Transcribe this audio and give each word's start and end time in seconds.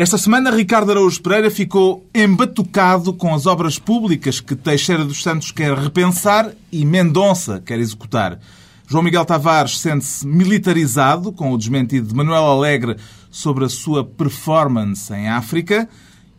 Esta 0.00 0.16
semana, 0.16 0.50
Ricardo 0.50 0.92
Araújo 0.92 1.20
Pereira 1.20 1.50
ficou 1.50 2.08
embatucado 2.14 3.12
com 3.12 3.34
as 3.34 3.44
obras 3.44 3.78
públicas 3.78 4.40
que 4.40 4.56
Teixeira 4.56 5.04
dos 5.04 5.22
Santos 5.22 5.50
quer 5.50 5.76
repensar 5.76 6.52
e 6.72 6.86
Mendonça 6.86 7.60
quer 7.60 7.78
executar. 7.78 8.40
João 8.88 9.04
Miguel 9.04 9.26
Tavares 9.26 9.78
sente-se 9.78 10.26
militarizado 10.26 11.30
com 11.32 11.52
o 11.52 11.58
desmentido 11.58 12.08
de 12.08 12.14
Manuel 12.14 12.46
Alegre 12.46 12.96
sobre 13.30 13.66
a 13.66 13.68
sua 13.68 14.02
performance 14.02 15.12
em 15.12 15.28
África 15.28 15.86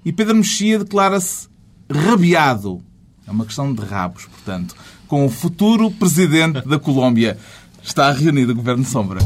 e 0.04 0.12
Pedro 0.12 0.38
Mexia 0.38 0.80
declara-se 0.80 1.48
rabiado. 1.88 2.82
É 3.28 3.32
uma 3.32 3.46
questão 3.46 3.72
de 3.72 3.86
rabos, 3.86 4.26
portanto, 4.26 4.76
com 5.08 5.24
o 5.24 5.30
futuro 5.30 5.92
presidente 5.92 6.68
da 6.68 6.80
Colômbia. 6.80 7.38
Está 7.84 8.12
reunido 8.12 8.54
o 8.54 8.56
Governo 8.56 8.84
Sombra. 8.84 9.20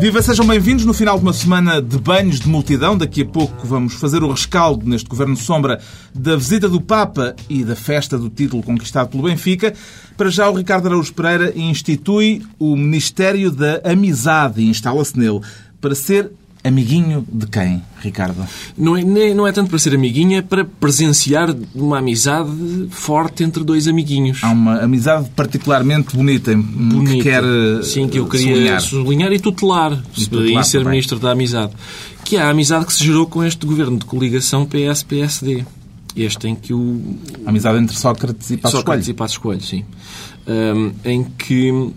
Viva, 0.00 0.22
sejam 0.22 0.46
bem-vindos 0.46 0.86
no 0.86 0.94
final 0.94 1.18
de 1.18 1.22
uma 1.22 1.32
semana 1.34 1.82
de 1.82 1.98
banhos 1.98 2.40
de 2.40 2.48
multidão. 2.48 2.96
Daqui 2.96 3.20
a 3.20 3.26
pouco 3.26 3.66
vamos 3.66 3.92
fazer 3.92 4.22
o 4.22 4.30
rescaldo 4.30 4.88
neste 4.88 5.06
Governo 5.06 5.36
Sombra 5.36 5.78
da 6.14 6.36
visita 6.36 6.70
do 6.70 6.80
Papa 6.80 7.36
e 7.50 7.62
da 7.62 7.76
festa 7.76 8.16
do 8.16 8.30
título 8.30 8.62
conquistado 8.62 9.10
pelo 9.10 9.24
Benfica. 9.24 9.74
Para 10.16 10.30
já, 10.30 10.48
o 10.48 10.56
Ricardo 10.56 10.86
Araújo 10.86 11.12
Pereira 11.12 11.52
institui 11.54 12.42
o 12.58 12.74
Ministério 12.76 13.50
da 13.50 13.82
Amizade 13.84 14.62
e 14.62 14.70
instala-se 14.70 15.18
nele 15.18 15.40
para 15.82 15.94
ser 15.94 16.32
Amiguinho 16.62 17.26
de 17.32 17.46
quem, 17.46 17.82
Ricardo? 18.02 18.46
Não 18.76 18.94
é, 18.94 19.02
não 19.02 19.46
é 19.46 19.52
tanto 19.52 19.70
para 19.70 19.78
ser 19.78 19.94
amiguinho, 19.94 20.36
é 20.36 20.42
para 20.42 20.62
presenciar 20.62 21.56
uma 21.74 21.98
amizade 21.98 22.50
forte 22.90 23.42
entre 23.42 23.64
dois 23.64 23.88
amiguinhos. 23.88 24.40
Há 24.42 24.50
uma 24.50 24.78
amizade 24.80 25.30
particularmente 25.30 26.14
bonita, 26.14 26.54
bonita. 26.54 27.12
que 27.12 27.22
quer 27.22 27.42
Sim, 27.82 28.08
que 28.08 28.18
eu 28.18 28.26
queria 28.26 28.52
sublinhar, 28.52 28.80
sublinhar 28.82 29.32
e 29.32 29.38
tutelar, 29.38 30.04
e, 30.18 30.26
tutelar 30.26 30.64
ser 30.64 30.78
também. 30.78 30.90
Ministro 30.92 31.18
da 31.18 31.30
Amizade. 31.30 31.72
Que 32.24 32.36
é 32.36 32.42
a 32.42 32.50
amizade 32.50 32.84
que 32.84 32.92
se 32.92 33.04
gerou 33.04 33.26
com 33.26 33.42
este 33.42 33.64
governo 33.64 33.98
de 33.98 34.04
coligação 34.04 34.66
PS-PSD. 34.66 35.64
Este 36.14 36.46
em 36.46 36.54
que 36.54 36.74
o... 36.74 37.00
A 37.46 37.48
amizade 37.48 37.78
entre 37.78 37.96
Sócrates 37.96 38.50
e 38.50 38.58
Passos 38.58 38.80
Sócrates 38.80 39.06
Coelho. 39.06 39.14
e 39.14 39.16
Passos 39.16 39.38
Coelho, 39.38 39.62
sim. 39.62 39.84
Um, 40.46 40.92
em 41.06 41.24
que... 41.24 41.90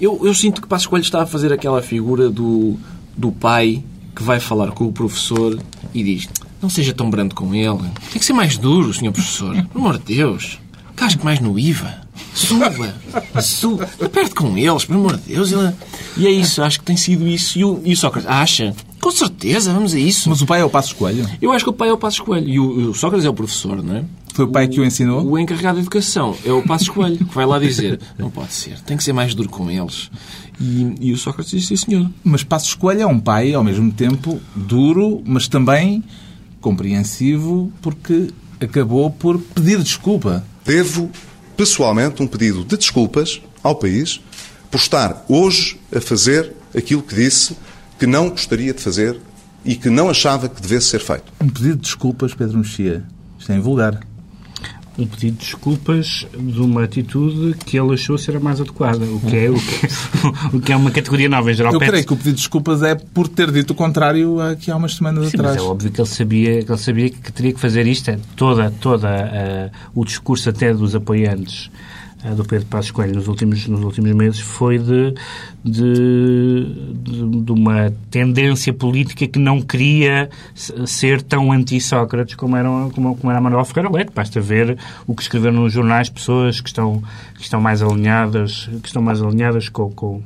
Eu, 0.00 0.20
eu 0.24 0.32
sinto 0.32 0.62
que 0.62 0.68
Passos 0.68 0.86
Coelho 0.86 1.02
está 1.02 1.22
a 1.22 1.26
fazer 1.26 1.52
aquela 1.52 1.82
figura 1.82 2.30
do, 2.30 2.78
do 3.14 3.30
pai 3.30 3.84
que 4.16 4.22
vai 4.22 4.40
falar 4.40 4.72
com 4.72 4.86
o 4.86 4.92
professor 4.92 5.60
e 5.94 6.02
diz 6.02 6.26
não 6.60 6.70
seja 6.70 6.94
tão 6.94 7.10
brando 7.10 7.34
com 7.34 7.54
ele. 7.54 7.78
Tem 8.10 8.18
que 8.18 8.24
ser 8.24 8.32
mais 8.32 8.56
duro, 8.56 8.92
senhor 8.92 9.12
professor. 9.12 9.54
Pelo 9.54 9.84
amor 9.84 9.98
de 9.98 10.16
Deus. 10.16 10.58
Casque 10.96 11.22
mais 11.22 11.38
no 11.38 11.58
IVA. 11.58 12.06
Suba. 12.32 12.94
Suba. 13.42 13.86
Perde 14.10 14.34
com 14.34 14.56
eles, 14.56 14.86
pelo 14.86 15.00
amor 15.00 15.18
de 15.18 15.34
Deus. 15.34 15.52
Ele... 15.52 15.72
E 16.16 16.26
é 16.26 16.30
isso. 16.30 16.62
Acho 16.62 16.78
que 16.78 16.86
tem 16.86 16.96
sido 16.96 17.28
isso. 17.28 17.58
E 17.58 17.64
o, 17.64 17.82
e 17.84 17.92
o 17.92 17.96
Sócrates 17.96 18.28
acha. 18.28 18.74
Com 19.00 19.10
certeza, 19.10 19.72
vamos 19.72 19.94
a 19.94 19.98
isso. 19.98 20.30
Mas 20.30 20.40
o 20.40 20.46
pai 20.46 20.62
é 20.62 20.64
o 20.64 20.70
Passo 20.70 20.88
Escolho? 20.88 21.28
Eu 21.40 21.52
acho 21.52 21.64
que 21.64 21.70
o 21.70 21.74
pai 21.74 21.90
é 21.90 21.92
o 21.92 21.98
Passo 21.98 22.16
Escolho. 22.16 22.48
E 22.48 22.58
o, 22.58 22.90
o 22.90 22.94
Sócrates 22.94 23.26
é 23.26 23.28
o 23.28 23.34
professor, 23.34 23.82
não 23.82 23.96
é? 23.96 24.04
Foi 24.36 24.44
o 24.44 24.48
pai 24.48 24.68
que 24.68 24.78
o 24.78 24.84
ensinou? 24.84 25.24
O 25.24 25.38
encarregado 25.38 25.76
de 25.76 25.82
educação 25.82 26.36
é 26.44 26.52
o 26.52 26.62
Passo 26.62 26.84
Escolho, 26.84 27.16
que 27.16 27.34
vai 27.34 27.46
lá 27.46 27.58
dizer 27.58 27.98
não 28.18 28.30
pode 28.30 28.52
ser, 28.52 28.78
tem 28.80 28.94
que 28.94 29.02
ser 29.02 29.14
mais 29.14 29.34
duro 29.34 29.48
com 29.48 29.70
eles. 29.70 30.10
E, 30.60 30.94
e 31.00 31.12
o 31.12 31.16
Sócrates 31.16 31.50
disse, 31.50 31.76
sim 31.76 31.76
senhor. 31.76 32.10
Mas 32.24 32.42
Passos 32.42 32.74
Coelho 32.74 33.02
é 33.02 33.06
um 33.06 33.20
pai, 33.20 33.54
ao 33.54 33.62
mesmo 33.62 33.92
tempo, 33.92 34.40
duro, 34.54 35.22
mas 35.24 35.48
também 35.48 36.02
compreensivo, 36.60 37.72
porque 37.80 38.30
acabou 38.60 39.10
por 39.10 39.38
pedir 39.38 39.82
desculpa. 39.82 40.44
Devo, 40.64 41.10
pessoalmente, 41.56 42.22
um 42.22 42.26
pedido 42.26 42.64
de 42.64 42.76
desculpas 42.76 43.40
ao 43.62 43.76
país 43.76 44.20
por 44.70 44.78
estar 44.78 45.24
hoje 45.28 45.78
a 45.94 46.00
fazer 46.00 46.52
aquilo 46.76 47.02
que 47.02 47.14
disse 47.14 47.56
que 47.98 48.06
não 48.06 48.30
gostaria 48.30 48.72
de 48.72 48.82
fazer 48.82 49.18
e 49.64 49.74
que 49.76 49.88
não 49.88 50.08
achava 50.08 50.48
que 50.48 50.60
devesse 50.60 50.86
ser 50.88 51.00
feito. 51.00 51.32
Um 51.40 51.48
pedido 51.48 51.76
de 51.76 51.82
desculpas, 51.82 52.34
Pedro 52.34 52.58
Mexia. 52.58 53.04
Isto 53.38 53.52
é 53.52 53.56
invulgar 53.56 54.00
um 54.98 55.06
pedido 55.06 55.38
de 55.38 55.44
desculpas 55.44 56.26
de 56.36 56.60
uma 56.60 56.84
atitude 56.84 57.54
que 57.64 57.78
ele 57.78 57.94
achou 57.94 58.16
ser 58.16 58.36
a 58.36 58.40
mais 58.40 58.60
adequada, 58.60 59.04
o 59.04 59.20
que 59.20 59.36
é, 59.36 59.50
o 59.50 59.54
que, 59.54 59.86
o 60.56 60.60
que 60.60 60.72
é 60.72 60.76
uma 60.76 60.90
categoria 60.90 61.28
nova. 61.28 61.50
Em 61.50 61.54
geral, 61.54 61.72
Eu 61.72 61.80
creio 61.80 62.06
que 62.06 62.12
o 62.12 62.16
pedido 62.16 62.34
de 62.34 62.40
desculpas 62.40 62.82
é 62.82 62.94
por 62.94 63.28
ter 63.28 63.50
dito 63.50 63.72
o 63.72 63.74
contrário 63.74 64.40
aqui 64.40 64.70
há 64.70 64.76
umas 64.76 64.94
semanas 64.94 65.28
Sim, 65.28 65.36
atrás. 65.36 65.56
Mas 65.56 65.64
é 65.64 65.68
óbvio 65.68 65.90
que 65.90 66.00
ele 66.00 66.08
sabia 66.08 66.62
que, 66.64 66.72
ele 66.72 66.78
sabia 66.78 67.10
que 67.10 67.32
teria 67.32 67.52
que 67.52 67.60
fazer 67.60 67.86
isto. 67.86 68.10
É 68.10 68.18
toda, 68.34 68.70
toda 68.80 69.08
uh, 69.08 70.00
o 70.00 70.04
discurso 70.04 70.48
até 70.48 70.72
dos 70.72 70.94
apoiantes 70.94 71.70
do 72.34 72.44
Pedro 72.44 72.66
Passos 72.66 72.90
Coelho 72.90 73.14
nos 73.14 73.28
últimos, 73.28 73.66
nos 73.68 73.84
últimos 73.84 74.12
meses 74.12 74.40
foi 74.40 74.78
de, 74.78 75.14
de, 75.62 76.64
de, 76.94 77.42
de 77.42 77.52
uma 77.52 77.92
tendência 78.10 78.72
política 78.72 79.26
que 79.26 79.38
não 79.38 79.60
queria 79.60 80.30
ser 80.54 81.22
tão 81.22 81.52
anti-Sócrates 81.52 82.34
como 82.34 82.56
como, 82.90 83.16
como 83.16 83.30
era 83.30 83.40
Manuel 83.40 83.64
Ferreira 83.64 83.90
Leite. 83.90 84.12
Basta 84.14 84.40
ver 84.40 84.78
o 85.06 85.14
que 85.14 85.22
escreveram 85.22 85.60
nos 85.62 85.72
jornais 85.72 86.08
pessoas 86.08 86.60
que 86.60 86.68
estão, 86.68 87.02
que 87.36 87.42
estão 87.42 87.60
mais 87.60 87.82
alinhadas, 87.82 88.68
que 88.82 88.88
estão 88.88 89.02
mais 89.02 89.22
alinhadas 89.22 89.68
com, 89.68 89.90
com, 89.90 90.22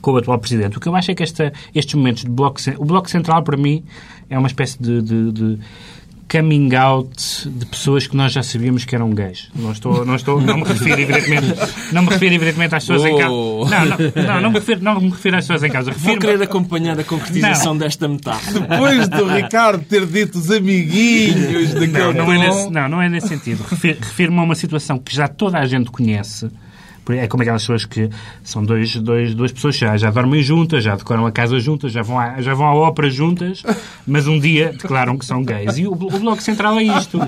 com 0.00 0.12
o 0.12 0.16
atual 0.16 0.38
Presidente. 0.38 0.78
O 0.78 0.80
que 0.80 0.88
eu 0.88 0.94
acho 0.94 1.10
é 1.10 1.14
que 1.14 1.22
esta, 1.22 1.52
estes 1.74 1.94
momentos 1.94 2.22
de 2.22 2.30
Bloco... 2.30 2.60
O 2.78 2.84
Bloco 2.84 3.10
Central, 3.10 3.42
para 3.42 3.56
mim, 3.56 3.82
é 4.30 4.38
uma 4.38 4.48
espécie 4.48 4.80
de, 4.80 5.02
de, 5.02 5.32
de 5.32 5.58
coming 6.30 6.74
out 6.74 7.48
de 7.48 7.64
pessoas 7.66 8.06
que 8.06 8.16
nós 8.16 8.32
já 8.32 8.42
sabíamos 8.42 8.84
que 8.84 8.94
eram 8.94 9.10
gays. 9.10 9.48
Não 9.54 9.72
estou, 9.72 10.04
não 10.04 10.14
estou, 10.14 10.40
não 10.40 10.58
me 10.58 10.64
refiro 10.64 11.00
evidentemente, 11.00 11.46
não 11.92 12.02
me 12.02 12.08
refiro 12.10 12.34
evidentemente 12.34 12.74
às 12.74 12.84
pessoas 12.84 13.02
oh. 13.02 13.08
em 13.08 13.18
casa. 13.18 13.30
Não, 13.30 13.66
não, 13.66 14.34
não, 14.34 14.40
não, 14.42 14.50
me 14.50 14.58
refiro, 14.58 14.82
não 14.82 15.00
me 15.00 15.10
refiro 15.10 15.36
às 15.36 15.44
pessoas 15.44 15.62
em 15.62 15.70
casa. 15.70 15.90
Refiro 15.90 16.12
Vou 16.12 16.18
querer 16.18 16.42
acompanhar 16.42 17.00
a 17.00 17.04
concretização 17.04 17.72
não. 17.72 17.78
desta 17.78 18.06
metáfora. 18.06 18.60
Depois 18.60 19.08
do 19.08 19.24
Ricardo 19.34 19.84
ter 19.84 20.06
dito 20.06 20.38
os 20.38 20.50
amiguinhos 20.50 21.72
daquele 21.74 21.92
não, 21.92 22.12
não, 22.12 22.32
é 22.32 22.38
nesse, 22.38 22.70
não, 22.70 22.88
não 22.88 23.02
é 23.02 23.08
nesse 23.08 23.28
sentido. 23.28 23.64
Refiro-me 23.64 24.38
a 24.38 24.42
uma 24.42 24.54
situação 24.54 24.98
que 24.98 25.14
já 25.14 25.28
toda 25.28 25.58
a 25.58 25.66
gente 25.66 25.90
conhece 25.90 26.50
é 27.12 27.26
como 27.26 27.42
aquelas 27.42 27.62
pessoas 27.62 27.84
que 27.84 28.10
são 28.42 28.64
dois, 28.64 28.96
dois, 28.96 29.34
duas 29.34 29.52
pessoas 29.52 29.76
já, 29.76 29.96
já 29.96 30.10
dormem 30.10 30.42
juntas, 30.42 30.84
já 30.84 30.96
decoram 30.96 31.26
a 31.26 31.32
casa 31.32 31.58
juntas, 31.58 31.92
já 31.92 32.02
vão, 32.02 32.18
à, 32.18 32.40
já 32.40 32.54
vão 32.54 32.66
à 32.66 32.74
ópera 32.74 33.10
juntas, 33.10 33.62
mas 34.06 34.26
um 34.26 34.38
dia 34.38 34.72
declaram 34.72 35.16
que 35.16 35.24
são 35.24 35.42
gays. 35.42 35.78
E 35.78 35.86
o, 35.86 35.92
o 35.92 35.96
Bloco 35.96 36.42
Central 36.42 36.78
é 36.78 36.84
isto. 36.84 37.18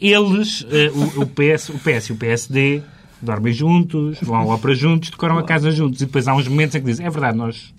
Eles, 0.00 0.62
uh, 0.62 1.18
o, 1.18 1.22
o, 1.22 1.26
PS, 1.26 1.70
o 1.70 1.78
PS 1.78 2.08
e 2.08 2.12
o 2.12 2.16
PSD, 2.16 2.82
dormem 3.20 3.52
juntos, 3.52 4.18
vão 4.22 4.36
à 4.36 4.44
ópera 4.44 4.74
juntos, 4.74 5.10
decoram 5.10 5.38
a 5.38 5.42
casa 5.42 5.70
juntos. 5.70 6.00
E 6.00 6.06
depois 6.06 6.28
há 6.28 6.34
uns 6.34 6.48
momentos 6.48 6.76
em 6.76 6.80
que 6.80 6.86
dizem, 6.86 7.06
é 7.06 7.10
verdade, 7.10 7.36
nós 7.36 7.72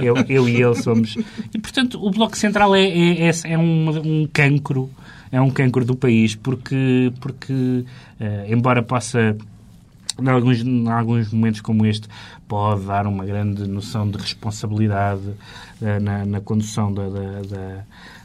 eu, 0.00 0.14
eu, 0.28 0.48
e 0.48 0.62
ele 0.62 0.74
somos. 0.76 1.16
E, 1.52 1.58
portanto, 1.58 1.98
o 2.04 2.10
Bloco 2.10 2.36
Central 2.36 2.74
é, 2.74 2.84
é, 2.84 3.28
é, 3.28 3.32
é 3.44 3.58
um, 3.58 3.88
um 4.22 4.28
cancro, 4.32 4.88
é 5.30 5.40
um 5.40 5.50
cancro 5.50 5.84
do 5.84 5.96
país, 5.96 6.34
porque, 6.34 7.12
porque 7.20 7.52
uh, 7.52 7.84
embora 8.52 8.82
possa 8.82 9.36
em 10.20 10.28
alguns, 10.28 10.60
em 10.60 10.88
alguns 10.88 11.32
momentos 11.32 11.60
como 11.60 11.86
este, 11.86 12.08
pode 12.46 12.84
dar 12.84 13.06
uma 13.06 13.24
grande 13.24 13.66
noção 13.66 14.08
de 14.08 14.18
responsabilidade 14.18 15.22
uh, 15.22 16.00
na, 16.00 16.24
na, 16.24 16.40
condução 16.40 16.92
da, 16.92 17.08
da, 17.08 17.42
da, 17.42 17.84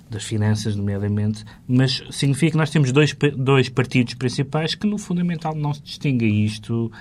das 0.10 0.24
finanças, 0.24 0.76
nomeadamente, 0.76 1.44
mas 1.68 2.04
significa 2.12 2.52
que 2.52 2.58
nós 2.58 2.70
temos 2.70 2.92
dois, 2.92 3.16
dois 3.36 3.70
partidos 3.70 4.14
principais 4.14 4.76
que, 4.76 4.88
no 4.88 4.98
fundamental, 4.98 5.56
não 5.56 5.74
se 5.74 5.82
distinguem. 5.82 6.46
Isto 6.46 6.92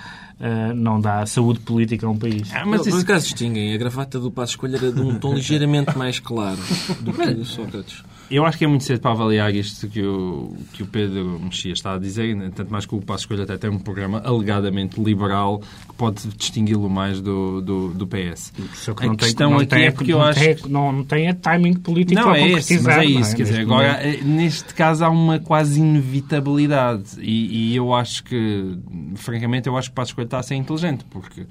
uh, 0.40 0.74
não 0.74 1.00
dá 1.00 1.24
saúde 1.26 1.60
política 1.60 2.06
a 2.06 2.10
um 2.10 2.18
país. 2.18 2.50
Ah, 2.52 2.64
mas 2.66 2.86
nesse 2.86 3.04
caso 3.04 3.24
distinguem. 3.24 3.74
A 3.74 3.76
gravata 3.76 4.18
do 4.18 4.30
Passo 4.30 4.52
Escolha 4.52 4.76
era 4.76 4.92
de 4.92 5.00
um 5.00 5.18
tom 5.18 5.34
ligeiramente 5.36 5.96
mais 5.96 6.18
claro 6.18 6.60
do 7.00 7.12
que 7.12 7.22
o 7.22 7.44
Sócrates. 7.44 8.02
Eu 8.30 8.44
acho 8.44 8.58
que 8.58 8.64
é 8.64 8.66
muito 8.66 8.84
cedo 8.84 9.00
para 9.00 9.12
avaliar 9.12 9.54
isto 9.54 9.88
que 9.88 10.02
o, 10.02 10.56
que 10.72 10.82
o 10.82 10.86
Pedro 10.86 11.38
Mexia 11.40 11.72
está 11.72 11.94
a 11.94 11.98
dizer, 11.98 12.34
né? 12.34 12.50
tanto 12.54 12.72
mais 12.72 12.84
que 12.84 12.94
o 12.94 13.00
Passo 13.00 13.24
Escolha 13.24 13.44
até 13.44 13.56
tem 13.56 13.70
um 13.70 13.78
programa 13.78 14.20
alegadamente 14.24 15.00
liberal 15.00 15.60
que 15.88 15.94
pode 15.94 16.26
distingui-lo 16.36 16.90
mais 16.90 17.20
do, 17.20 17.60
do, 17.60 17.88
do 17.94 18.06
PS. 18.06 18.52
Que 18.96 19.04
a 19.04 19.06
não 19.06 19.16
questão 19.16 19.50
tem, 19.50 19.56
aqui 19.58 19.66
tem, 19.66 19.84
é 19.84 19.90
porque 19.90 20.12
eu 20.12 20.20
acho... 20.20 20.40
Tem, 20.40 20.56
não, 20.68 20.92
não 20.92 21.04
tem 21.04 21.28
a 21.28 21.34
timing 21.34 21.74
político 21.74 22.20
não, 22.20 22.30
para 22.30 22.40
é 22.40 22.52
esse, 22.52 22.80
mas 22.80 22.96
é 22.96 23.04
isso. 23.04 23.32
É? 23.32 23.36
Quer 23.36 23.42
dizer, 23.44 23.60
agora, 23.60 23.86
eh, 24.02 24.20
neste 24.24 24.74
caso 24.74 25.04
há 25.04 25.08
uma 25.08 25.38
quase 25.38 25.80
inevitabilidade 25.80 27.20
e, 27.20 27.72
e 27.72 27.76
eu 27.76 27.94
acho 27.94 28.24
que, 28.24 28.76
francamente, 29.14 29.68
eu 29.68 29.76
acho 29.76 29.88
que 29.88 29.92
o 29.92 29.94
Passo 29.94 30.10
Escolha 30.10 30.24
está 30.24 30.38
a 30.38 30.42
ser 30.42 30.56
inteligente, 30.56 31.04
porque 31.10 31.46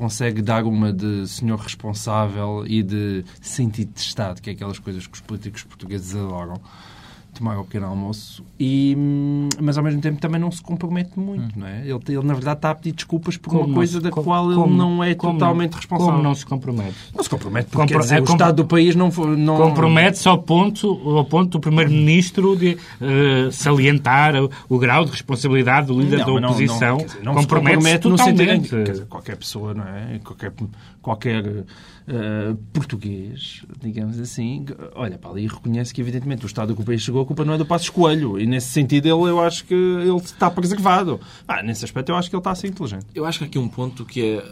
consegue 0.00 0.40
dar 0.40 0.64
uma 0.64 0.90
de 0.90 1.28
senhor 1.28 1.58
responsável 1.58 2.64
e 2.66 2.82
de 2.82 3.22
sentido 3.42 3.92
de 3.92 4.00
Estado, 4.00 4.40
que 4.40 4.48
é 4.48 4.54
aquelas 4.54 4.78
coisas 4.78 5.06
que 5.06 5.12
os 5.12 5.20
políticos 5.20 5.62
portugueses 5.62 6.16
adoram. 6.16 6.58
Tomar 7.40 7.58
o 7.58 7.64
pequeno 7.64 7.86
almoço, 7.86 8.44
e, 8.58 8.94
hum, 8.96 9.48
mas 9.60 9.76
ao 9.78 9.82
mesmo 9.82 10.00
tempo 10.00 10.20
também 10.20 10.38
não 10.40 10.50
se 10.50 10.62
compromete 10.62 11.18
muito, 11.18 11.58
não 11.58 11.66
é? 11.66 11.80
Ele, 11.80 11.98
ele 12.08 12.22
na 12.22 12.34
verdade 12.34 12.58
está 12.58 12.70
a 12.70 12.74
pedir 12.74 12.92
desculpas 12.92 13.36
por 13.38 13.48
Como 13.50 13.62
uma 13.62 13.68
não 13.68 13.74
coisa 13.74 13.94
se- 13.94 14.00
da 14.04 14.10
como- 14.10 14.24
qual 14.24 14.46
ele 14.52 14.54
como- 14.60 14.76
não 14.76 15.02
é 15.02 15.14
como- 15.14 15.32
totalmente 15.32 15.72
responsável. 15.74 16.12
Como 16.12 16.22
não 16.22 16.34
se 16.34 16.44
compromete? 16.46 16.94
Não 17.16 17.24
se 17.24 17.30
compromete, 17.30 17.66
porque 17.70 17.78
Compro- 17.94 18.00
dizer, 18.00 18.18
é 18.18 18.20
o 18.20 18.24
Estado 18.24 18.56
do 18.56 18.64
país 18.66 18.94
não... 18.94 19.08
não 19.36 19.56
Compromete-se 19.56 20.28
ao 20.28 20.38
ponto, 20.38 20.88
ao 21.16 21.24
ponto 21.24 21.50
do 21.50 21.60
Primeiro-Ministro 21.60 22.54
de 22.56 22.76
eh, 23.00 23.48
salientar 23.50 24.34
o, 24.36 24.50
o 24.68 24.78
grau 24.78 25.04
de 25.04 25.10
responsabilidade 25.10 25.86
do 25.86 25.98
líder 25.98 26.18
Não, 26.18 26.34
da 26.34 26.40
não- 26.40 26.48
oposição. 26.50 26.88
Não, 26.90 26.96
quer 26.98 27.04
dizer, 27.06 27.22
não 27.22 27.32
se 27.32 27.38
compromete-se 27.40 27.76
compromete 27.76 28.08
no 28.08 28.18
sentido 28.18 28.36
totalmente. 28.38 28.68
quer 28.68 28.92
dizer, 28.92 29.06
qualquer 29.06 29.36
pessoa, 29.36 29.74
não 29.74 29.84
é? 29.84 30.20
Qualquer, 30.22 30.52
qualquer 31.00 31.64
eh, 32.12 32.56
português, 32.72 33.62
digamos 33.80 34.18
assim, 34.18 34.66
olha 34.96 35.16
para 35.16 35.30
ali 35.30 35.44
e 35.44 35.46
reconhece 35.46 35.94
que, 35.94 36.00
evidentemente, 36.00 36.44
o 36.44 36.48
estado 36.48 36.74
que 36.74 36.82
o 36.82 36.84
país 36.84 37.02
chegou, 37.02 37.22
a 37.22 37.24
culpa 37.24 37.44
não 37.44 37.54
é 37.54 37.58
do 37.58 37.64
Passos 37.64 37.88
Coelho. 37.88 38.36
E, 38.36 38.46
nesse 38.46 38.70
sentido, 38.70 39.06
ele, 39.06 39.30
eu 39.30 39.40
acho 39.40 39.64
que 39.64 39.74
ele 39.74 40.16
está 40.16 40.50
preservado. 40.50 41.20
Ah, 41.46 41.62
nesse 41.62 41.84
aspecto, 41.84 42.08
eu 42.08 42.16
acho 42.16 42.28
que 42.28 42.34
ele 42.34 42.40
está 42.40 42.50
a 42.50 42.54
ser 42.56 42.66
inteligente. 42.66 43.06
Eu 43.14 43.24
acho 43.24 43.38
que 43.38 43.44
há 43.44 43.46
aqui 43.46 43.58
um 43.60 43.68
ponto 43.68 44.04
que 44.04 44.22
é 44.22 44.42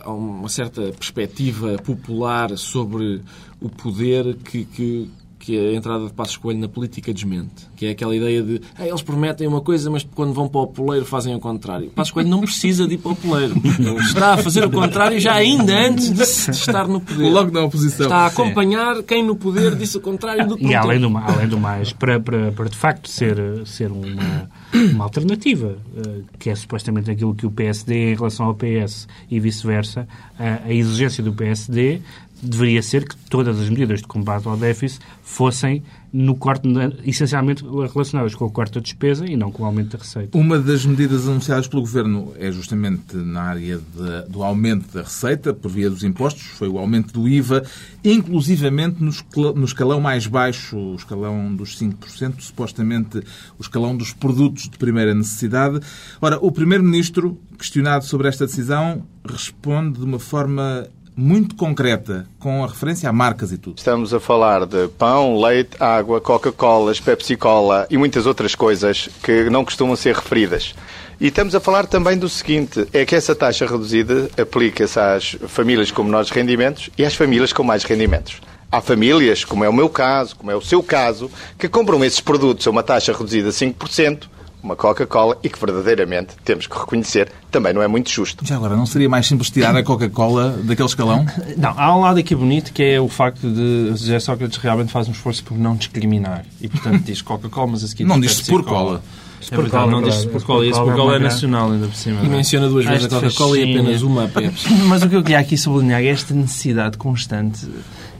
há 0.00 0.10
uma 0.10 0.48
certa 0.48 0.80
perspectiva 0.92 1.76
popular 1.84 2.56
sobre 2.56 3.20
o 3.60 3.68
poder 3.68 4.36
que, 4.36 4.64
que, 4.64 5.10
que 5.44 5.58
a 5.58 5.74
entrada 5.74 6.06
de 6.06 6.12
Passos 6.12 6.36
Coelho 6.36 6.58
na 6.58 6.68
política 6.68 7.12
desmente. 7.12 7.68
Que 7.76 7.86
é 7.86 7.90
aquela 7.90 8.16
ideia 8.16 8.42
de 8.42 8.60
"Ah, 8.78 8.86
eles 8.86 9.02
prometem 9.02 9.46
uma 9.46 9.60
coisa, 9.60 9.90
mas 9.90 10.06
quando 10.14 10.32
vão 10.32 10.48
para 10.48 10.60
o 10.62 10.66
poleiro 10.66 11.04
fazem 11.04 11.34
o 11.34 11.38
contrário. 11.38 11.90
Passos 11.90 12.12
Coelho 12.12 12.30
não 12.30 12.40
precisa 12.40 12.88
de 12.88 12.94
ir 12.94 12.98
para 12.98 13.12
o 13.12 13.16
poleiro. 13.16 13.54
Ele 13.78 13.96
está 14.00 14.34
a 14.34 14.38
fazer 14.38 14.64
o 14.64 14.70
contrário 14.70 15.20
já 15.20 15.34
ainda 15.34 15.72
antes 15.88 16.10
de, 16.10 16.22
estar 16.22 16.88
no 16.88 17.00
poder. 17.00 17.30
Logo 17.30 17.50
na 17.50 17.64
oposição. 17.64 18.06
Está 18.06 18.18
a 18.18 18.26
acompanhar 18.26 19.02
quem 19.02 19.22
no 19.22 19.36
poder 19.36 19.74
disse 19.76 19.98
o 19.98 20.00
contrário 20.00 20.46
do 20.48 20.56
que 20.56 20.64
E 20.66 20.74
além 20.74 20.98
do, 21.00 21.16
além 21.16 21.48
do 21.48 21.58
mais, 21.58 21.92
para, 21.92 22.18
para, 22.18 22.50
para 22.52 22.68
de 22.68 22.76
facto 22.76 23.08
ser, 23.08 23.36
ser 23.66 23.90
uma, 23.92 24.48
uma 24.72 25.04
alternativa, 25.04 25.76
eh, 25.96 26.20
que 26.38 26.48
é 26.48 26.54
supostamente 26.54 27.10
aquilo 27.10 27.34
que 27.34 27.46
o 27.46 27.50
PSD 27.50 28.12
em 28.12 28.14
relação 28.14 28.46
ao 28.46 28.54
PS 28.54 29.06
e 29.30 29.38
vice-versa, 29.38 30.08
a, 30.38 30.66
a 30.66 30.72
exigência 30.72 31.22
do 31.22 31.32
PSD 31.32 32.00
deveria 32.46 32.82
ser 32.82 33.08
que 33.08 33.16
todas 33.28 33.58
as 33.60 33.68
medidas 33.68 34.00
de 34.00 34.06
combate 34.06 34.46
ao 34.46 34.56
déficit 34.56 35.00
fossem 35.22 35.82
no 36.12 36.36
corte, 36.36 36.68
essencialmente 37.04 37.64
relacionadas 37.92 38.36
com 38.36 38.44
o 38.44 38.50
corte 38.50 38.74
da 38.74 38.80
despesa 38.80 39.26
e 39.26 39.36
não 39.36 39.50
com 39.50 39.64
o 39.64 39.66
aumento 39.66 39.96
da 39.96 39.98
receita. 39.98 40.38
Uma 40.38 40.60
das 40.60 40.86
medidas 40.86 41.26
anunciadas 41.26 41.66
pelo 41.66 41.82
Governo 41.82 42.32
é 42.38 42.52
justamente 42.52 43.16
na 43.16 43.42
área 43.42 43.78
de- 43.78 44.30
do 44.30 44.44
aumento 44.44 44.94
da 44.94 45.02
receita 45.02 45.52
por 45.52 45.68
via 45.72 45.90
dos 45.90 46.04
impostos, 46.04 46.42
foi 46.44 46.68
o 46.68 46.78
aumento 46.78 47.12
do 47.12 47.26
IVA, 47.28 47.64
inclusivamente 48.04 49.02
no 49.02 49.64
escalão 49.64 50.00
mais 50.00 50.26
baixo, 50.28 50.76
o 50.76 50.94
escalão 50.94 51.52
dos 51.54 51.76
5%, 51.76 52.40
supostamente 52.40 53.18
o 53.58 53.62
escalão 53.62 53.96
dos 53.96 54.12
produtos 54.12 54.68
de 54.68 54.78
primeira 54.78 55.12
necessidade. 55.14 55.80
Ora, 56.20 56.38
o 56.40 56.52
Primeiro-Ministro, 56.52 57.36
questionado 57.58 58.04
sobre 58.04 58.28
esta 58.28 58.46
decisão, 58.46 59.02
responde 59.28 59.98
de 59.98 60.04
uma 60.04 60.20
forma 60.20 60.86
muito 61.16 61.54
concreta, 61.54 62.26
com 62.38 62.64
a 62.64 62.66
referência 62.66 63.08
a 63.08 63.12
marcas 63.12 63.52
e 63.52 63.58
tudo. 63.58 63.78
Estamos 63.78 64.12
a 64.12 64.18
falar 64.18 64.66
de 64.66 64.88
pão, 64.88 65.40
leite, 65.40 65.76
água, 65.78 66.20
Coca-Colas, 66.20 66.98
Pepsi-Cola 66.98 67.86
e 67.88 67.96
muitas 67.96 68.26
outras 68.26 68.54
coisas 68.54 69.08
que 69.22 69.48
não 69.50 69.64
costumam 69.64 69.94
ser 69.96 70.14
referidas. 70.14 70.74
E 71.20 71.28
estamos 71.28 71.54
a 71.54 71.60
falar 71.60 71.86
também 71.86 72.18
do 72.18 72.28
seguinte, 72.28 72.86
é 72.92 73.04
que 73.04 73.14
essa 73.14 73.34
taxa 73.34 73.66
reduzida 73.66 74.28
aplica-se 74.36 74.98
às 74.98 75.36
famílias 75.46 75.90
com 75.90 76.02
menores 76.02 76.30
rendimentos 76.30 76.90
e 76.98 77.04
às 77.04 77.14
famílias 77.14 77.52
com 77.52 77.62
mais 77.62 77.84
rendimentos. 77.84 78.40
Há 78.70 78.80
famílias, 78.80 79.44
como 79.44 79.62
é 79.62 79.68
o 79.68 79.72
meu 79.72 79.88
caso, 79.88 80.34
como 80.34 80.50
é 80.50 80.56
o 80.56 80.60
seu 80.60 80.82
caso, 80.82 81.30
que 81.56 81.68
compram 81.68 82.04
esses 82.04 82.18
produtos 82.18 82.66
a 82.66 82.70
uma 82.70 82.82
taxa 82.82 83.12
reduzida 83.12 83.50
de 83.50 83.54
5%, 83.54 84.24
uma 84.64 84.74
Coca-Cola, 84.74 85.36
e 85.42 85.48
que 85.50 85.60
verdadeiramente, 85.60 86.34
temos 86.42 86.66
que 86.66 86.76
reconhecer, 86.76 87.30
também 87.50 87.74
não 87.74 87.82
é 87.82 87.86
muito 87.86 88.10
justo. 88.10 88.44
Já 88.46 88.56
agora, 88.56 88.74
não 88.74 88.86
seria 88.86 89.08
mais 89.08 89.26
simples 89.26 89.50
tirar 89.50 89.76
a 89.76 89.82
Coca-Cola 89.82 90.58
daquele 90.64 90.88
escalão? 90.88 91.26
Não, 91.56 91.74
há 91.76 91.96
um 91.96 92.00
lado 92.00 92.18
aqui 92.18 92.34
bonito 92.34 92.72
que 92.72 92.82
é 92.82 93.00
o 93.00 93.08
facto 93.08 93.48
de 93.48 93.88
José 93.90 94.18
Sócrates 94.18 94.56
realmente 94.58 94.90
faz 94.90 95.06
um 95.06 95.12
esforço 95.12 95.44
por 95.44 95.56
não 95.56 95.76
discriminar. 95.76 96.44
E, 96.60 96.68
portanto, 96.68 97.02
diz 97.02 97.20
Coca-Cola, 97.20 97.72
mas 97.72 97.84
a 97.84 97.88
seguir... 97.88 98.04
Não 98.14 98.18
diz 98.18 98.40
por 98.40 98.64
cola. 98.64 99.02
É 99.50 99.56
verdade, 99.56 99.90
não 99.90 100.02
diz-se 100.02 100.26
por 100.28 100.42
cola. 100.42 100.64
E 100.64 100.70
esse 100.70 100.80
por 100.80 100.94
cola 100.94 101.16
é 101.16 101.18
nacional, 101.18 101.70
ainda 101.70 101.86
por 101.86 101.94
cima. 101.94 102.20
E 102.20 102.24
não 102.24 102.34
é? 102.34 102.36
menciona 102.38 102.68
duas 102.68 102.86
vezes 102.86 103.06
a 103.06 103.08
Coca-Cola 103.08 103.58
e 103.58 103.62
apenas 103.62 104.02
uma 104.02 104.24
a 104.24 104.28
Pepsi. 104.28 104.72
Mas 104.88 105.02
o 105.02 105.08
que 105.08 105.16
eu 105.16 105.22
queria 105.22 105.38
aqui 105.38 105.56
sublinhar 105.58 106.00
é 106.00 106.06
esta 106.06 106.32
necessidade 106.32 106.96
constante. 106.96 107.66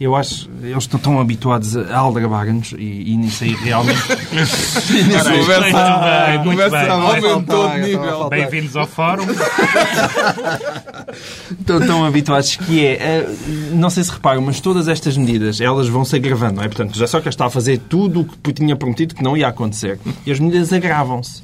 Eu 0.00 0.17
acho 0.17 0.50
eles 0.61 0.82
estão 0.85 0.99
tão 0.99 1.20
habituados 1.20 1.76
a 1.76 1.96
aldrabarem-nos 1.96 2.73
e, 2.73 3.12
e 3.12 3.17
nisso 3.17 3.44
aí 3.44 3.55
realmente. 3.55 4.00
A 4.11 4.93
Muito 4.93 5.25
bem, 5.25 5.38
conversa, 5.38 6.38
muito 6.38 6.44
bem. 6.44 6.44
conversa 6.44 6.93
aumentou 6.93 7.70
de 7.70 7.81
nível. 7.81 8.29
Bem-vindos 8.29 8.76
ao 8.76 8.87
fórum. 8.87 9.25
estão 11.61 11.81
tão 11.87 12.05
habituados 12.05 12.56
que 12.56 12.85
é. 12.85 12.93
eh, 12.94 13.29
não 13.73 13.88
sei 13.88 14.02
se 14.02 14.11
reparam, 14.11 14.43
mas 14.43 14.61
todas 14.61 14.88
estas 14.88 15.17
medidas 15.17 15.61
elas 15.61 15.88
vão 15.88 16.05
se 16.05 16.17
agravando, 16.17 16.56
não 16.56 16.64
é? 16.64 16.69
Portanto, 16.69 16.99
já 16.99 17.06
só 17.06 17.20
que 17.20 17.29
está 17.29 17.47
a 17.47 17.50
fazer 17.50 17.79
tudo 17.79 18.23
o 18.23 18.25
que 18.25 18.52
tinha 18.52 18.75
prometido 18.75 19.14
que 19.14 19.23
não 19.23 19.37
ia 19.37 19.47
acontecer. 19.49 19.99
E 20.26 20.32
as 20.32 20.40
medidas 20.40 20.73
agravam-se. 20.73 21.43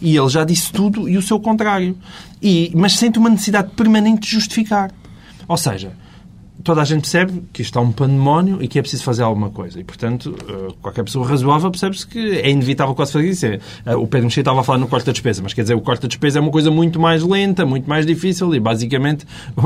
E 0.00 0.16
ele 0.16 0.28
já 0.28 0.44
disse 0.44 0.72
tudo 0.72 1.08
e 1.08 1.16
o 1.18 1.22
seu 1.22 1.38
contrário. 1.38 1.96
E, 2.40 2.72
mas 2.74 2.96
sente 2.96 3.18
uma 3.18 3.28
necessidade 3.28 3.70
permanente 3.76 4.22
de 4.22 4.30
justificar. 4.30 4.90
Ou 5.46 5.56
seja, 5.56 5.92
toda 6.64 6.80
a 6.80 6.84
gente 6.84 7.00
percebe 7.02 7.42
que 7.52 7.62
isto 7.62 7.78
é 7.78 7.82
um 7.82 7.90
pandemónio 7.92 8.62
e 8.62 8.68
que 8.68 8.78
é 8.78 8.82
preciso 8.82 9.02
fazer 9.04 9.22
alguma 9.22 9.50
coisa. 9.50 9.80
E, 9.80 9.84
portanto, 9.84 10.34
eh, 10.48 10.74
qualquer 10.80 11.02
pessoa 11.04 11.26
razoável 11.26 11.70
percebe-se 11.70 12.06
que 12.06 12.18
é 12.38 12.50
inevitável 12.50 12.94
quase 12.94 13.12
fazer 13.12 13.28
isso. 13.28 13.46
É, 13.46 13.96
O 13.96 14.06
Pedro 14.06 14.26
Mexia 14.26 14.40
estava 14.42 14.60
a 14.60 14.64
falar 14.64 14.78
no 14.78 14.86
corte 14.88 15.06
da 15.06 15.12
despesa, 15.12 15.42
mas 15.42 15.52
quer 15.52 15.62
dizer, 15.62 15.74
o 15.74 15.80
corte 15.80 16.02
da 16.02 16.08
despesa 16.08 16.38
é 16.38 16.42
uma 16.42 16.50
coisa 16.50 16.70
muito 16.70 17.00
mais 17.00 17.22
lenta, 17.22 17.64
muito 17.66 17.88
mais 17.88 18.06
difícil 18.06 18.54
e, 18.54 18.60
basicamente, 18.60 19.26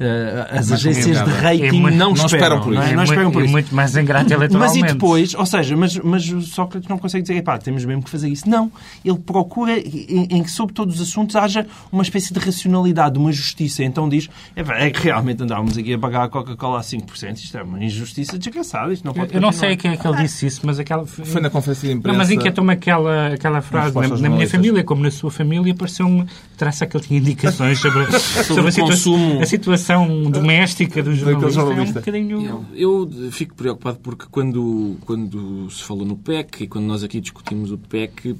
eh, 0.00 0.46
as 0.50 0.70
agências 0.72 1.22
de 1.24 1.30
rating 1.30 1.64
É 1.66 1.72
muito- 1.72 1.96
não, 1.96 2.12
não 2.14 2.26
esperam 2.26 2.60
por 2.60 2.72
não, 2.72 2.80
isso. 2.80 2.90
é? 2.90 2.92
É 2.92 2.96
não 2.96 3.04
esperam 3.04 3.22
muito, 3.24 3.34
por 3.34 3.42
e 3.42 3.44
isso. 3.44 3.52
muito 3.52 3.74
mais 3.74 3.96
ingrato 3.96 4.24
Mas 4.24 4.32
eleitoralmente. 4.32 4.78
e 4.78 4.92
depois, 4.92 5.34
ou 5.34 5.46
seja, 5.46 5.76
mas, 5.76 5.96
mas 5.98 6.28
o 6.30 6.40
Sócrates 6.42 6.88
não 6.88 6.98
consegue 6.98 7.22
dizer, 7.22 7.42
pá, 7.42 7.58
temos 7.58 7.84
mesmo 7.84 8.02
que 8.02 8.10
fazer 8.10 8.28
isso. 8.28 8.48
Não. 8.48 8.70
Ele 9.04 9.18
procura 9.18 9.78
em, 9.78 10.26
em 10.30 10.42
que 10.42 10.50
sobre 10.50 10.74
todos 10.74 10.96
os 11.00 11.08
assuntos 11.08 11.36
haja 11.36 11.66
uma 11.92 12.02
espécie 12.02 12.32
de 12.32 12.38
racionalidade, 12.40 13.18
uma 13.18 13.32
justiça. 13.32 13.82
Então 13.84 14.08
diz, 14.08 14.28
é, 14.56 14.62
pá, 14.62 14.74
é 14.78 14.90
que 14.90 15.02
realmente 15.02 15.42
andávamos 15.42 15.76
aqui 15.78 15.94
a 15.94 15.98
pagar 16.08 16.24
a 16.24 16.28
Coca-Cola 16.28 16.78
a 16.78 16.82
5%. 16.82 17.36
Isto 17.36 17.58
é 17.58 17.62
uma 17.62 17.84
injustiça 17.84 18.38
desgraçada. 18.38 18.92
Isto 18.92 19.04
não 19.04 19.12
pode 19.12 19.34
Eu 19.34 19.40
não 19.40 19.52
sei 19.52 19.72
a 19.72 19.76
quem 19.76 19.92
é 19.92 19.96
que 19.96 20.06
ele 20.06 20.16
disse 20.16 20.46
isso, 20.46 20.62
mas 20.64 20.78
aquela... 20.78 21.06
Foi 21.06 21.40
na 21.40 21.50
conferência 21.50 21.88
de 21.88 21.94
imprensa. 21.94 22.12
Não, 22.12 22.18
mas 22.18 22.30
inquietou-me 22.30 22.72
aquela, 22.72 23.34
aquela 23.34 23.60
frase. 23.60 23.94
Na, 23.94 24.08
na 24.08 24.28
minha 24.30 24.48
família, 24.48 24.82
como 24.82 25.02
na 25.02 25.10
sua 25.10 25.30
família, 25.30 25.74
pareceu-me 25.74 26.26
traça 26.56 26.86
que 26.86 26.96
ele 26.96 27.04
tinha 27.04 27.20
indicações 27.20 27.78
sobre, 27.78 28.06
sobre, 28.44 28.62
a, 28.62 28.68
o 28.68 28.92
situa- 28.96 29.42
a 29.42 29.46
situação 29.46 30.30
doméstica 30.30 31.02
do 31.02 31.14
jornalista. 31.14 31.46
É 31.46 31.62
um 31.62 31.66
jornalista. 31.66 32.00
bocadinho... 32.00 32.66
Eu 32.74 33.10
fico 33.30 33.54
preocupado 33.54 33.98
porque 34.02 34.26
quando, 34.30 34.96
quando 35.04 35.70
se 35.70 35.82
falou 35.84 36.06
no 36.06 36.16
PEC 36.16 36.64
e 36.64 36.66
quando 36.66 36.86
nós 36.86 37.04
aqui 37.04 37.20
discutimos 37.20 37.70
o 37.70 37.78
PEC, 37.78 38.34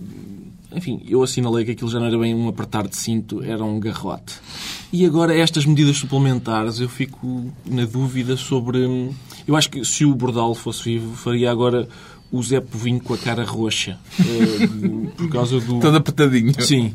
enfim, 0.75 1.03
eu 1.09 1.23
assinalei 1.23 1.65
que 1.65 1.71
aquilo 1.73 1.91
já 1.91 1.99
não 1.99 2.07
era 2.07 2.19
bem 2.19 2.35
um 2.35 2.49
apertar 2.49 2.87
de 2.87 2.97
cinto, 2.97 3.43
era 3.43 3.65
um 3.65 3.81
garrote. 3.81 4.35
E 4.93 5.05
agora 5.07 5.37
estas 5.37 5.65
medidas 5.67 5.97
suplementares 5.97 6.81
eu 6.81 6.89
fico 6.89 7.51
na 7.67 7.85
dúvida 7.85 8.37
sobre... 8.37 8.87
hum, 8.87 9.13
Eu 9.47 9.57
acho 9.57 9.71
que 9.71 9.85
se 9.85 10.05
o 10.05 10.15
Bordal 10.15 10.55
fosse 10.55 10.85
vivo, 10.85 11.15
faria 11.17 11.51
agora 11.51 11.89
o 12.31 12.43
Zé 12.43 12.61
Povinho 12.61 13.01
com 13.01 13.15
a 13.15 13.19
cara 13.19 13.43
roxa. 13.45 13.99
eh, 14.21 14.67
por 15.17 15.29
causa 15.31 15.59
do... 15.61 15.81
Todo 15.81 15.97
apertadinho. 15.97 16.53
Sim. 16.63 16.95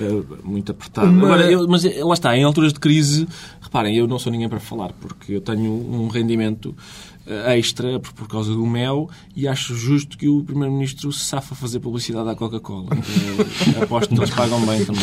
Eh, 0.00 0.22
muito 0.42 0.72
apertado. 0.72 1.08
Uma- 1.10 1.26
Agora, 1.26 1.50
eu- 1.50 1.68
mas 1.68 1.84
eh, 1.84 2.02
lá 2.02 2.14
está, 2.14 2.34
em 2.36 2.42
alturas 2.44 2.72
de 2.72 2.80
crise, 2.80 3.28
reparem, 3.60 3.94
eu 3.96 4.06
não 4.08 4.18
sou 4.18 4.32
ninguém 4.32 4.48
para 4.48 4.58
falar, 4.60 4.92
porque 4.94 5.34
eu 5.34 5.40
tenho 5.42 5.70
um 5.70 6.08
rendimento 6.08 6.74
extra 7.26 7.98
por, 8.00 8.12
por 8.12 8.28
causa 8.28 8.52
do 8.52 8.66
mel 8.66 9.08
e 9.34 9.46
acho 9.46 9.74
justo 9.74 10.18
que 10.18 10.28
o 10.28 10.42
Primeiro-Ministro 10.42 11.12
se 11.12 11.24
safa 11.24 11.54
a 11.54 11.56
fazer 11.56 11.80
publicidade 11.80 12.28
à 12.28 12.34
Coca-Cola. 12.34 12.88
Eh, 13.62 13.82
aposto 13.82 14.14
que 14.14 14.20
eles 14.20 14.30
pagam 14.30 14.64
bem 14.66 14.84
também. 14.84 15.02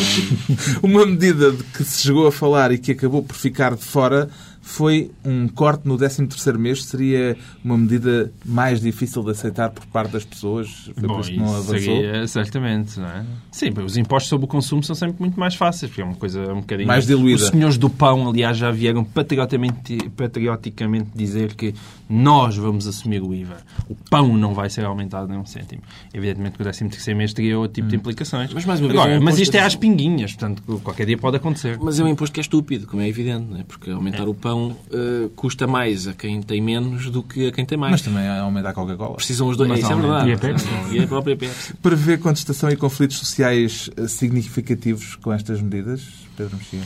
Uma 0.82 1.06
medida 1.06 1.50
de 1.50 1.62
que 1.64 1.82
se 1.82 2.02
chegou 2.02 2.26
a 2.26 2.32
falar 2.32 2.72
e 2.72 2.78
que 2.78 2.92
acabou 2.92 3.22
por 3.22 3.34
ficar 3.34 3.74
de 3.74 3.84
fora 3.84 4.28
foi 4.60 5.10
um 5.24 5.48
corte 5.48 5.86
no 5.86 5.96
13º 5.96 6.58
mês. 6.58 6.84
Seria 6.84 7.36
uma 7.64 7.76
medida 7.76 8.32
mais 8.44 8.80
difícil 8.80 9.22
de 9.22 9.30
aceitar 9.30 9.70
por 9.70 9.86
parte 9.86 10.12
das 10.12 10.24
pessoas. 10.24 10.90
Foi 10.94 11.08
Bom, 11.08 11.14
por 11.14 11.20
isso 11.20 11.30
que 11.30 11.38
não 11.38 11.56
avançou. 11.56 11.78
seria, 11.78 12.26
certamente, 12.28 13.00
não 13.00 13.08
é? 13.08 13.24
Sim, 13.50 13.70
os 13.84 13.96
impostos 13.96 14.28
sobre 14.28 14.44
o 14.44 14.48
consumo 14.48 14.82
são 14.82 14.94
sempre 14.94 15.16
muito 15.18 15.40
mais 15.40 15.54
fáceis, 15.54 15.90
porque 15.90 16.02
é 16.02 16.04
uma 16.04 16.14
coisa 16.14 16.52
um 16.52 16.60
bocadinho... 16.60 16.86
Mais 16.86 17.06
diluída. 17.06 17.42
Os 17.42 17.48
senhores 17.48 17.78
do 17.78 17.88
pão, 17.88 18.28
aliás, 18.28 18.56
já 18.56 18.70
vieram 18.70 19.02
patrioticamente, 19.02 20.10
patrioticamente 20.10 21.08
dizer 21.14 21.54
que 21.54 21.74
nós 22.08 22.56
vamos 22.56 22.86
assumir 22.86 23.22
o 23.22 23.32
IVA. 23.32 23.58
O 23.88 23.94
pão 23.94 24.36
não 24.36 24.52
vai 24.52 24.68
ser 24.68 24.84
aumentado 24.84 25.26
nem 25.28 25.38
um 25.38 25.46
cêntimo. 25.46 25.82
Evidentemente 26.12 26.56
que 26.56 26.62
o 26.62 26.66
13º 26.66 27.14
mês 27.14 27.32
teria 27.32 27.58
outro 27.58 27.74
tipo 27.74 27.88
de 27.88 27.96
implicações. 27.96 28.52
Mas, 28.52 28.64
mais 28.64 28.80
uma 28.80 28.88
vez, 28.88 29.00
Agora, 29.00 29.14
é 29.14 29.18
um 29.18 29.22
mas 29.22 29.38
isto 29.38 29.54
é 29.54 29.60
às 29.60 29.74
pinguinhas, 29.74 30.32
portanto, 30.32 30.62
qualquer 30.82 31.06
dia 31.06 31.16
pode 31.16 31.36
acontecer. 31.36 31.78
Mas 31.80 31.98
é 31.98 32.04
um 32.04 32.08
imposto 32.08 32.34
que 32.34 32.40
é 32.40 32.42
estúpido, 32.42 32.86
como 32.86 33.00
é 33.00 33.08
evidente, 33.08 33.46
não 33.48 33.58
é? 33.58 33.64
porque 33.70 33.90
aumentar 33.90 34.28
o 34.28 34.34
pão 34.34 34.49
pão 34.50 34.76
eh, 34.92 35.28
custa 35.36 35.66
mais 35.66 36.06
a 36.08 36.12
quem 36.12 36.42
tem 36.42 36.60
menos 36.60 37.08
do 37.10 37.22
que 37.22 37.48
a 37.48 37.52
quem 37.52 37.64
tem 37.64 37.78
mais. 37.78 37.92
Mas 37.92 38.02
também 38.02 38.26
aumenta 38.28 38.68
a 38.70 38.72
Coca-Cola. 38.72 39.14
Precisam 39.16 39.46
os 39.48 39.56
dois. 39.56 39.78
Isso 39.78 39.92
é 39.92 39.94
verdade. 39.94 40.28
E 40.30 40.32
a 40.32 40.38
Pepsi. 40.38 40.66
E 40.92 40.98
a 41.02 41.06
própria 41.06 41.36
Pepsi. 41.36 41.74
Prevê 41.74 42.18
contestação 42.18 42.70
e 42.70 42.76
conflitos 42.76 43.18
sociais 43.18 43.90
eh, 43.96 44.06
significativos 44.08 45.16
com 45.16 45.32
estas 45.32 45.60
medidas, 45.60 46.02
Pedro 46.36 46.56
Mexia? 46.56 46.80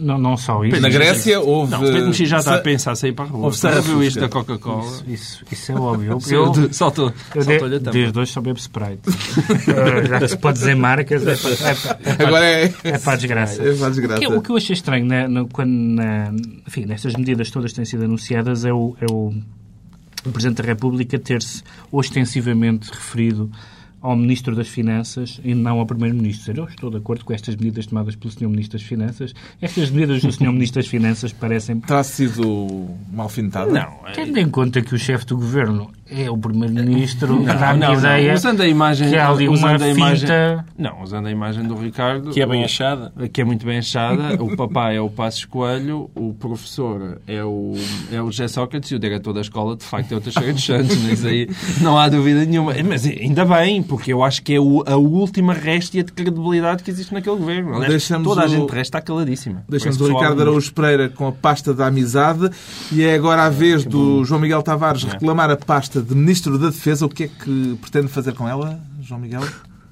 Não, 0.00 0.18
não 0.18 0.36
só 0.36 0.62
isso. 0.64 0.78
Na 0.80 0.88
Grécia 0.90 1.40
houve... 1.40 1.70
Não, 1.72 1.80
o 1.80 1.82
Pedro 1.86 2.06
Mexia 2.08 2.26
já 2.26 2.38
está 2.38 2.52
sa- 2.52 2.56
a 2.58 2.60
pensar 2.60 2.94
sair 2.96 3.12
para 3.12 3.24
a 3.24 3.28
rua. 3.28 3.44
Houve 3.46 3.80
viu 3.82 4.02
isto 4.04 4.20
da 4.20 4.28
Coca-Cola? 4.28 4.84
Isso, 4.84 5.04
isso, 5.08 5.44
isso 5.50 5.72
é 5.72 5.74
óbvio. 5.74 6.18
Eu, 6.30 6.52
Eu, 6.54 6.72
saltou, 6.72 7.12
eu 7.34 7.40
de- 7.42 7.44
saltou-lhe 7.46 7.76
a 7.76 7.78
tampa. 7.78 7.90
desde 7.92 8.18
hoje 8.18 8.32
só 8.32 8.40
bebo 8.40 8.58
Sprite. 8.58 9.00
Eh, 9.68 10.06
já 10.20 10.28
se 10.28 10.36
pode 10.36 10.58
dizer 10.58 10.74
marcas, 10.76 11.26
é 11.26 11.34
para, 11.36 11.50
é 11.50 11.74
para- 11.74 11.98
é 12.22 12.26
Agora 12.26 12.44
é... 12.44 12.74
é 12.84 12.98
para 12.98 13.12
a 13.12 13.16
desgraça. 13.16 13.62
É 13.62 13.72
para 13.74 13.86
a 13.86 13.88
O 13.88 13.92
que, 13.94 14.00
desgraça. 14.00 14.36
o 14.36 14.42
que 14.42 14.50
eu 14.50 14.56
achei 14.56 14.74
estranho 14.74 15.06
né, 15.06 15.26
no- 15.28 15.48
quando, 15.48 15.70
na- 15.70 16.32
nestas 16.86 17.14
medidas 17.14 17.50
todas 17.50 17.70
que 17.72 17.76
têm 17.76 17.84
sido 17.84 18.04
anunciadas 18.04 18.64
é 18.64 18.72
o, 18.72 18.96
é 19.00 19.06
o, 19.10 19.32
o 20.26 20.30
Presidente 20.32 20.62
da 20.62 20.64
República 20.68 21.18
ter-se 21.18 21.62
ostensivamente 21.90 22.90
referido 22.90 23.50
ao 24.00 24.14
Ministro 24.14 24.54
das 24.54 24.68
Finanças 24.68 25.40
e 25.42 25.54
não 25.54 25.78
ao 25.78 25.86
Primeiro-Ministro. 25.86 26.52
Eu 26.54 26.64
estou 26.66 26.90
de 26.90 26.98
acordo 26.98 27.24
com 27.24 27.32
estas 27.32 27.56
medidas 27.56 27.86
tomadas 27.86 28.14
pelo 28.14 28.30
Sr. 28.30 28.48
Ministro 28.50 28.78
das 28.78 28.86
Finanças. 28.86 29.34
Estas 29.62 29.88
medidas 29.90 30.20
do 30.20 30.30
Sr. 30.30 30.52
Ministro 30.52 30.82
das 30.82 30.90
Finanças 30.90 31.32
parecem 31.32 31.80
Terá 31.80 32.04
sido 32.04 32.86
mal 33.10 33.30
fintada? 33.30 33.72
Não, 33.72 34.06
é- 34.06 34.12
Tendo 34.12 34.38
em 34.38 34.50
conta 34.50 34.82
que 34.82 34.94
o 34.94 34.98
chefe 34.98 35.24
do 35.24 35.36
governo 35.36 35.90
é 36.10 36.30
o 36.30 36.36
Primeiro-Ministro, 36.36 37.42
dá-me 37.44 37.80
não, 37.80 37.88
a 37.88 37.92
não. 37.92 37.98
ideia 37.98 38.34
Usando 38.34 38.60
a 38.60 38.66
imagem, 38.68 39.08
que 39.10 39.16
há 39.16 39.28
ali 39.28 39.48
uma 39.48 39.56
usando 39.56 39.82
a 39.82 39.88
imagem, 39.88 40.20
finta... 40.20 40.64
Não, 40.78 41.02
usando 41.02 41.26
a 41.26 41.30
imagem 41.30 41.64
do 41.64 41.74
Ricardo. 41.74 42.30
Que 42.30 42.40
é 42.42 42.46
bem 42.46 42.64
achada. 42.64 43.12
Que 43.32 43.40
é 43.40 43.44
muito 43.44 43.64
bem 43.64 43.78
achada. 43.78 44.42
O 44.42 44.56
papai 44.56 44.96
é 44.96 45.00
o 45.00 45.08
Passos 45.08 45.44
Coelho, 45.44 46.10
o 46.14 46.34
professor 46.34 47.20
é 47.26 47.42
o, 47.44 47.74
é 48.12 48.20
o 48.20 48.26
José 48.26 48.48
Sócrates 48.48 48.90
e 48.90 48.94
o 48.94 48.98
diretor 48.98 49.32
da 49.32 49.40
escola, 49.40 49.76
de 49.76 49.84
facto, 49.84 50.12
é 50.12 50.16
o 50.16 50.20
Teixeira 50.20 50.52
dos 50.52 50.64
Santos. 50.64 50.96
Mas 51.02 51.24
aí 51.24 51.48
não 51.80 51.96
há 51.98 52.08
dúvida 52.08 52.44
nenhuma. 52.44 52.72
Mas 52.86 53.06
ainda 53.06 53.44
bem, 53.44 53.82
porque 53.82 54.12
eu 54.12 54.22
acho 54.22 54.42
que 54.42 54.54
é 54.54 54.60
o- 54.60 54.82
a 54.86 54.96
última 54.96 55.52
réstia 55.54 56.04
de 56.04 56.12
credibilidade 56.12 56.82
que 56.82 56.90
existe 56.90 57.12
naquele 57.14 57.36
governo. 57.36 57.70
Aliás, 57.74 57.88
Deixamos 57.88 58.28
toda 58.28 58.42
a 58.42 58.44
o- 58.44 58.48
gente 58.48 58.66
de 58.66 58.72
resto 58.72 58.84
está 58.94 59.00
caladíssima. 59.00 59.64
Deixamos 59.68 60.00
o 60.00 60.06
Ricardo 60.06 60.40
Araújo 60.42 60.72
Pereira 60.74 61.08
com 61.08 61.26
a 61.26 61.32
pasta 61.32 61.72
da 61.72 61.86
amizade 61.86 62.50
e 62.92 63.02
é 63.02 63.14
agora 63.14 63.44
a 63.44 63.48
vez 63.50 63.84
do 63.84 64.24
João 64.24 64.40
Miguel 64.40 64.62
Tavares 64.62 65.04
reclamar 65.04 65.50
a 65.50 65.56
pasta 65.56 65.93
de 66.02 66.14
Ministro 66.14 66.58
da 66.58 66.66
Defesa. 66.70 67.06
O 67.06 67.08
que 67.08 67.24
é 67.24 67.28
que 67.28 67.78
pretende 67.80 68.08
fazer 68.08 68.34
com 68.34 68.48
ela, 68.48 68.80
João 69.00 69.20
Miguel? 69.20 69.42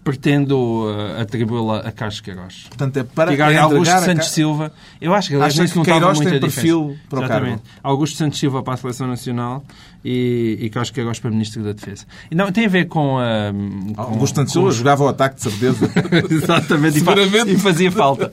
Pretendo 0.05 0.57
uh, 0.59 1.21
atribuí-la 1.21 1.79
a 1.79 1.93
Carlos 1.93 2.21
Queiroz. 2.21 2.65
Portanto, 2.69 2.97
é 2.97 3.05
para 3.05 3.31
Tirar 3.31 3.53
é 3.53 3.59
Augusto 3.59 3.93
Santos 4.01 4.27
ca- 4.27 4.33
Silva. 4.33 4.73
Eu 5.01 5.15
acho 5.15 5.29
que 5.29 5.35
aliás, 5.37 5.55
que 5.55 5.61
não 5.61 5.83
estava 5.83 5.85
Queiroz 6.01 6.17
muita 6.19 6.31
tem 6.33 6.41
perfil 6.41 6.97
para 7.09 7.21
o 7.21 7.25
Exatamente. 7.25 7.51
cargo? 7.63 7.63
Augusto 7.85 8.17
Santos 8.17 8.39
Silva 8.41 8.63
para 8.65 8.75
a 8.75 8.77
Seleção 8.79 9.07
Nacional 9.07 9.65
e, 10.05 10.59
e 10.61 10.71
Carlos 10.71 10.91
Queiroz 10.91 11.19
para 11.19 11.31
Ministro 11.31 11.63
da 11.63 11.73
Defesa. 11.73 12.05
E 12.31 12.35
não, 12.35 12.51
tem 12.51 12.67
a 12.67 12.69
ver 12.69 12.87
com 12.87 13.19
a... 13.19 13.53
com- 13.95 14.01
Augusto 14.03 14.37
Santos 14.37 14.55
com 14.55 14.71
jogava 14.71 15.03
ao 15.05 15.09
ataque, 15.09 15.37
de 15.37 15.43
certeza. 15.43 15.91
Exatamente, 16.31 16.99
e, 16.99 17.59
fazia 17.59 17.91
falta. 17.91 18.31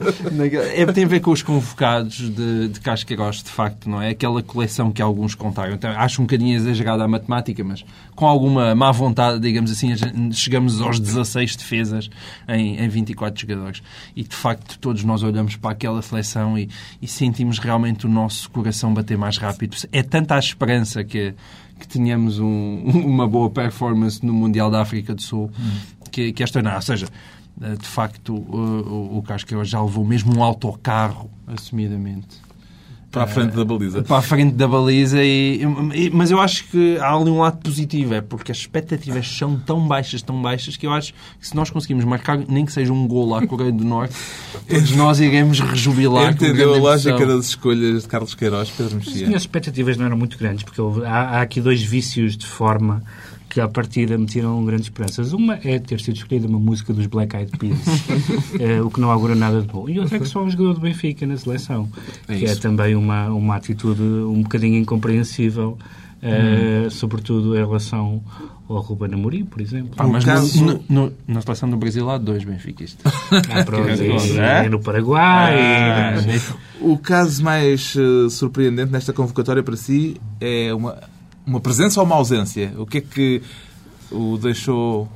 É, 0.74 0.86
tem 0.86 1.04
a 1.04 1.08
ver 1.08 1.20
com 1.20 1.30
os 1.30 1.42
convocados 1.42 2.30
de, 2.30 2.68
de 2.68 2.80
Casqueiros, 2.80 3.42
de 3.42 3.50
facto, 3.50 3.88
não 3.88 4.00
é? 4.00 4.10
Aquela 4.10 4.42
coleção 4.42 4.90
que 4.90 5.00
alguns 5.00 5.34
contaram. 5.34 5.74
Então, 5.74 5.90
acho 5.90 6.20
um 6.20 6.24
bocadinho 6.24 6.56
exagerada 6.56 7.04
a 7.04 7.08
matemática, 7.08 7.62
mas 7.62 7.84
com 8.14 8.26
alguma 8.26 8.74
má 8.74 8.90
vontade, 8.92 9.40
digamos 9.40 9.70
assim, 9.70 9.94
chegamos 10.32 10.80
aos 10.80 10.98
16 10.98 11.56
defesas 11.56 12.10
em, 12.48 12.78
em 12.78 12.88
24 12.88 13.40
jogadores. 13.40 13.82
E, 14.14 14.22
de 14.22 14.34
facto, 14.34 14.78
todos 14.78 15.04
nós 15.04 15.22
olhamos 15.22 15.56
para 15.56 15.70
aquela 15.70 16.02
seleção 16.02 16.58
e, 16.58 16.68
e 17.00 17.06
sentimos 17.06 17.58
realmente 17.58 18.06
o 18.06 18.08
nosso 18.08 18.50
coração 18.50 18.92
bater 18.92 19.16
mais 19.16 19.36
rápido. 19.38 19.76
É 19.92 20.02
tanta 20.02 20.34
a 20.34 20.38
esperança 20.38 21.04
que 21.04 21.34
que 21.80 21.88
tenhamos 21.88 22.38
um- 22.38 22.82
uma 23.04 23.26
boa 23.26 23.50
performance 23.50 24.24
no 24.24 24.32
Mundial 24.32 24.70
da 24.70 24.80
África 24.82 25.14
do 25.14 25.22
Sul 25.22 25.50
que, 26.12 26.32
que 26.32 26.42
esta 26.42 26.62
não. 26.62 26.74
Ou 26.76 26.82
seja, 26.82 27.08
eh, 27.60 27.74
de 27.76 27.86
facto, 27.86 28.34
o, 28.34 29.16
o, 29.16 29.18
o 29.18 29.22
Casqueiros 29.22 29.68
já 29.68 29.82
levou 29.82 30.04
mesmo 30.04 30.36
um 30.36 30.42
autocarro, 30.44 31.30
assumidamente, 31.46 32.28
para 33.10 33.24
a 33.24 33.26
frente 33.26 33.56
da 33.56 33.64
baliza. 33.64 34.02
para 34.02 34.16
a 34.18 34.22
frente 34.22 34.54
da 34.54 34.68
baliza. 34.68 35.22
E, 35.22 35.62
e- 35.94 36.10
mas 36.10 36.30
eu 36.30 36.40
acho 36.40 36.64
que 36.68 36.96
há 36.98 37.12
ali 37.14 37.28
um 37.30 37.38
lado 37.40 37.58
positivo, 37.58 38.14
é 38.14 38.20
porque 38.20 38.52
as 38.52 38.58
expectativas 38.58 39.26
são 39.28 39.58
tão 39.58 39.86
baixas, 39.88 40.22
tão 40.22 40.40
baixas, 40.40 40.76
que 40.76 40.86
eu 40.86 40.92
acho 40.92 41.12
que 41.40 41.48
se 41.48 41.54
nós 41.56 41.70
conseguimos 41.70 42.04
marcar 42.04 42.38
nem 42.48 42.64
que 42.64 42.72
seja 42.72 42.92
um 42.92 43.06
gol 43.08 43.34
à 43.34 43.44
Coreia 43.46 43.72
do 43.72 43.84
Norte, 43.84 44.14
todos 44.68 44.92
nós 44.92 45.18
iremos 45.20 45.58
rejubilar. 45.60 46.32
Entendeu 46.32 46.72
a 46.74 46.78
lógica 46.78 47.26
das 47.26 47.46
escolhas 47.46 48.02
de 48.02 48.08
Carlos 48.08 48.34
Queiroz, 48.34 48.70
Pedro 48.70 48.98
As 48.98 49.06
Mexia? 49.06 49.26
minhas 49.26 49.42
expectativas 49.42 49.96
não 49.96 50.06
eram 50.06 50.16
muito 50.16 50.38
grandes, 50.38 50.62
porque 50.62 50.80
há, 51.04 51.38
há 51.38 51.42
aqui 51.42 51.60
dois 51.60 51.82
vícios 51.82 52.36
de 52.36 52.46
forma 52.46 53.02
que, 53.50 53.60
à 53.60 53.68
partida, 53.68 54.16
me 54.16 54.26
tiram 54.26 54.64
grandes 54.64 54.86
esperanças. 54.86 55.32
Uma 55.32 55.58
é 55.64 55.78
ter 55.80 56.00
sido 56.00 56.16
escolhida 56.16 56.46
uma 56.46 56.58
música 56.60 56.92
dos 56.94 57.06
Black 57.06 57.34
Eyed 57.36 57.50
Peas, 57.58 57.78
eh, 58.60 58.80
o 58.80 58.88
que 58.90 59.00
não 59.00 59.10
augura 59.10 59.34
nada 59.34 59.60
de 59.60 59.66
bom. 59.66 59.88
E 59.88 59.98
outra 59.98 60.16
é 60.16 60.20
que 60.20 60.26
só 60.28 60.42
um 60.42 60.48
jogador 60.48 60.74
do 60.74 60.80
Benfica 60.80 61.26
na 61.26 61.36
seleção, 61.36 61.88
É 62.28 62.36
que 62.36 62.44
é 62.46 62.52
isso. 62.52 62.60
também 62.60 62.94
uma, 62.94 63.26
uma 63.28 63.56
atitude 63.56 64.00
um 64.02 64.42
bocadinho 64.42 64.76
incompreensível, 64.78 65.76
eh, 66.22 66.82
Hum. 66.86 66.90
sobretudo 66.90 67.54
em 67.56 67.58
relação 67.58 68.22
ao 68.68 68.78
Ruben 68.80 69.12
Amorim, 69.14 69.44
por 69.44 69.60
exemplo. 69.60 69.96
Pá, 69.96 70.06
mas 70.06 70.24
caso- 70.24 70.64
no- 70.64 70.84
no- 70.88 71.12
na 71.26 71.40
seleção 71.40 71.68
do 71.68 71.76
Brasil 71.76 72.08
há 72.08 72.18
dois 72.18 72.44
benfiquistas. 72.44 73.12
Ah, 73.50 73.64
pronto, 73.66 73.88
e- 74.00 74.38
É? 74.38 74.68
no 74.68 74.78
Paraguai. 74.80 75.58
Ah, 75.58 76.14
e- 76.20 76.80
O 76.82 76.96
caso 76.96 77.42
mais 77.42 77.94
eh, 77.96 78.30
surpreendente 78.30 78.92
nesta 78.92 79.12
convocatória 79.12 79.62
para 79.62 79.76
si 79.76 80.16
é 80.40 80.72
uma, 80.72 80.96
uma 81.50 81.60
presença 81.60 82.00
ou 82.00 82.06
uma 82.06 82.14
ausência? 82.16 82.72
O 82.78 82.86
que 82.86 82.98
é 82.98 83.00
que 83.00 83.42
o 84.10 84.38
deixou 84.38 85.08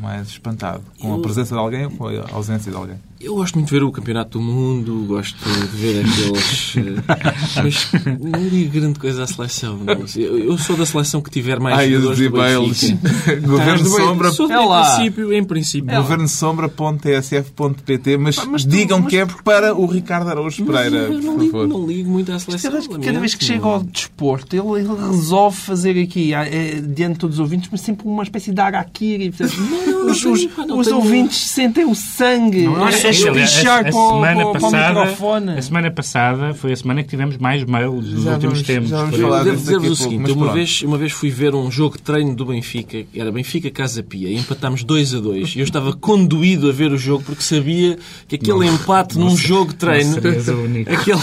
mais 0.00 0.28
espantado? 0.28 0.82
Com 1.00 1.14
a 1.14 1.16
Eu- 1.16 1.22
presença 1.22 1.54
de 1.54 1.60
alguém 1.60 1.84
ou 1.86 1.90
com 1.90 2.06
a 2.08 2.32
ausência 2.32 2.70
de 2.70 2.76
alguém? 2.76 2.96
Eu 3.22 3.34
gosto 3.34 3.56
muito 3.56 3.66
de 3.68 3.74
ver 3.74 3.82
o 3.82 3.92
Campeonato 3.92 4.38
do 4.38 4.40
Mundo, 4.44 5.04
gosto 5.06 5.36
de 5.46 5.66
ver 5.76 6.00
aqueles. 6.06 6.74
eh, 6.78 6.94
mas 7.62 7.92
não 8.18 8.48
digo 8.48 8.70
grande 8.72 8.98
coisa 8.98 9.24
à 9.24 9.26
seleção. 9.26 9.76
não. 9.76 9.94
Eu, 10.16 10.38
eu 10.38 10.56
sou 10.56 10.74
da 10.74 10.86
seleção 10.86 11.20
que 11.20 11.28
tiver 11.30 11.60
mais 11.60 11.76
Ai, 11.78 11.88
os 11.88 12.02
jogadores 12.02 12.18
do 12.18 12.24
e-mails. 12.24 12.90
Governo 13.46 13.82
do- 13.84 13.90
Sombra. 13.90 14.30
Sou, 14.32 14.50
É 14.50 14.58
lá. 14.58 14.94
princípio, 14.96 15.32
em 15.34 15.44
princípio. 15.44 15.94
Governo 15.94 16.26
Sombra.tsf.pt, 16.28 18.16
mas, 18.16 18.42
mas 18.46 18.64
digam 18.64 19.00
mas- 19.00 19.10
que 19.10 19.18
é 19.18 19.26
para 19.44 19.74
o 19.74 19.84
Ricardo 19.84 20.30
Araújo 20.30 20.64
Mas 20.66 20.74
Pereira, 20.88 21.12
eu 21.12 21.20
não 21.20 21.34
por 21.34 21.40
ligo, 21.42 21.52
favor. 21.52 21.68
não 21.68 21.86
ligo 21.86 22.10
muito 22.10 22.32
à 22.32 22.38
seleção. 22.38 22.72
Cada, 22.72 22.98
cada 23.00 23.20
vez 23.20 23.34
que 23.34 23.44
chega 23.44 23.66
ao 23.66 23.82
desporto, 23.82 24.56
ele, 24.56 24.80
ele 24.80 24.88
resolve 25.10 25.58
fazer 25.58 26.00
aqui, 26.02 26.32
eh, 26.32 26.80
diante 26.82 27.12
de 27.14 27.18
todos 27.18 27.36
os 27.36 27.40
ouvintes, 27.40 27.68
mas 27.70 27.82
sempre 27.82 28.08
uma 28.08 28.22
espécie 28.22 28.50
de 28.50 28.60
araquiri. 28.62 29.30
não 29.38 30.06
os 30.10 30.24
os- 30.24 30.48
não 30.66 30.78
os 30.78 30.86
ouvintes 30.88 31.36
sentem 31.50 31.84
o 31.84 31.94
sangue 31.94 32.62
Não, 32.64 32.82
a, 32.82 32.88
é- 32.90 33.09
a 33.10 33.28
é- 33.40 33.44
espichar 33.44 33.86
a- 33.86 33.92
semana 33.92 34.42
com, 34.44 34.52
com 34.52 34.58
o 34.58 34.60
passada- 34.60 35.00
microfone. 35.00 35.50
A 35.58 35.62
semana 35.62 35.90
passada 35.90 36.54
foi 36.54 36.72
a 36.72 36.76
semana 36.76 37.02
que 37.02 37.08
tivemos 37.08 37.36
mais 37.38 37.64
mails 37.64 38.04
dos 38.06 38.24
Já 38.24 38.32
últimos 38.34 38.62
vamos- 38.62 38.90
tempos. 38.90 39.18
Devo 39.44 39.54
dizer-vos 39.56 39.90
o 39.90 39.96
seguinte, 39.96 40.32
uma 40.32 40.52
vez, 40.52 40.82
uma 40.82 40.98
vez 40.98 41.12
fui 41.12 41.30
ver 41.30 41.54
um 41.54 41.70
jogo 41.70 41.96
de 41.96 42.02
treino 42.02 42.34
do 42.34 42.46
Benfica, 42.46 43.02
que 43.04 43.20
era 43.20 43.30
Benfica 43.32 43.70
Casa 43.70 44.02
Pia, 44.02 44.28
e 44.28 44.36
empatámos 44.36 44.82
2 44.84 45.14
a 45.14 45.20
2 45.20 45.54
e 45.56 45.60
eu 45.60 45.64
estava 45.64 45.92
conduído 45.92 46.68
a 46.68 46.72
ver 46.72 46.92
o 46.92 46.98
jogo 46.98 47.24
porque 47.24 47.42
sabia 47.42 47.98
que 48.28 48.36
aquele 48.36 48.66
empate 48.66 49.18
num 49.18 49.36
jogo 49.36 49.70
de 49.70 49.76
treino, 49.76 50.16
não 50.46 50.64
único. 50.64 50.90
aquele, 50.92 51.20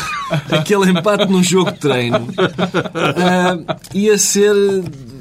aquele 0.51 0.91
empate 0.91 1.31
num 1.31 1.43
jogo 1.43 1.71
de 1.71 1.79
treino, 1.79 2.27
ah, 2.37 3.75
ia 3.93 4.17
ser, 4.17 4.53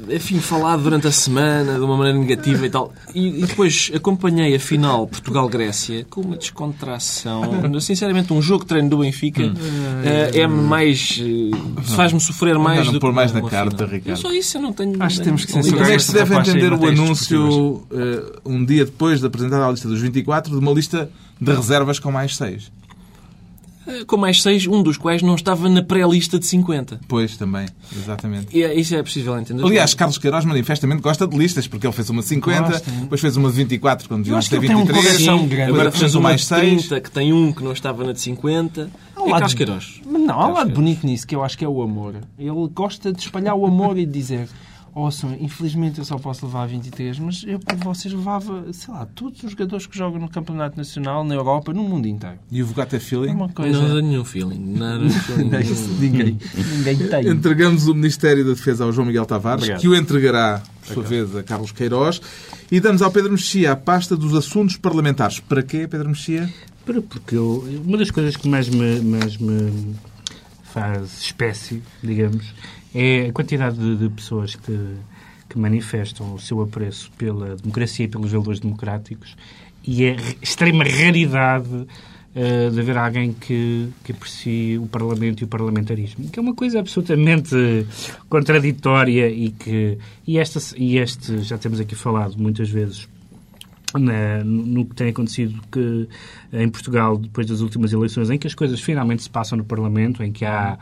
enfim, 0.09 0.39
falado 0.39 0.83
durante 0.83 1.07
a 1.07 1.11
semana 1.11 1.75
de 1.75 1.81
uma 1.81 1.97
maneira 1.97 2.17
negativa 2.17 2.65
e 2.65 2.69
tal. 2.69 2.93
E, 3.13 3.43
e 3.43 3.45
depois 3.45 3.91
acompanhei 3.95 4.55
a 4.55 4.59
final 4.59 5.07
Portugal-Grécia 5.07 6.05
com 6.09 6.21
uma 6.21 6.37
descontração. 6.37 7.41
Sinceramente, 7.79 8.33
um 8.33 8.41
jogo 8.41 8.63
de 8.63 8.69
treino 8.69 8.89
do 8.89 8.97
Benfica 8.97 9.43
ah, 9.43 10.37
é-me 10.37 10.61
mais. 10.61 11.19
eh, 11.21 11.83
faz-me 11.95 12.19
sofrer 12.19 12.57
mais 12.57 12.85
não 12.85 12.93
do 12.93 12.99
pôr 12.99 13.09
que 13.09 13.15
mais 13.15 13.33
na 13.33 13.41
carta, 13.41 13.75
final. 13.75 13.89
Ricardo. 13.89 14.17
É 14.17 14.21
só 14.21 14.31
isso, 14.31 14.57
eu 14.57 14.61
não 14.61 14.73
tenho. 14.73 15.01
Acho 15.01 15.19
que 15.19 15.23
temos 15.23 15.45
que 15.45 15.53
não 15.53 15.63
censurar 15.63 15.83
Como 15.83 15.93
é 15.93 15.97
que 15.97 16.03
se 16.03 16.13
deve 16.13 16.35
entender 16.35 16.73
o 16.73 16.85
anúncio, 16.85 17.87
eh, 17.91 18.39
um 18.45 18.63
dia 18.65 18.85
depois 18.85 19.19
de 19.19 19.27
apresentar 19.27 19.65
a 19.65 19.71
lista 19.71 19.87
dos 19.87 20.01
24, 20.01 20.51
de 20.51 20.59
uma 20.59 20.71
lista 20.71 21.09
de 21.39 21.53
reservas 21.53 21.99
com 21.99 22.11
mais 22.11 22.35
6? 22.35 22.71
Com 24.05 24.17
mais 24.17 24.41
seis, 24.41 24.67
um 24.67 24.83
dos 24.83 24.97
quais 24.97 25.21
não 25.21 25.35
estava 25.35 25.69
na 25.69 25.81
pré-lista 25.81 26.37
de 26.37 26.45
50. 26.45 26.99
Pois, 27.07 27.37
também, 27.37 27.65
exatamente. 27.95 28.47
E 28.55 28.61
é- 28.63 28.73
isso 28.77 28.93
é 28.95 29.01
possível 29.01 29.37
entender. 29.39 29.63
Aliás, 29.63 29.93
Carlos 29.93 30.17
Queiroz 30.17 30.43
manifestamente 30.45 31.01
gosta 31.01 31.25
de 31.27 31.37
listas, 31.37 31.67
porque 31.67 31.87
ele 31.87 31.93
fez 31.93 32.09
uma 32.09 32.21
de 32.21 32.27
50, 32.27 32.61
Gosta. 32.69 32.91
depois 32.91 33.21
fez 33.21 33.37
uma 33.37 33.49
de 33.49 33.55
24 33.55 34.07
quando 34.07 34.23
deviam 34.23 34.39
ter 34.41 34.49
que 34.49 34.55
ele 34.55 34.67
tem 34.67 34.75
um 34.75 34.79
23, 34.85 35.05
coração 35.05 35.47
grande. 35.47 35.71
Agora 35.71 35.91
fez 35.91 36.15
uma 36.15 36.23
mais 36.23 36.41
de 36.41 36.47
6. 36.47 36.87
30, 36.87 37.01
que 37.01 37.11
tem 37.11 37.31
um 37.33 37.51
que 37.53 37.63
não 37.63 37.71
estava 37.71 38.03
na 38.03 38.11
de 38.11 38.19
50. 38.21 38.89
Há 39.15 39.21
um 39.21 39.27
É 39.27 39.29
lado- 39.29 39.39
Carlos 39.39 39.53
Queiroz. 39.53 40.01
Mas 40.05 40.21
não, 40.21 40.39
há 40.41 40.47
um 40.47 40.53
lado 40.53 40.71
bonito 40.71 41.05
nisso, 41.05 41.25
que 41.25 41.35
eu 41.35 41.43
acho 41.43 41.57
que 41.57 41.63
é 41.63 41.67
o 41.69 41.81
amor. 41.81 42.15
Ele 42.37 42.51
gosta 42.73 43.11
de 43.13 43.19
espalhar 43.21 43.55
o 43.55 43.65
amor 43.65 43.97
e 43.97 44.05
de 44.05 44.11
dizer 44.11 44.47
ouçam, 44.97 45.35
infelizmente 45.39 45.99
eu 45.99 46.05
só 46.05 46.17
posso 46.17 46.45
levar 46.45 46.67
23, 46.67 47.19
mas 47.19 47.43
eu 47.47 47.59
por 47.59 47.75
vocês 47.77 48.13
levava, 48.13 48.65
sei 48.73 48.93
lá, 48.93 49.05
todos 49.05 49.43
os 49.43 49.51
jogadores 49.51 49.85
que 49.85 49.97
jogam 49.97 50.19
no 50.19 50.27
Campeonato 50.29 50.75
Nacional, 50.77 51.23
na 51.23 51.35
Europa, 51.35 51.71
no 51.73 51.83
mundo 51.83 52.07
inteiro. 52.07 52.37
E 52.51 52.63
o 52.63 52.65
Vogato 52.65 52.95
é 52.95 52.97
É 52.97 52.99
feeling? 52.99 53.31
uma 53.31 53.49
coisa... 53.49 53.81
Nada 53.81 54.01
nenhum 54.01 54.25
feeling. 54.25 54.59
Nada 54.77 55.09
feeling 55.09 55.49
Não 55.49 55.99
ninguém, 55.99 56.39
ninguém 56.77 56.97
tem. 57.09 57.27
Entregamos 57.29 57.87
o 57.87 57.93
Ministério 57.93 58.43
da 58.43 58.51
Defesa 58.51 58.83
ao 58.85 58.91
João 58.91 59.05
Miguel 59.07 59.25
Tavares, 59.25 59.63
Obrigado. 59.63 59.81
que 59.81 59.87
o 59.87 59.95
entregará, 59.95 60.61
por 60.85 60.93
sua 60.95 61.03
vez, 61.03 61.35
a 61.35 61.43
Carlos 61.43 61.71
Queiroz. 61.71 62.19
E 62.71 62.79
damos 62.79 63.01
ao 63.01 63.11
Pedro 63.11 63.31
Mexia 63.31 63.71
a 63.71 63.75
pasta 63.75 64.17
dos 64.17 64.33
assuntos 64.35 64.75
parlamentares. 64.77 65.39
Para 65.39 65.61
quê, 65.63 65.87
Pedro 65.87 66.09
Mexia? 66.09 66.51
Para- 66.85 67.01
Porque 67.01 67.35
eu- 67.35 67.63
uma 67.85 67.97
das 67.97 68.09
coisas 68.11 68.35
que 68.35 68.47
mais 68.49 68.67
me, 68.67 68.99
mais 69.01 69.37
me 69.37 69.93
faz 70.73 71.21
espécie, 71.21 71.81
digamos, 72.03 72.53
é 72.93 73.27
a 73.29 73.33
quantidade 73.33 73.77
de, 73.77 73.95
de 73.97 74.09
pessoas 74.09 74.55
que, 74.55 74.95
que 75.49 75.57
manifestam 75.59 76.33
o 76.33 76.39
seu 76.39 76.61
apreço 76.61 77.11
pela 77.17 77.55
democracia 77.55 78.05
e 78.05 78.07
pelos 78.07 78.31
valores 78.31 78.59
democráticos 78.59 79.35
e 79.85 80.03
é 80.05 80.11
re- 80.15 80.37
extrema 80.41 80.83
raridade 80.83 81.87
eh, 82.35 82.69
de 82.69 82.79
haver 82.79 82.97
alguém 82.97 83.33
que, 83.33 83.89
que 84.03 84.11
aprecie 84.11 84.77
o 84.77 84.85
Parlamento 84.87 85.41
e 85.41 85.45
o 85.45 85.47
parlamentarismo, 85.47 86.29
que 86.29 86.37
é 86.39 86.41
uma 86.41 86.53
coisa 86.55 86.79
absolutamente 86.79 87.55
contraditória 88.29 89.29
e 89.29 89.49
que 89.51 89.97
e, 90.25 90.37
esta, 90.37 90.59
e 90.77 90.97
este, 90.97 91.39
já 91.39 91.57
temos 91.57 91.79
aqui 91.79 91.95
falado 91.95 92.35
muitas 92.37 92.69
vezes, 92.69 93.07
na- 93.97 94.43
no 94.43 94.85
que 94.85 94.95
tem 94.95 95.09
acontecido 95.09 95.59
que, 95.71 96.07
em 96.51 96.67
Portugal 96.69 97.17
depois 97.17 97.47
das 97.47 97.61
últimas 97.61 97.93
eleições, 97.93 98.29
em 98.29 98.37
que 98.37 98.45
as 98.47 98.53
coisas 98.53 98.81
finalmente 98.81 99.23
se 99.23 99.29
passam 99.29 99.57
no 99.57 99.63
Parlamento, 99.63 100.21
em 100.23 100.31
que 100.31 100.43
há, 100.45 100.77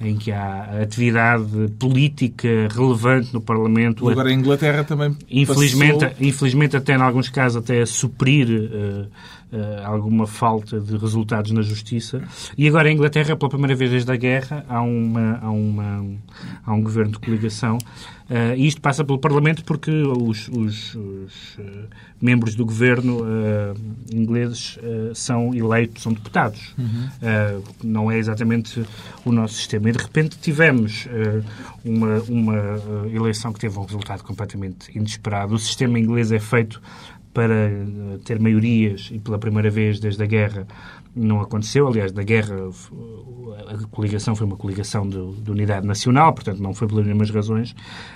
em 0.00 0.16
que 0.16 0.32
há 0.32 0.80
atividade 0.82 1.44
política 1.78 2.48
relevante 2.70 3.34
no 3.34 3.40
Parlamento, 3.40 4.08
Agora 4.08 4.30
a 4.30 4.32
Inglaterra 4.32 4.82
também 4.82 5.14
Infelizmente, 5.30 6.06
passou- 6.06 6.16
infelizmente 6.26 6.76
até 6.76 6.94
em 6.94 7.00
alguns 7.02 7.28
casos 7.28 7.62
até 7.62 7.82
a 7.82 7.86
suprir 7.86 8.48
eh, 8.72 9.04
eh, 9.52 9.82
alguma 9.84 10.26
falta 10.26 10.78
de 10.80 10.96
resultados 10.96 11.50
na 11.52 11.62
justiça. 11.62 12.22
E 12.56 12.66
agora 12.68 12.90
em 12.90 12.94
Inglaterra, 12.94 13.36
pela 13.36 13.48
primeira 13.48 13.74
vez 13.74 13.90
desde 13.90 14.10
a 14.12 14.16
guerra, 14.16 14.64
há, 14.68 14.80
uma, 14.82 15.38
há, 15.42 15.50
uma, 15.50 16.06
há 16.64 16.72
um 16.72 16.82
governo 16.82 17.12
de 17.12 17.18
coligação. 17.18 17.78
Eh, 18.28 18.54
e 18.58 18.66
isto 18.68 18.80
passa 18.80 19.04
pelo 19.04 19.18
Parlamento 19.18 19.64
porque 19.64 19.90
os, 19.90 20.48
os- 20.48 20.94
os, 20.94 21.56
eh, 21.58 21.84
membros 22.22 22.54
do 22.54 22.64
governo 22.64 23.24
ingleses 24.12 24.78
são 25.14 25.54
eleitos, 25.54 26.02
são 26.02 26.12
deputados. 26.12 26.74
Eh, 27.22 27.58
não 27.82 28.10
é 28.10 28.18
exatamente 28.18 28.84
o 29.24 29.32
nosso 29.32 29.54
sistema. 29.54 29.88
E 29.88 29.92
de 29.92 29.98
repente 29.98 30.38
tivemos 30.38 31.08
uma, 31.84 32.20
uma 32.28 32.56
eleição 33.12 33.52
que 33.52 33.58
teve 33.60 33.78
um 33.78 33.84
resultado 33.84 34.22
completamente 34.22 34.96
inesperado. 34.96 35.54
O 35.54 35.58
sistema 35.58 35.98
inglês 35.98 36.30
é 36.32 36.38
feito 36.38 36.80
para 37.32 37.54
eh, 37.54 38.18
ter 38.24 38.40
maiorias 38.40 39.08
e 39.12 39.18
pela 39.18 39.38
primeira 39.38 39.70
vez 39.70 40.00
desde 40.00 40.22
a 40.22 40.26
guerra 40.26 40.66
não 41.14 41.40
aconteceu. 41.40 41.86
Aliás, 41.88 42.12
na 42.12 42.22
guerra 42.22 42.56
f- 42.72 42.92
a 43.68 43.86
coligação 43.88 44.34
foi 44.34 44.46
uma 44.46 44.56
coligação 44.56 45.08
de, 45.08 45.16
de 45.42 45.50
unidade 45.50 45.86
nacional, 45.86 46.32
portanto 46.32 46.60
não 46.60 46.72
foi 46.74 46.86
pelas 46.88 47.06
mesmas 47.06 47.30
razões. 47.30 47.74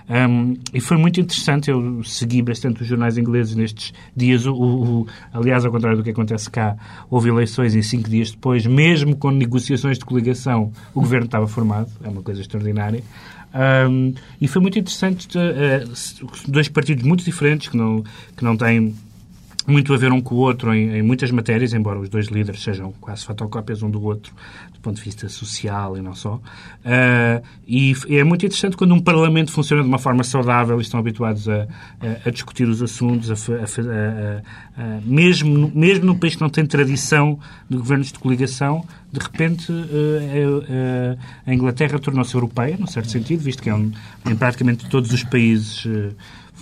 Ahm, 0.09 0.55
e 0.73 0.81
foi 0.81 0.97
muito 0.97 1.21
interessante, 1.21 1.71
eu 1.71 2.03
segui 2.05 2.41
bastante 2.43 2.83
os 2.83 2.89
jornais 2.89 3.17
ingleses 3.19 3.55
nestes 3.55 3.93
dias. 4.17 4.47
O, 4.47 4.55
o- 4.55 5.07
aliás, 5.33 5.65
ao 5.65 5.71
contrário 5.73 5.99
do 5.99 6.05
que 6.05 6.11
acontece 6.11 6.51
cá, 6.51 6.77
houve 7.11 7.29
eleições 7.29 7.75
e 7.75 7.83
cinco 7.83 8.09
dias 8.09 8.31
depois, 8.33 8.65
mesmo 8.67 9.17
com 9.17 9.31
negociações 9.31 9.99
de 9.99 10.05
coligação, 10.05 10.73
o 10.95 11.01
governo 11.01 11.27
estava 11.27 11.47
formado. 11.47 11.91
É 12.03 12.09
uma 12.09 12.23
coisa 12.23 12.41
extraordinária. 12.41 13.03
Ahm, 13.53 14.15
e 14.41 14.49
foi 14.49 14.61
muito 14.61 14.79
interessante, 14.79 15.29
eh, 15.39 15.85
dois 16.49 16.69
partidos 16.69 17.05
muito 17.05 17.25
diferentes, 17.25 17.69
que 17.69 17.77
não, 17.77 18.03
que 18.37 18.43
não 18.45 18.57
têm 18.57 18.95
muito 19.67 19.95
a 19.95 19.97
ver 19.97 20.13
um 20.13 20.21
com 20.21 20.35
o 20.35 20.39
outro 20.39 20.75
em, 20.75 20.97
em 20.99 21.03
muitas 21.03 21.31
matérias, 21.31 21.73
embora 21.73 21.99
os 21.99 22.09
dois 22.09 22.27
líderes 22.29 22.63
sejam 22.63 22.93
quase 23.01 23.25
fotocópias 23.25 23.83
um 23.83 23.91
do 23.91 24.03
outro, 24.03 24.33
do 24.73 24.81
ponto 24.81 24.97
de 24.97 25.03
vista 25.03 25.29
social 25.29 25.97
e 25.97 26.03
não 26.03 26.15
só. 26.15 26.41
Ah, 26.85 27.41
e 27.67 27.95
é 28.11 28.23
muito 28.25 28.45
interessante 28.45 28.77
quando 28.77 28.93
um 28.95 29.01
Parlamento 29.01 29.51
funciona 29.51 29.83
de 29.83 29.89
uma 29.89 29.99
forma 29.99 30.23
saudável 30.23 30.79
e 30.79 30.83
estão 30.83 31.01
habituados 31.01 31.49
a, 31.49 31.63
a- 32.01 32.29
a 32.29 32.31
discutir 32.31 32.69
os 32.69 32.83
assuntos, 32.83 33.31
a 33.31 33.37
mesmo, 35.05 35.71
mesmo 35.75 36.05
num 36.07 36.19
país 36.19 36.35
que 36.35 36.41
não 36.43 36.51
tem 36.51 36.67
tradição 36.67 37.39
de 37.69 37.77
governos 37.77 38.13
de 38.13 38.19
coligação, 38.19 38.85
de 39.15 39.21
repente 39.21 39.73
eh, 39.73 40.47
eh, 40.69 41.17
a 41.47 41.55
Inglaterra 41.55 41.99
tornou-se 41.99 42.35
europeia, 42.35 42.77
num 42.79 42.87
certo 42.87 43.11
sentido, 43.11 43.41
visto 43.41 43.63
que 43.63 43.71
é 43.71 43.75
um, 43.75 43.93
em 44.27 44.37
praticamente 44.37 44.89
todos 44.89 45.13
os 45.13 45.23
países. 45.23 45.87
eh, 45.87 46.11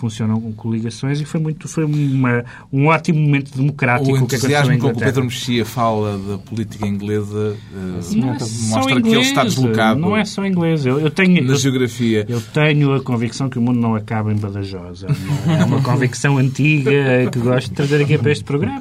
funcionam 0.02 0.40
com 0.40 0.52
coligações 0.52 1.21
e 1.21 1.25
foi 1.25 1.38
muito 1.38 1.68
foi 1.68 1.85
uma, 1.85 2.44
um 2.73 2.87
ótimo 2.87 3.21
momento 3.21 3.56
democrático 3.56 4.11
O 4.11 4.16
entusiasmo 4.16 4.76
com 4.78 4.90
que 4.90 4.97
o. 4.97 4.99
Pedro 4.99 5.25
Mexia 5.25 5.64
fala 5.64 6.18
da 6.18 6.38
política 6.38 6.87
inglesa 6.87 7.56
eh, 7.73 8.17
não 8.17 8.34
é 8.34 8.38
mostra 8.69 9.00
que 9.00 9.08
ele 9.08 9.21
está 9.21 9.45
deslocado 9.45 10.00
Não 10.00 10.17
é 10.17 10.25
só 10.25 10.45
inglês. 10.45 10.84
Eu, 10.84 10.99
eu 10.99 11.10
tenho, 11.10 11.45
na 11.45 11.52
eu, 11.52 11.56
geografia. 11.56 12.26
eu 12.28 12.41
tenho 12.41 12.95
a 12.95 13.00
convicção 13.00 13.49
que 13.49 13.58
o 13.58 13.62
mundo 13.62 13.78
não 13.78 13.95
acaba 13.95 14.32
em 14.32 14.36
Badajoz. 14.36 15.04
É 15.04 15.06
uma, 15.06 15.56
é 15.60 15.65
uma 15.65 15.82
convicção 15.82 16.36
antiga 16.36 16.91
que 17.30 17.38
gosto 17.38 17.69
de 17.69 17.75
trazer 17.75 18.02
aqui 18.02 18.19
para 18.19 18.32
este 18.32 18.45
programa. 18.45 18.80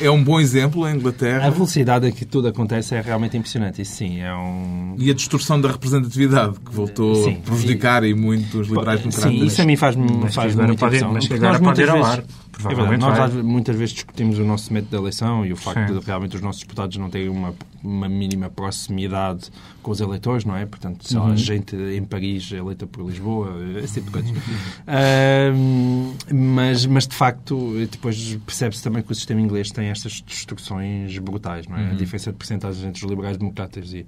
É 0.00 0.10
um 0.10 0.22
bom 0.22 0.38
exemplo 0.38 0.84
a 0.84 0.88
A 0.88 0.94
Inglaterra 0.94 1.50
velocidade 1.50 2.06
a 2.06 2.12
que 2.12 2.24
tudo 2.46 2.48
acontece 2.50 2.94
é 2.94 3.00
realmente 3.00 3.36
impressionante. 3.36 3.82
Isso 3.82 3.96
sim, 3.96 4.20
é 4.20 4.32
um... 4.34 4.94
e 4.98 5.10
a 5.10 5.14
distorção 5.14 5.60
da 5.60 5.70
representatividade 5.70 6.54
que 6.64 6.72
voltou 6.74 7.24
Sim. 7.24 7.38
a 7.42 7.46
prejudicar 7.46 8.04
e 8.04 8.14
muito 8.14 8.60
os 8.60 8.68
liberais 8.68 9.00
democratas. 9.00 9.30
Sim, 9.32 9.44
isso 9.44 9.60
a 9.62 9.64
mim 9.64 9.76
faz-me 9.76 10.08
faz 10.30 10.54
muita 10.54 10.74
pode- 10.74 10.96
impressão. 10.96 11.12
mas 11.12 11.26
que 11.28 11.34
agora 11.34 11.58
pode 11.58 11.80
ir 11.80 11.90
ao 11.90 12.04
ar. 12.04 12.16
vezes- 12.16 12.45
Provavelmente 12.62 13.00
verdade, 13.02 13.20
nós 13.20 13.32
vai. 13.34 13.42
muitas 13.42 13.76
vezes 13.76 13.94
discutimos 13.94 14.38
o 14.38 14.44
nosso 14.44 14.72
método 14.72 14.90
de 14.90 14.96
eleição 14.96 15.44
e 15.44 15.52
o 15.52 15.56
facto 15.56 15.88
Sim. 15.92 15.98
de 16.00 16.06
realmente 16.06 16.36
os 16.36 16.42
nossos 16.42 16.62
deputados 16.62 16.96
não 16.96 17.10
terem 17.10 17.28
uma, 17.28 17.54
uma 17.84 18.08
mínima 18.08 18.48
proximidade 18.48 19.50
com 19.82 19.90
os 19.90 20.00
eleitores, 20.00 20.44
não 20.44 20.56
é? 20.56 20.64
Portanto, 20.64 21.06
sei 21.06 21.18
lá, 21.18 21.26
Uhum. 21.26 21.36
gente 21.36 21.76
em 21.76 22.02
Paris 22.04 22.50
eleita 22.52 22.86
por 22.86 23.06
Lisboa, 23.06 23.50
esse 23.82 24.00
tipo 24.00 24.06
de 24.06 24.12
coisas. 24.12 24.42
Ahm, 24.86 26.14
mas, 26.32 26.86
mas, 26.86 27.06
de 27.06 27.14
facto, 27.14 27.74
depois 27.90 28.36
percebe-se 28.46 28.82
também 28.82 29.02
que 29.02 29.12
o 29.12 29.14
sistema 29.14 29.40
inglês 29.40 29.70
tem 29.70 29.88
estas 29.88 30.22
distorções 30.26 31.18
brutais, 31.18 31.66
não 31.68 31.76
é? 31.76 31.86
A 31.88 31.90
Uhum. 31.90 31.96
diferença 31.96 32.32
de 32.32 32.38
percentagens 32.38 32.84
entre 32.84 33.04
os 33.04 33.10
liberais 33.10 33.36
democratas 33.36 33.92
e, 33.92 34.06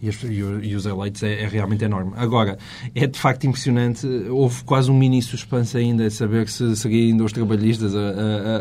e, 0.00 0.08
as- 0.08 0.22
e 0.22 0.42
e 0.62 0.74
os 0.76 0.86
eleitos 0.86 1.22
é, 1.22 1.42
é 1.42 1.48
realmente 1.48 1.84
enorme. 1.84 2.12
Agora, 2.16 2.56
é 2.94 3.06
de 3.06 3.18
facto 3.18 3.44
impressionante. 3.46 4.06
Houve 4.30 4.62
quase 4.64 4.90
um 4.90 4.96
mini 4.96 5.20
suspense 5.22 5.76
ainda 5.76 6.06
a 6.06 6.10
saber 6.10 6.48
se 6.48 6.76
ainda 7.08 7.24
os 7.24 7.32
trabalhistas 7.32 7.94
a, 7.94 7.98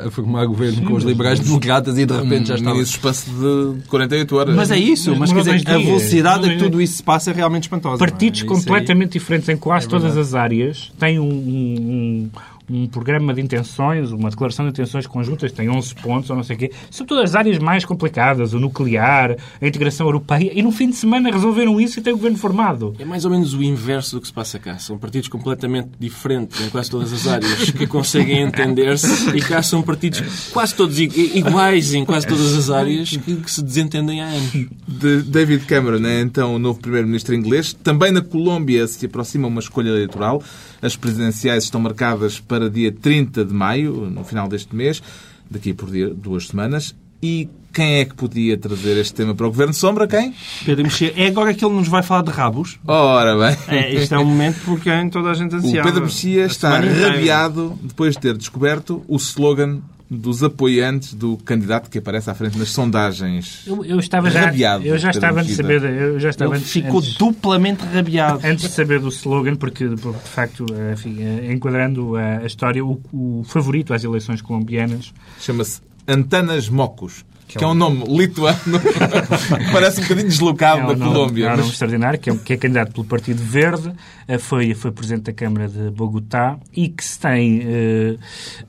a- 0.03 0.07
a 0.07 0.11
formar 0.11 0.45
governo 0.45 0.83
com 0.83 0.93
os 0.93 1.03
liberais 1.03 1.39
democratas 1.39 1.97
e 1.97 2.05
de 2.05 2.13
repente 2.13 2.47
já 2.47 2.53
um 2.55 2.57
estava. 2.57 2.75
mini 2.75 2.83
espaço 2.87 3.29
de 3.29 3.87
48 3.87 4.35
horas. 4.35 4.55
Mas 4.55 4.71
é 4.71 4.77
isso, 4.77 5.15
Mas 5.15 5.31
mas 5.31 5.45
quer 5.47 5.55
dizer, 5.57 5.69
a 5.71 5.77
velocidade 5.77 6.45
a 6.49 6.53
que 6.53 6.57
tudo 6.57 6.81
isso 6.81 6.97
se 6.97 7.03
passa 7.03 7.31
é 7.31 7.33
realmente 7.33 7.63
espantosa. 7.63 7.97
Partidos 7.97 8.41
é? 8.41 8.43
Isso 8.45 8.53
aí- 8.53 8.59
completamente 8.61 9.11
diferentes 9.13 9.47
em 9.49 9.57
quase 9.57 9.85
É 9.85 9.89
todas 9.89 10.17
as 10.17 10.33
áreas 10.33 10.91
têm 10.99 11.19
um, 11.19 11.23
um, 11.29 12.29
um- 12.69 12.87
programa 12.87 13.33
de 13.33 13.41
intenções, 13.41 14.11
uma 14.11 14.29
declaração 14.29 14.65
de 14.65 14.71
intenções 14.71 15.05
conjuntas, 15.05 15.51
tem 15.51 15.69
11 15.69 15.93
pontos 15.95 16.29
ou 16.29 16.35
não 16.35 16.43
sei 16.43 16.55
o 16.55 16.59
quê, 16.59 16.71
sobre 16.89 17.09
todas 17.09 17.31
as 17.31 17.35
áreas 17.35 17.57
mais 17.59 17.85
complicadas, 17.85 18.53
o 18.53 18.59
nuclear, 18.59 19.35
a 19.61 19.67
integração 19.67 20.05
europeia, 20.07 20.51
e 20.53 20.61
no 20.61 20.71
fim 20.71 20.89
de 20.89 20.95
semana 20.95 21.31
resolveram 21.31 21.79
isso 21.79 21.99
e 21.99 22.01
tem 22.01 22.13
o 22.13 22.17
governo 22.17 22.37
formado. 22.37 22.95
É 22.99 23.05
mais 23.05 23.25
ou 23.25 23.31
menos 23.31 23.53
o 23.53 23.61
inverso 23.63 24.15
do 24.15 24.21
que 24.21 24.27
se 24.27 24.33
passa 24.33 24.57
cá. 24.59 24.77
São 24.79 24.97
partidos 24.97 25.27
completamente 25.27 25.89
diferentes 25.99 26.59
em 26.65 26.69
quase 26.69 26.89
todas 26.89 27.11
as 27.13 27.27
áreas 27.27 27.69
que 27.71 27.85
conseguem 27.87 28.41
entender-se 28.41 29.29
e 29.35 29.41
cá 29.41 29.61
são 29.61 29.81
partidos 29.81 30.49
quase 30.51 30.73
todos 30.75 30.97
iguais 30.99 31.93
em 31.93 32.05
quase 32.05 32.25
todas 32.27 32.53
as 32.55 32.69
áreas 32.69 33.09
que, 33.17 33.35
que 33.35 33.51
se 33.51 33.61
desentendem 33.63 34.21
há 34.21 34.27
anos. 34.27 34.51
de 34.87 35.21
David 35.23 35.65
Cameron 35.65 36.05
é 36.05 36.21
então 36.21 36.55
o 36.55 36.59
novo 36.59 36.79
primeiro-ministro 36.79 37.35
inglês. 37.35 37.73
Também 37.73 38.11
na 38.11 38.21
Colômbia 38.21 38.87
se 38.87 39.05
aproxima 39.05 39.47
uma 39.47 39.59
escolha 39.59 39.89
eleitoral. 39.89 40.41
As 40.81 40.95
presidenciais 40.95 41.63
estão 41.63 41.81
marcadas 41.81 42.39
para 42.39 42.56
dia 42.69 42.91
30 42.91 43.45
de 43.45 43.53
maio, 43.53 44.09
no 44.09 44.23
final 44.23 44.47
deste 44.47 44.75
mês, 44.75 45.01
daqui 45.49 45.73
por 45.73 45.89
dia, 45.89 46.13
duas 46.13 46.47
semanas. 46.47 46.95
E 47.21 47.49
quem 47.73 47.99
é 47.99 48.05
que 48.05 48.15
podia 48.15 48.57
trazer 48.57 48.97
este 48.97 49.13
tema 49.13 49.35
para 49.35 49.45
o 49.45 49.49
Governo 49.49 49.73
Sombra? 49.73 50.07
Quem? 50.07 50.33
Pedro 50.65 50.83
Mexia, 50.83 51.13
é 51.15 51.27
agora 51.27 51.53
que 51.53 51.63
ele 51.63 51.75
nos 51.75 51.87
vai 51.87 52.01
falar 52.01 52.23
de 52.23 52.31
rabos? 52.31 52.79
Ora 52.85 53.37
bem. 53.37 53.57
É, 53.67 53.93
isto 53.93 54.15
é 54.15 54.19
um 54.19 54.25
momento 54.25 54.59
por 54.65 54.79
quem 54.79 55.09
toda 55.09 55.29
a 55.29 55.33
gente 55.33 55.53
O 55.53 55.57
ansiava. 55.57 55.87
Pedro 55.87 56.03
Mexia 56.05 56.45
está 56.45 56.79
rabiado 56.79 57.77
depois 57.83 58.15
de 58.15 58.21
ter 58.21 58.37
descoberto 58.37 59.03
o 59.07 59.17
slogan 59.17 59.81
dos 60.09 60.41
apoiantes 60.43 61.13
do 61.13 61.35
candidato 61.37 61.89
que 61.89 61.97
aparece 61.97 62.29
à 62.29 62.33
frente 62.35 62.57
nas 62.57 62.69
sondagens. 62.69 63.63
Eu, 63.67 63.83
eu 63.83 63.99
estava 63.99 64.29
já, 64.29 64.45
Rabiado, 64.45 64.85
eu 64.85 64.97
já 64.97 65.09
estava 65.11 65.39
antes 65.41 65.49
de 65.51 65.55
saber, 65.55 65.83
eu 65.83 66.19
já 66.19 66.29
estava 66.29 66.51
Ele 66.51 66.59
antes, 66.59 66.71
ficou 66.71 66.99
antes- 66.99 67.15
duplamente 67.15 67.83
rabiado. 67.85 68.39
Antes 68.45 68.65
de 68.69 68.71
saber 68.71 68.99
do 68.99 69.09
slogan, 69.09 69.55
porque 69.55 69.87
de 69.87 70.01
facto, 70.23 70.65
enfim, 70.93 71.17
eh, 71.21 71.51
enquadrando 71.51 72.15
a 72.15 72.37
a 72.37 72.45
história, 72.45 72.85
o, 72.85 73.01
o 73.11 73.43
favorito 73.45 73.93
às 73.93 74.03
eleições 74.03 74.41
colombianas 74.41 75.13
Chama-se 75.39 75.81
Antanas 76.07 76.69
Mocos, 76.69 77.25
que 77.47 77.63
é 77.63 77.67
um 77.67 77.73
nome 77.73 78.03
lituano 78.07 78.79
que 78.79 79.71
parece 79.71 79.99
um 79.99 80.03
bocadinho 80.03 80.27
deslocado 80.27 80.81
É 80.81 80.83
um 80.83 80.87
da 80.87 80.95
nome- 80.95 81.13
Colômbia. 81.13 81.43
É 81.43 81.47
um 81.47 81.49
nome 81.51 81.61
mas- 81.63 81.71
extraordinário, 81.71 82.19
que 82.19 82.29
é, 82.29 82.35
que 82.35 82.53
é 82.53 82.57
candidato 82.57 82.91
pelo 82.91 83.05
Partido 83.05 83.41
Verde, 83.43 83.91
eh, 84.27 84.37
foi, 84.37 84.73
foi 84.73 84.91
Presidente 84.91 85.23
da 85.25 85.33
Câmara 85.33 85.67
de 85.67 85.89
Bogotá 85.91 86.57
e 86.75 86.89
que 86.89 87.03
se 87.03 87.17
tem 87.19 87.61
eh, 87.63 88.15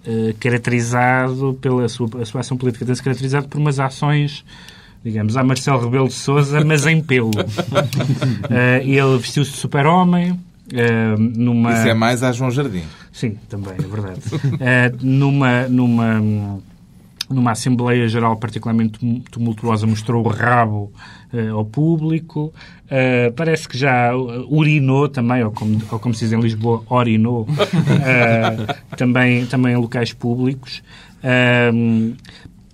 eh, 0.06 0.34
caracterizado 0.38 1.58
pela 1.60 1.88
sua, 1.88 2.08
a 2.22 2.24
sua 2.24 2.40
ação 2.40 2.56
política, 2.56 2.84
tem-se 2.86 3.02
caracterizado 3.02 3.48
por 3.48 3.58
umas 3.58 3.78
ações 3.80 4.44
digamos, 5.04 5.36
a 5.36 5.44
Marcelo 5.44 5.82
Rebelo 5.84 6.08
de 6.08 6.14
Sousa, 6.14 6.62
mas 6.64 6.84
em 6.86 7.00
pelo. 7.00 7.30
Eh, 8.50 8.82
ele 8.84 9.16
vestiu-se 9.18 9.52
de 9.52 9.56
super-homem, 9.58 10.38
eh, 10.72 11.14
numa... 11.18 11.72
Isso 11.72 11.88
é 11.88 11.94
mais 11.94 12.22
a 12.22 12.32
João 12.32 12.50
Jardim. 12.50 12.82
Sim, 13.12 13.36
também, 13.48 13.74
é 13.78 13.82
verdade. 13.86 14.20
Eh, 14.60 14.92
numa, 15.00 15.68
numa, 15.68 16.58
numa 17.30 17.52
Assembleia 17.52 18.08
Geral 18.08 18.36
particularmente 18.36 18.98
tumultuosa, 19.30 19.86
mostrou 19.86 20.24
o 20.24 20.28
rabo 20.28 20.92
eh, 21.32 21.48
ao 21.48 21.64
público. 21.64 22.52
Eh, 22.90 23.30
parece 23.36 23.68
que 23.68 23.76
já 23.76 24.14
urinou 24.16 25.08
também, 25.08 25.44
ou 25.44 25.50
como, 25.50 25.80
ou 25.90 25.98
como 25.98 26.14
se 26.14 26.24
diz 26.24 26.32
em 26.32 26.40
Lisboa, 26.40 26.82
orinou, 26.88 27.46
eh, 28.04 28.74
também, 28.96 29.46
também 29.46 29.74
em 29.74 29.76
locais 29.76 30.12
públicos. 30.12 30.82
Eh, 31.22 31.70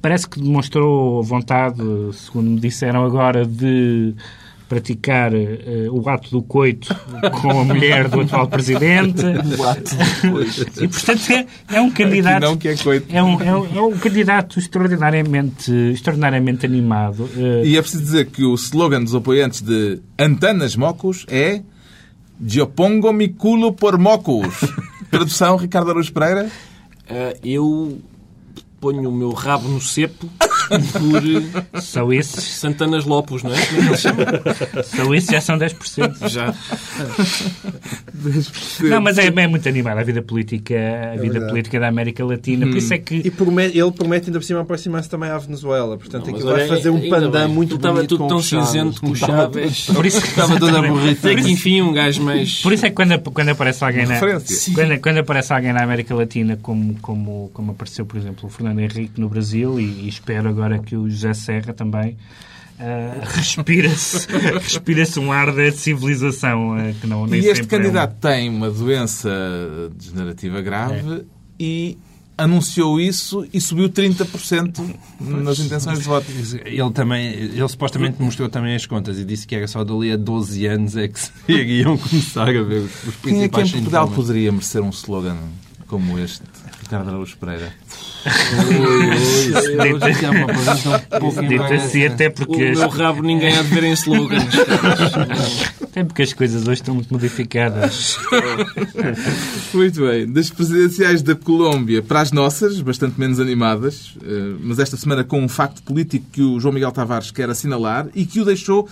parece 0.01 0.29
que 0.29 0.41
demonstrou 0.41 1.23
vontade, 1.23 1.83
segundo 2.13 2.51
me 2.51 2.61
disseram 2.61 3.05
agora, 3.05 3.45
de 3.45 4.15
praticar 4.69 5.33
eh, 5.35 5.89
o 5.91 6.09
ato 6.09 6.31
do 6.31 6.43
coito 6.43 6.95
com 7.43 7.61
a 7.61 7.65
mulher 7.65 8.09
do 8.09 8.21
atual 8.21 8.49
presidente. 8.49 9.23
O 9.59 9.63
ato 9.63 9.95
do 9.95 10.31
coito. 10.31 10.85
E, 10.85 10.89
portanto, 10.89 11.31
é, 11.31 11.47
é 11.77 11.81
um 11.81 11.91
candidato... 11.91 12.43
não 12.43 12.57
que 12.57 12.69
é 12.69 12.77
coito. 12.77 13.07
É 13.15 13.23
um, 13.23 13.41
é 13.41 13.57
um, 13.57 13.77
é 13.77 13.83
um 13.83 13.99
candidato 13.99 14.59
extraordinariamente, 14.59 15.71
extraordinariamente 15.93 16.67
animado. 16.67 17.29
Eh, 17.37 17.67
E 17.67 17.77
é 17.77 17.81
preciso 17.81 18.03
dizer 18.03 18.27
que 18.27 18.45
o 18.45 18.55
slogan 18.55 19.03
dos 19.03 19.15
apoiantes 19.15 19.61
de 19.61 20.01
Antanas 20.19 20.77
Mocos 20.77 21.25
é 21.29 21.63
Eu 22.55 22.67
pongo 22.67 23.13
mi 23.13 23.29
culo 23.29 23.73
por 23.73 23.99
mocos. 23.99 24.55
Tradução, 25.11 25.57
Ricardo 25.57 25.91
Araújo 25.91 26.13
Pereira. 26.13 26.51
Ah, 27.09 27.37
eu 27.45 27.99
ponho 28.81 29.09
o 29.09 29.13
meu 29.13 29.33
rabo 29.33 29.69
no 29.69 29.81
cepo 29.81 30.29
por 30.69 31.81
São 31.83 32.13
esses, 32.13 32.43
Santanas 32.45 33.05
Lopos, 33.05 33.43
não 33.43 33.53
é? 33.53 33.67
Como 33.67 33.81
é 33.81 33.83
que 33.83 33.89
ele 33.89 33.97
chama? 33.97 34.25
são 34.85 35.15
esses 35.15 35.31
já 35.31 35.41
são 35.41 35.59
10%. 35.59 36.29
Já. 36.29 36.55
Não, 38.89 39.01
mas 39.01 39.19
é, 39.19 39.27
é 39.27 39.47
muito 39.47 39.69
animada 39.69 40.01
a 40.01 40.05
vida 40.05 40.23
política, 40.23 40.75
a 41.13 41.17
vida 41.17 41.33
verdade. 41.33 41.51
política 41.53 41.81
da 41.81 41.89
América 41.89 42.25
Latina. 42.25 42.67
Por 42.67 42.77
isso 42.77 42.93
é 42.93 42.97
E 42.97 43.01
que 43.01 43.31
promete- 43.31 43.79
ele 43.79 43.91
promete 43.93 44.27
ainda 44.27 44.39
por 44.39 44.45
cima 44.45 44.61
aproximar-se 44.61 45.09
também 45.09 45.31
à 45.31 45.39
Venezuela. 45.39 45.97
Portanto, 45.99 46.27
Não, 46.27 46.35
aquilo 46.35 46.51
vai 46.53 46.67
fazer 46.69 46.91
um 46.91 47.09
pandan 47.09 47.47
bem. 47.47 47.49
muito 47.49 47.71
Tu 47.71 47.77
estava 47.77 47.95
bonito 47.97 48.17
tudo 48.17 48.29
tão 48.29 48.41
cinzento 48.43 49.01
com 49.01 49.11
o 49.11 49.17
Chaves. 49.17 49.87
por 49.87 50.07
isso, 50.07 50.19
Estava 50.25 50.59
toda 50.59 50.79
aborrida. 50.79 51.13
Até 51.13 51.35
que 51.37 51.51
enfim 51.51 51.83
um 51.83 51.93
gajo 51.93 52.23
mais... 52.23 52.61
por 52.63 52.73
isso 52.73 52.87
é 52.87 52.91
que 52.91 52.97
quando, 52.97 53.19
quando 53.31 53.49
aparece 53.51 53.85
alguém 53.85 54.07
na, 54.07 54.19
quando, 54.19 55.01
quando 55.01 55.19
aparece 55.19 55.53
alguém 55.53 55.73
na 55.73 55.83
América 55.83 56.15
Latina, 56.15 56.59
como, 56.63 56.95
como, 57.01 57.51
como 57.53 57.73
apareceu, 57.73 58.05
por 58.07 58.17
exemplo, 58.19 58.47
o 58.47 58.49
Fernando 58.51 58.81
Henrique 58.81 59.21
no 59.21 59.29
Brasil, 59.29 59.79
e, 59.81 59.85
e 60.05 60.09
espero 60.09 60.49
agora 60.55 60.79
que 60.79 60.97
o 60.97 61.09
José 61.11 61.35
Serra 61.35 61.73
também. 61.73 62.17
ah, 62.79 63.21
respira-se 63.25 64.27
respira 64.59 65.05
um 65.21 65.31
ar 65.31 65.53
de 65.53 65.71
civilização 65.73 66.73
ah, 66.75 66.93
que 67.01 67.07
não 67.07 67.27
nem 67.27 67.41
E 67.41 67.47
este 67.47 67.57
sempre 67.63 67.77
é 67.77 67.79
um- 67.79 67.83
candidato 67.83 68.17
tem 68.21 68.49
uma 68.49 68.71
doença 68.71 69.31
degenerativa 69.97 70.61
grave 70.61 71.25
e 71.59 71.97
anunciou 72.37 73.01
isso 73.01 73.47
e 73.53 73.61
subiu 73.61 73.89
30% 73.89 74.83
nas 75.21 75.59
intenções 75.61 76.01
de 76.01 76.05
voto. 76.05 76.27
Ele 76.65 76.91
também, 76.91 77.29
ele 77.33 77.69
supostamente 77.69 78.21
mostrou 78.21 78.49
também 78.49 78.75
as 78.75 78.85
contas 78.87 79.21
e 79.21 79.25
disse 79.25 79.47
que 79.47 79.55
era 79.55 79.69
só 79.69 79.85
dali 79.85 80.11
a 80.11 80.17
12 80.17 80.67
anos 80.67 80.97
é 80.97 81.07
que 81.07 81.21
se 81.21 81.31
iriam 81.47 81.97
começar 81.97 82.49
a 82.49 82.63
ver 82.63 82.81
os 82.81 83.07
os 83.07 83.15
Quem 83.23 83.35
é 83.35 83.39
que 83.43 83.45
em 83.45 83.49
principais 83.51 83.71
Portugal 83.71 84.09
poderia 84.09 84.51
merecer 84.51 84.83
um 84.83 84.91
slogan 84.91 85.37
como 85.87 86.19
este? 86.19 86.43
Ricardo 86.95 87.09
Araújo 87.09 87.37
Pereira. 87.39 87.73
Hoje 91.21 91.73
é 91.73 91.77
assim, 91.77 92.07
até 92.07 92.29
O 92.29 92.33
porque, 92.33 92.71
meu 92.71 92.89
rabo 92.89 93.23
ninguém 93.23 93.57
há 93.57 93.63
de 93.63 93.69
ver 93.69 93.83
em 93.83 93.93
slogans. 93.95 94.55
até 95.83 96.05
porque 96.05 96.23
as 96.23 96.33
coisas 96.33 96.63
hoje 96.63 96.81
estão 96.81 96.95
muito 96.95 97.13
modificadas. 97.13 98.17
Muito 99.75 100.01
bem. 100.07 100.33
Das 100.33 100.51
presidenciais 100.51 101.23
da 101.23 101.35
Colômbia 101.35 102.01
para 102.03 102.21
as 102.21 102.31
nossas, 102.31 102.81
bastante 102.81 103.19
menos 103.19 103.41
animadas, 103.41 104.15
eh, 104.23 104.55
mas 104.61 104.79
esta 104.79 104.97
semana 104.97 105.25
com 105.25 105.41
um 105.41 105.49
facto 105.49 105.83
político 105.83 106.27
que 106.33 106.43
o 106.43 106.61
João 106.61 106.73
Miguel 106.73 106.93
Tavares 106.93 107.31
quer 107.33 107.51
assinalar 107.51 108.07
e 108.15 108.25
que 108.25 108.41
o 108.41 108.45
deixou 108.45 108.89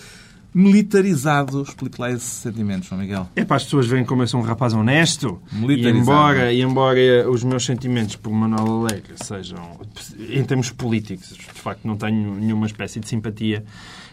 militarizado. 0.54 1.62
Explique 1.62 2.00
lá 2.00 2.10
esse 2.10 2.24
sentimento, 2.24 2.86
João 2.86 3.00
Miguel. 3.00 3.28
É 3.34 3.44
para 3.44 3.56
as 3.56 3.64
pessoas 3.64 3.86
verem 3.86 4.04
como 4.04 4.22
eu 4.22 4.26
sou 4.26 4.40
um 4.40 4.42
rapaz 4.42 4.72
honesto. 4.72 5.40
E 5.52 5.88
embora, 5.88 6.52
e 6.52 6.60
embora 6.60 7.30
os 7.30 7.42
meus 7.42 7.64
sentimentos 7.64 8.16
por 8.16 8.32
Manuel 8.32 8.82
Alegre 8.82 9.14
sejam, 9.16 9.80
em 10.18 10.44
termos 10.44 10.70
políticos, 10.70 11.28
de 11.30 11.60
facto 11.60 11.86
não 11.86 11.96
tenho 11.96 12.34
nenhuma 12.34 12.66
espécie 12.66 13.00
de 13.00 13.08
simpatia, 13.08 13.64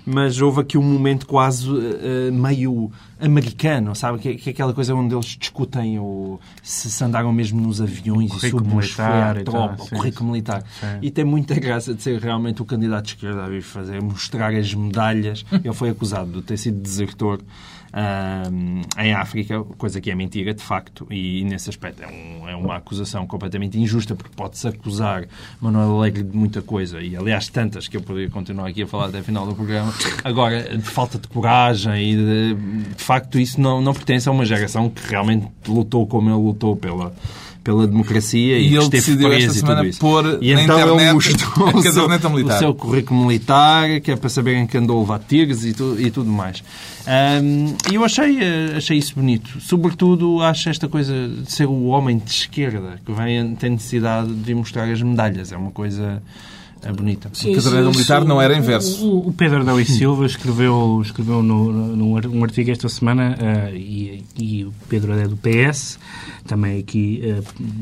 mas 0.05 0.41
houve 0.41 0.61
aqui 0.61 0.77
um 0.77 0.83
momento 0.83 1.25
quase 1.25 1.67
eh, 1.69 2.31
meio 2.31 2.91
americano, 3.19 3.93
sabe? 3.95 4.19
Que, 4.19 4.35
que 4.35 4.49
é 4.49 4.51
aquela 4.53 4.73
coisa 4.73 4.95
onde 4.95 5.13
eles 5.13 5.25
discutem 5.25 5.99
o, 5.99 6.39
se, 6.63 6.89
se 6.89 7.03
andaram 7.03 7.31
mesmo 7.33 7.59
nos 7.59 7.81
aviões 7.81 8.31
e 8.31 8.49
sobre 8.49 8.67
os 8.67 8.91
foi 8.91 9.05
militar 9.05 9.37
e 9.37 9.43
tal, 9.43 9.53
tropa, 9.53 9.83
o 9.83 9.89
currículo 9.89 10.31
militar. 10.31 10.63
Sim. 10.79 10.99
E 11.01 11.11
tem 11.11 11.25
muita 11.25 11.55
graça 11.59 11.93
de 11.93 12.01
ser 12.01 12.19
realmente 12.19 12.61
o 12.61 12.65
candidato 12.65 13.05
de 13.05 13.11
esquerda 13.11 13.43
a 13.43 13.49
vir 13.49 13.61
fazer, 13.61 14.01
mostrar 14.01 14.53
as 14.53 14.73
medalhas. 14.73 15.45
Ele 15.51 15.73
foi 15.73 15.89
acusado 15.89 16.31
de 16.31 16.41
ter 16.41 16.57
sido 16.57 16.79
desertor 16.81 17.39
ahm, 17.93 18.81
em 18.97 19.13
África, 19.13 19.63
coisa 19.77 19.99
que 20.01 20.09
é 20.11 20.15
mentira, 20.15 20.53
de 20.53 20.61
facto, 20.61 21.07
e 21.09 21.43
nesse 21.43 21.69
aspecto 21.69 22.03
é, 22.03 22.07
um- 22.07 22.49
é 22.49 22.55
uma 22.55 22.75
acusação 22.77 23.25
completamente 23.27 23.79
injusta, 23.79 24.15
porque 24.15 24.31
pode-se 24.35 24.67
acusar 24.67 25.25
Manuel 25.61 25.97
Alegre 25.97 26.23
de 26.23 26.35
muita 26.35 26.61
coisa, 26.61 27.01
e 27.01 27.15
aliás 27.15 27.47
tantas 27.47 27.87
que 27.87 27.97
eu 27.97 28.01
poderia 28.01 28.29
continuar 28.29 28.67
aqui 28.67 28.83
a 28.83 28.87
falar 28.87 29.05
até 29.07 29.19
o 29.19 29.23
final 29.23 29.45
do 29.45 29.55
programa. 29.55 29.93
Agora, 30.23 30.77
de 30.77 30.83
falta 30.83 31.17
de 31.17 31.27
coragem 31.27 32.11
e 32.13 32.15
de, 32.15 32.53
de 32.95 33.03
facto 33.03 33.39
isso 33.39 33.59
não, 33.59 33.81
não 33.81 33.93
pertence 33.93 34.27
a 34.29 34.31
uma 34.31 34.45
geração 34.45 34.89
que 34.89 35.01
realmente 35.09 35.47
lutou 35.67 36.05
como 36.07 36.29
ele 36.29 36.37
lutou 36.41 36.75
pela 36.75 37.13
pela 37.63 37.85
democracia 37.85 38.57
e, 38.57 38.63
E 38.63 38.67
ele 38.67 38.77
esteve 38.77 38.89
decidiu 38.89 39.27
preso 39.29 39.45
esta 39.47 39.57
e 39.57 39.59
semana 39.59 39.85
isso. 39.87 39.99
pôr 39.99 40.37
e 40.41 40.53
na 40.55 40.63
então 40.63 40.79
ele 40.79 40.91
internet 41.03 41.13
mostrou 41.13 41.67
a 41.69 41.83
caderneta 41.83 42.29
militar. 42.29 42.55
o 42.55 42.59
seu 42.59 42.73
currículo 42.73 43.25
militar, 43.25 43.99
que 44.01 44.11
é 44.11 44.15
para 44.15 44.29
saberem 44.29 44.65
que 44.65 44.77
andou 44.77 44.97
a 44.97 45.01
levar 45.01 45.19
tiros 45.19 45.65
e, 45.65 45.73
tu- 45.73 45.95
e 45.99 46.09
tudo 46.09 46.29
mais. 46.31 46.63
Ahm, 47.05 47.75
E 47.91 47.95
eu 47.95 48.03
achei, 48.03 48.37
eh, 48.39 48.73
achei 48.77 48.97
isso 48.97 49.13
bonito. 49.15 49.59
Sobretudo, 49.59 50.41
acho 50.41 50.69
esta 50.69 50.87
coisa 50.87 51.13
de 51.27 51.51
ser 51.51 51.65
o 51.65 51.85
homem 51.85 52.17
de 52.17 52.29
esquerda 52.31 52.99
que 53.05 53.11
vem, 53.11 53.55
tem 53.55 53.71
necessidade 53.71 54.33
de 54.33 54.53
mostrar 54.53 54.83
as 54.89 55.01
medalhas. 55.01 55.51
É 55.51 55.57
uma 55.57 55.71
coisa 55.71 56.21
eh, 56.83 56.91
bonita. 56.91 57.29
A 57.29 57.55
caderneta 57.55 57.89
militar 57.89 58.25
não 58.25 58.41
era 58.41 58.55
em 58.55 58.61
verso. 58.61 59.05
O, 59.05 59.33
Pedro 59.33 59.61
Adão 59.61 59.79
e 59.79 59.85
Silva 59.85 60.25
escreveu, 60.25 61.01
escreveu 61.03 61.43
no, 61.43 61.71
no, 61.71 62.21
num 62.21 62.43
artigo 62.43 62.71
esta 62.71 62.87
semana, 62.87 63.37
eh, 63.39 63.75
e, 63.75 64.23
e 64.37 64.65
o 64.65 64.73
Pedro 64.87 65.13
é 65.13 65.27
do 65.27 65.37
PS, 65.37 65.99
também 66.47 66.79
aqui 66.79 67.21
eh, 67.23 67.41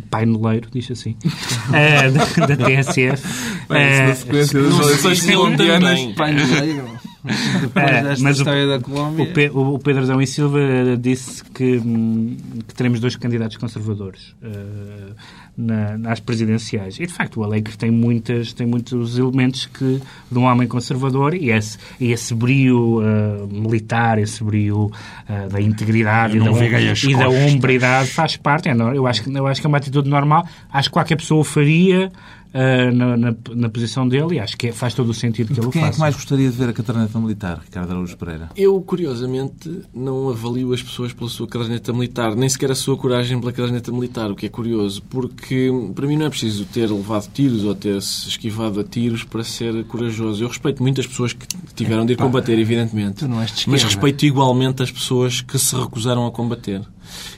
paineleiro, 0.10 0.70
diz 0.72 0.90
assim, 0.92 1.16
eh, 1.74 2.10
da, 2.12 2.48
da 2.48 2.58
TSF. 2.58 3.28
Bem, 3.70 3.92
isso 3.92 4.04
na 4.04 4.16
sequência 4.16 4.62
das 4.62 4.80
eleições 4.80 5.26
colombianas. 5.26 6.00
também. 6.16 6.98
Depois 7.62 7.86
É, 7.86 8.04
desta 8.04 8.24
mas 8.24 8.38
o- 8.38 8.42
história 8.42 8.68
da 8.68 8.80
Colômbia... 8.80 9.24
O, 9.26 9.34
Pe- 9.34 9.50
o- 9.54 9.74
o 9.76 9.80
Pedro 9.80 10.04
Adão 10.04 10.22
e 10.22 10.28
Silva 10.28 10.60
eh, 10.60 10.96
disse 10.96 11.44
que, 11.44 11.78
hum, 11.78 12.38
que 12.68 12.74
teremos 12.74 13.00
dois 13.00 13.16
candidatos 13.16 13.58
conservadores 13.58 14.36
eh, 14.42 15.12
na- 15.58 15.98
nas 15.98 16.20
presidenciais. 16.20 17.00
E, 17.00 17.06
de 17.08 17.14
facto, 17.14 17.40
o 17.40 17.44
Alegre 17.44 17.76
tem, 17.78 17.90
muitas, 17.92 18.54
tem 18.54 18.66
muitos 18.68 19.18
elementos 19.18 19.66
que, 19.66 20.02
de 20.32 20.38
um 20.38 20.44
homem 20.44 20.68
conservador 20.68 21.34
e 21.34 21.50
esse, 21.52 21.78
e 22.00 22.12
esse 22.12 22.34
brio 22.34 23.02
eh, 23.02 23.48
militar, 23.52 24.20
esse 24.20 24.44
brio 24.44 24.92
eh, 25.28 25.48
da 25.50 25.60
integridade 25.62 26.36
e 26.36 26.40
Eu 26.40 26.46
da, 26.46 26.92
as 26.92 27.04
e 27.04 27.16
da 27.16 27.28
hombridade 27.30 28.10
faz 28.12 28.38
parte. 28.38 28.70
É, 28.70 28.74
eu, 28.74 29.06
acho, 29.08 29.24
que- 29.24 29.36
eu 29.36 29.48
acho 29.48 29.60
que 29.62 29.68
é 29.68 29.70
uma 29.70 29.78
atitude 29.78 30.10
normal. 30.10 30.48
Acho 30.72 30.90
que 30.90 30.94
qualquer 30.94 31.16
pessoa 31.16 31.42
o 31.42 31.44
faria 31.44 32.12
eh, 32.60 32.92
na, 32.92 33.16
na, 33.16 33.36
na 33.56 33.70
posição 33.70 34.08
dele 34.08 34.36
e 34.36 34.40
acho 34.40 34.58
que 34.58 34.68
é- 34.70 34.72
faz 34.72 34.94
todo 34.96 35.10
o 35.10 35.14
sentido 35.14 35.54
que 35.54 35.60
ele 35.60 35.68
o 35.68 35.70
Quem 35.70 35.82
é 35.82 35.86
faça. 35.86 35.94
que 35.96 36.00
mais 36.00 36.16
gostaria 36.16 36.50
de 36.50 36.56
ver 36.58 36.70
a 36.70 36.74
caderneta 36.74 37.20
militar, 37.20 37.62
Ricardo 37.64 37.92
Araújo 37.92 38.18
Pereira? 38.18 38.50
Eu, 38.56 38.82
curiosamente, 38.82 39.82
não 39.94 40.30
avalio 40.30 40.74
as 40.74 40.82
pessoas 40.82 41.14
pela 41.14 41.30
sua 41.30 41.48
caderneta 41.48 41.94
militar, 41.94 42.36
nem 42.36 42.50
sequer 42.50 42.72
a 42.72 42.76
sua 42.76 42.98
coragem 42.98 43.40
pela 43.40 43.52
caderneta 43.52 43.92
militar, 43.92 44.32
o 44.32 44.36
que 44.36 44.48
é 44.48 44.50
curioso, 44.50 45.04
porque 45.10 45.70
para 45.94 46.08
mim 46.08 46.18
não 46.18 46.26
é 46.26 46.30
preciso 46.30 46.66
ter 46.66 46.90
levado 46.90 47.30
tiros 47.32 47.64
ou 47.64 47.76
ter-se 47.76 48.28
esquivado 48.30 48.80
a 48.80 48.84
tiros 48.84 49.24
para 49.24 49.44
ser 49.44 49.84
corajoso. 49.86 50.44
Eu 50.44 50.48
respeito 50.48 50.82
muitas 50.82 51.06
pessoas 51.06 51.34
que 51.34 51.46
tiveram 51.76 52.06
de 52.08 52.14
ir 52.14 52.16
combater, 52.16 52.58
evidentemente, 52.58 53.18
tu 53.20 53.28
não 53.28 53.40
és 53.40 53.52
de 53.56 53.70
mas 53.70 53.84
respeito 53.84 54.26
igualmente 54.26 54.82
as 54.82 54.90
pessoas 54.92 55.42
que 55.42 55.60
se 55.60 55.76
recusaram 55.76 56.26
a 56.26 56.32
combater. 56.32 56.82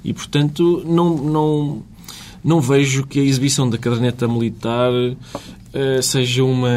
E, 0.03 0.13
portanto, 0.13 0.83
não, 0.85 1.15
não, 1.17 1.83
não 2.43 2.61
vejo 2.61 3.05
que 3.05 3.19
a 3.19 3.23
exibição 3.23 3.69
da 3.69 3.77
caderneta 3.77 4.27
militar 4.27 4.91
eh, 5.73 6.01
seja 6.01 6.43
uma, 6.43 6.69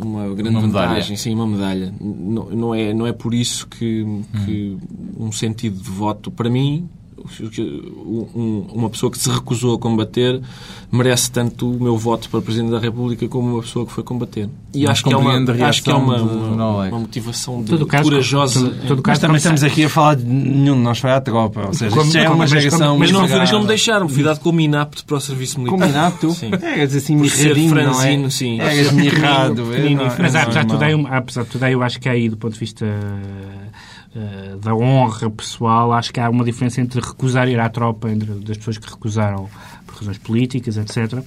uma 0.00 0.34
grande 0.34 0.50
Uma 0.50 0.60
vantagem, 0.60 1.16
sim, 1.16 1.34
uma 1.34 1.46
medalha. 1.46 1.92
Não, 2.00 2.50
não, 2.50 2.74
é, 2.74 2.94
não 2.94 3.06
é 3.06 3.12
por 3.12 3.34
isso 3.34 3.66
que, 3.66 4.06
que 4.44 4.76
um 5.18 5.32
sentido 5.32 5.82
de 5.82 5.90
voto, 5.90 6.30
para 6.30 6.48
mim, 6.48 6.88
uma 8.72 8.90
pessoa 8.90 9.10
que 9.10 9.18
se 9.18 9.30
recusou 9.30 9.74
a 9.76 9.78
combater 9.78 10.40
merece 10.90 11.30
tanto 11.30 11.70
o 11.70 11.82
meu 11.82 11.96
voto 11.98 12.28
para 12.30 12.40
Presidente 12.40 12.70
da 12.70 12.78
República 12.78 13.28
como 13.28 13.54
uma 13.54 13.62
pessoa 13.62 13.84
que 13.84 13.92
foi 13.92 14.02
combater. 14.02 14.48
E 14.72 14.82
Mas 14.82 14.90
acho 14.92 15.04
que 15.04 15.12
é 15.12 15.16
uma, 15.16 15.68
acho 15.68 15.82
que 15.82 15.90
é 15.90 15.94
uma, 15.94 16.16
de 16.16 16.22
uma, 16.22 16.86
uma 16.88 16.98
motivação 16.98 17.62
de 17.62 17.70
Todo 17.70 17.86
caso, 17.86 18.04
corajosa. 18.10 18.60
todo- 18.60 18.70
todo 18.86 18.96
Mas 18.98 19.02
caso, 19.02 19.20
também 19.20 19.28
como 19.28 19.36
estamos 19.36 19.62
aqui 19.64 19.84
a 19.84 19.88
falar 19.88 20.14
de 20.16 20.24
nenhum 20.24 20.76
de 20.76 20.82
nós 20.82 20.98
foi 20.98 21.10
à 21.10 21.20
tropa. 21.20 21.66
Ou 21.66 21.74
seja, 21.74 21.94
Como- 21.94 22.10
já 22.10 22.20
é 22.20 22.22
como- 22.24 22.34
uma 22.36 22.38
mas 22.44 22.50
como- 22.50 22.60
geração 22.62 22.98
Mas 22.98 23.10
não, 23.10 23.28
mas 23.28 23.50
não 23.52 23.60
me 23.60 23.66
deixaram, 23.66 24.08
fui 24.08 24.22
dado 24.22 24.40
como 24.40 24.60
inapto 24.60 25.04
para 25.04 25.16
o 25.16 25.20
serviço 25.20 25.58
militar. 25.60 25.78
Combinado, 25.78 26.16
tu? 26.20 26.30
Sim. 26.30 26.50
Eras 26.62 26.94
assim 26.94 27.16
mirradinho, 27.16 27.74
não 27.74 28.02
é? 28.02 28.30
sim. 28.30 28.60
Eras 28.60 28.92
mirrado. 28.92 29.74
é, 29.74 29.92
é? 29.92 29.94
Mas 30.18 30.34
é 30.34 30.40
apesar 30.42 30.62
de, 30.62 30.68
tudo, 30.68 30.80
normal. 30.80 31.12
aí, 31.12 31.18
apesar 31.18 31.42
de 31.44 31.48
tudo, 31.50 31.62
aí, 31.64 31.72
eu 31.72 31.82
acho 31.82 32.00
que 32.00 32.08
aí, 32.08 32.28
do 32.28 32.36
ponto 32.36 32.54
de 32.54 32.60
vista 32.60 32.86
eh, 34.14 34.56
da 34.60 34.74
honra 34.74 35.30
pessoal, 35.30 35.92
acho 35.92 36.12
que 36.12 36.20
há 36.20 36.30
uma 36.30 36.44
diferença 36.44 36.80
entre 36.80 37.00
recusar 37.00 37.48
ir 37.48 37.60
à 37.60 37.68
tropa, 37.68 38.10
entre 38.10 38.32
das 38.40 38.56
pessoas 38.56 38.78
que 38.78 38.88
recusaram 38.88 39.48
por 39.86 39.96
razões 39.96 40.18
políticas, 40.18 40.76
etc., 40.76 41.22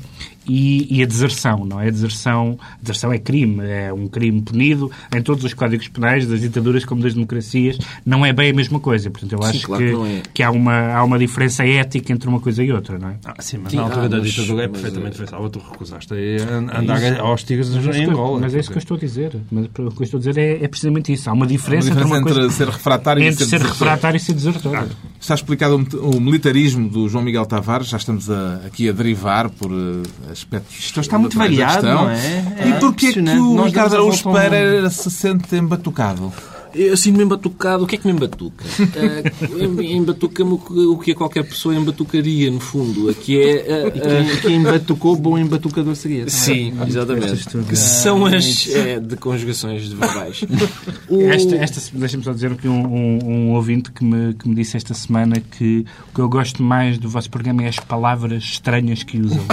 e, 0.53 0.97
e 0.97 1.03
a 1.03 1.05
deserção, 1.05 1.65
não 1.65 1.79
é? 1.79 1.87
A 1.87 1.91
deserção, 1.91 2.57
a 2.61 2.81
deserção 2.81 3.11
é 3.13 3.17
crime, 3.17 3.63
é 3.65 3.93
um 3.93 4.07
crime 4.07 4.41
punido 4.41 4.91
em 5.15 5.21
todos 5.21 5.43
os 5.43 5.53
códigos 5.53 5.87
penais, 5.87 6.27
das 6.27 6.41
ditaduras 6.41 6.83
como 6.83 7.01
das 7.01 7.13
democracias, 7.13 7.77
não 8.05 8.25
é 8.25 8.33
bem 8.33 8.51
a 8.51 8.53
mesma 8.53 8.79
coisa. 8.79 9.09
Portanto, 9.09 9.31
eu 9.33 9.41
Sim, 9.43 9.49
acho 9.49 9.65
claro 9.67 9.83
que, 9.83 9.91
que 9.91 10.05
é. 10.05 10.21
que 10.35 10.43
há, 10.43 10.51
uma, 10.51 10.93
há 10.93 11.03
uma 11.03 11.17
diferença 11.17 11.65
ética 11.65 12.11
entre 12.11 12.27
uma 12.27 12.39
coisa 12.39 12.63
e 12.63 12.71
outra, 12.71 12.99
não 12.99 13.09
é? 13.09 13.15
Ah, 13.23 13.35
sim, 13.39 13.57
mas 13.63 13.71
Sim, 13.71 13.77
na 13.77 13.83
altura 13.83 14.05
ah, 14.05 14.09
da 14.09 14.19
ditadura 14.19 14.63
é 14.63 14.67
perfeitamente 14.67 15.15
eh, 15.15 15.19
pensável. 15.25 15.49
Tu 15.49 15.59
recusaste 15.59 16.13
a 16.13 16.79
andar 16.79 17.19
aos 17.19 17.43
tigres 17.43 17.69
Mas 17.69 17.77
é 17.77 17.89
isso 17.89 17.89
em 17.89 18.03
que 18.03 18.09
eu- 18.09 18.11
Angola. 18.13 18.39
Mas 18.41 18.55
é 18.55 18.59
isso 18.59 18.69
que 18.71 18.77
eu 18.77 18.79
estou 18.79 18.97
a 18.97 18.99
dizer. 18.99 19.37
Mas 19.51 19.65
o 19.65 19.69
que 19.69 19.81
eu 19.81 20.03
estou 20.03 20.17
a 20.17 20.19
dizer 20.19 20.37
é, 20.37 20.63
é 20.63 20.67
precisamente 20.67 21.13
isso. 21.13 21.29
Há 21.29 21.33
uma 21.33 21.47
diferença, 21.47 21.89
diferença 21.89 22.07
entre 22.07 22.13
uma 22.13 22.21
entre 22.21 22.33
coisa... 22.41 22.49
ser 22.55 22.67
refratário 22.69 23.23
e 23.23 23.27
entre 23.27 23.45
ser 23.45 23.57
desertor. 23.59 23.69
refratário 23.71 24.17
e 24.17 24.19
ser 24.19 24.33
desertor. 24.33 24.87
Está 25.19 25.35
explicado 25.35 25.75
o- 26.01 26.19
militarismo 26.19 26.89
do 26.89 27.07
João 27.07 27.23
Miguel 27.23 27.45
Tavares. 27.45 27.87
Já 27.87 27.97
estamos 27.97 28.29
a- 28.29 28.61
aqui 28.65 28.89
a 28.89 28.91
derivar 28.91 29.49
por 29.49 29.71
eh, 29.71 30.31
aspectos. 30.41 30.77
Isto 30.77 30.99
está 30.99 31.17
muito 31.17 31.38
variado, 31.38 31.88
não 31.88 32.10
é? 32.10 32.43
E 32.65 32.80
porquê 32.80 33.08
é 33.08 33.13
que 33.13 33.19
o 33.19 33.63
Ricardo 33.63 33.95
Araújo 33.95 34.32
Pereira 34.32 34.89
se 34.89 35.10
sente 35.10 35.56
embatucado? 35.56 36.32
Eu 36.73 36.95
sinto-me 36.97 37.23
embatucado. 37.23 37.84
O 37.84 37.88
que 37.88 37.95
é 37.95 37.97
que 37.97 38.07
me 38.07 38.13
embatuca? 38.13 38.63
Em- 39.79 39.97
Embatuca-me 39.97 40.53
o 40.53 40.97
que- 40.97 41.12
é 41.12 41.13
qualquer 41.15 41.43
pessoa 41.43 41.75
embatucaria, 41.75 42.49
no 42.49 42.60
fundo. 42.60 43.10
Aqui 43.10 43.39
é... 43.41 43.88
eh, 43.88 43.91
Quem, 43.91 44.38
quem 44.41 44.55
embatucou, 44.55 45.15
bom 45.15 45.38
embatucador 45.38 45.95
seria. 45.95 46.19
também. 46.25 46.31
Sim, 46.31 46.73
exatamente. 46.88 47.45
Que 47.67 47.75
são 47.75 48.25
as 48.25 48.67
é, 48.69 48.99
de 48.99 49.15
conjugações 49.17 49.89
de 49.89 49.95
verbais. 49.95 50.41
O- 51.10 51.21
Esta, 51.31 51.55
esta, 51.55 51.81
Deixa-me 51.97 52.23
só 52.23 52.31
dizer 52.34 52.55
que 52.55 52.67
um, 52.67 52.86
um, 52.86 53.19
um 53.23 53.51
ouvinte 53.51 53.91
que 53.91 54.03
me, 54.03 54.34
que 54.34 54.47
me 54.47 54.55
disse 54.55 54.77
esta 54.77 54.93
semana 54.93 55.39
que 55.39 55.86
o 56.12 56.15
que 56.15 56.21
eu 56.21 56.29
gosto 56.29 56.62
mais 56.63 56.97
do 56.97 57.10
vosso 57.10 57.29
programa 57.29 57.63
é 57.63 57.67
as 57.67 57.77
palavras 57.79 58.43
estranhas 58.43 59.03
que 59.03 59.19
usam. 59.19 59.43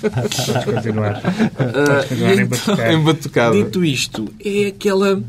Podes 0.00 0.64
continuar. 0.64 1.20
Ah, 1.58 2.04
Agora, 2.10 2.34
e 2.34 2.40
embatucar. 2.40 2.92
Embatucado. 2.92 3.56
Dito 3.64 3.84
isto, 3.84 4.28
é 4.44 4.66
aquela 4.68 5.22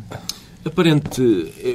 aparente. 0.66 1.22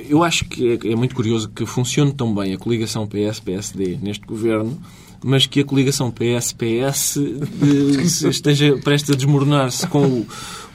Eu 0.09 0.23
acho 0.23 0.45
que 0.45 0.79
é, 0.85 0.93
é 0.93 0.97
muito 0.97 1.15
curioso 1.15 1.49
que 1.49 1.67
funcione 1.67 2.13
tão 2.13 2.35
bem 2.35 2.55
a 2.55 2.59
coligação 2.59 3.07
PS-PSD 3.07 3.99
neste 4.03 4.27
governo, 4.27 4.81
mas 5.23 5.47
que 5.47 5.61
a 5.61 5.65
coligação 5.65 6.11
PS-PS 6.11 7.17
esteja 8.31 8.77
prestes 8.79 9.11
a 9.11 9.17
desmoronar-se 9.17 9.87
com 9.89 10.05
o, 10.05 10.27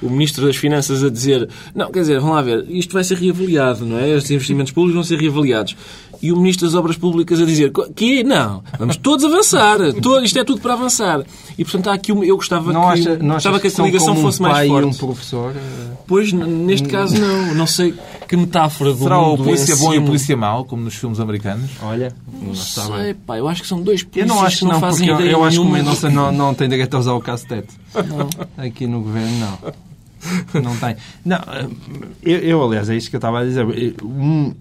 o 0.01 0.09
Ministro 0.09 0.45
das 0.45 0.55
Finanças 0.55 1.03
a 1.03 1.09
dizer 1.09 1.49
não, 1.73 1.91
quer 1.91 2.01
dizer, 2.01 2.19
vamos 2.19 2.35
lá 2.35 2.41
ver, 2.41 2.65
isto 2.69 2.93
vai 2.93 3.03
ser 3.03 3.17
reavaliado, 3.17 3.85
não 3.85 3.97
é? 3.97 4.13
Os 4.15 4.29
investimentos 4.29 4.73
públicos 4.73 4.95
vão 4.95 5.03
ser 5.03 5.19
reavaliados. 5.19 5.75
E 6.23 6.31
o 6.31 6.37
Ministro 6.37 6.65
das 6.65 6.73
Obras 6.73 6.95
Públicas 6.95 7.39
a 7.41 7.45
dizer 7.45 7.71
que 7.95 8.23
não, 8.23 8.63
vamos 8.79 8.95
todos 8.95 9.25
avançar, 9.25 9.77
todo, 10.01 10.23
isto 10.23 10.39
é 10.39 10.43
tudo 10.45 10.61
para 10.61 10.73
avançar. 10.73 11.21
E 11.57 11.63
portanto 11.65 11.89
há 11.89 11.93
aqui 11.93 12.13
um, 12.13 12.23
eu 12.23 12.37
gostava 12.37 12.71
Não 12.71 12.81
que, 12.83 12.87
acha, 13.01 13.17
não 13.17 13.33
gostava 13.35 13.59
que 13.59 13.67
a 13.67 13.69
são 13.69 13.83
coligação 13.83 14.13
como 14.15 14.21
fosse 14.25 14.39
um 14.39 14.43
mais 14.43 14.55
pai 14.57 14.67
forte. 14.69 14.85
e 14.85 14.87
um 14.87 14.93
professor? 14.93 15.53
eh, 15.55 15.91
Pois, 16.07 16.31
neste 16.31 16.87
caso 16.87 17.19
não. 17.19 17.53
Não 17.55 17.67
sei 17.67 17.93
que 18.27 18.37
metáfora 18.37 18.93
do 18.93 19.03
Será 19.03 19.19
o 19.19 19.37
polícia 19.37 19.75
bom 19.75 19.93
e 19.93 19.97
o 19.97 20.05
polícia 20.05 20.37
mau, 20.37 20.63
como 20.63 20.81
nos 20.83 20.95
filmes 20.95 21.19
americanos? 21.19 21.69
Olha, 21.81 22.15
não 22.41 22.47
Não 22.47 22.55
sei, 22.55 23.13
pá, 23.13 23.37
eu 23.37 23.47
acho 23.47 23.61
que 23.61 23.67
são 23.67 23.81
dois 23.81 23.99
Eu 24.01 24.07
polícias 24.07 24.27
não 24.27 24.41
acho 24.45 24.57
que 24.59 24.65
não 24.65 24.71
não, 24.71 24.79
fazem 24.79 25.07
porque 25.09 25.23
eu, 25.23 25.27
eu 25.29 25.43
acho 25.43 25.59
que 25.61 25.67
o. 25.67 25.69
Mendonça 25.69 26.09
não, 26.09 26.31
não 26.31 26.53
tem 26.53 26.69
direito 26.69 26.95
a 26.95 26.99
usar 26.99 27.13
o 27.13 27.19
cacetete. 27.21 27.73
Aqui 28.57 28.87
no 28.87 29.01
governo, 29.01 29.31
não. 29.39 29.73
Não 30.61 30.75
tem. 30.77 30.95
Não, 31.25 31.35
eh, 31.37 31.67
eu, 32.23 32.39
eu, 32.39 32.63
aliás, 32.63 32.89
é 32.89 32.95
isto 32.95 33.09
que 33.09 33.15
eu 33.15 33.19
estava 33.19 33.41
a 33.41 33.43
dizer. 33.43 33.65
Eh, 33.77 33.93
um- 34.01 34.53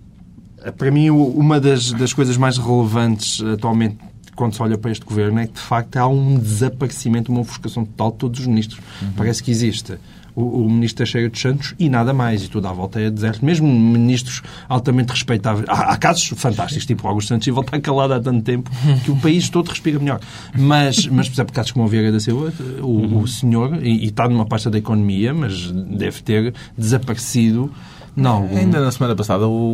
para 0.77 0.91
mim, 0.91 1.11
uma 1.11 1.61
das, 1.61 1.93
das 1.93 2.13
coisas 2.13 2.37
mais 2.37 2.59
relevantes 2.59 3.43
atualmente 3.43 3.99
quando 4.35 4.55
se 4.55 4.63
olha 4.63 4.79
para 4.79 4.91
este 4.91 5.05
governo 5.05 5.41
é 5.41 5.47
que, 5.47 5.55
de 5.55 5.61
facto, 5.61 5.97
há 5.97 6.07
um 6.07 6.39
desaparecimento, 6.39 7.31
uma 7.31 7.43
ofuscação 7.43 7.85
total 7.85 8.13
de 8.13 8.19
todos 8.19 8.41
os 8.41 8.47
ministros. 8.47 8.81
Parece 9.17 9.43
que 9.43 9.51
existe 9.51 9.99
o, 10.35 10.65
o 10.65 10.71
ministro 10.71 10.99
Teixeira 10.99 11.29
dos 11.29 11.41
Santos 11.41 11.75
e 11.79 11.89
nada 11.89 12.13
mais. 12.13 12.45
E 12.45 12.49
tudo 12.49 12.67
à 12.67 12.73
volta 12.73 13.01
é 13.01 13.11
deserto. 13.11 13.45
Mesmo 13.45 13.69
ministros 13.69 14.43
altamente 14.69 15.11
respeitáveis. 15.11 15.67
Há, 15.69 15.93
há 15.93 15.97
casos 15.97 16.27
fantásticos, 16.37 16.87
tipo 16.87 17.07
o 17.07 17.09
Augusto 17.09 17.29
Santos 17.29 17.45
Silva 17.45 17.61
está 17.61 17.81
calado 17.81 18.15
há 18.15 18.21
tanto 18.21 18.43
tempo 18.43 18.71
que 19.05 19.11
o 19.11 19.17
país 19.17 19.49
todo 19.49 19.69
respira 19.69 19.99
melhor. 19.99 20.21
Mas, 20.59 21.07
mas 21.07 21.29
por 21.29 21.35
exemplo, 21.35 21.53
casos 21.53 21.73
como 21.73 21.85
o 21.85 21.89
Vieira 21.89 22.11
da 22.11 22.21
Silva, 22.21 22.53
o, 22.81 23.21
o 23.21 23.29
senhor, 23.29 23.85
e, 23.85 24.05
e 24.05 24.07
está 24.07 24.29
numa 24.29 24.47
pasta 24.47 24.71
da 24.71 24.79
economia, 24.79 25.35
mas 25.35 25.71
deve 25.71 26.23
ter 26.23 26.55
desaparecido. 26.77 27.71
Não, 28.15 28.47
Ainda 28.55 28.79
na 28.81 28.93
semana 28.93 29.17
passada 29.17 29.49
o, 29.49 29.73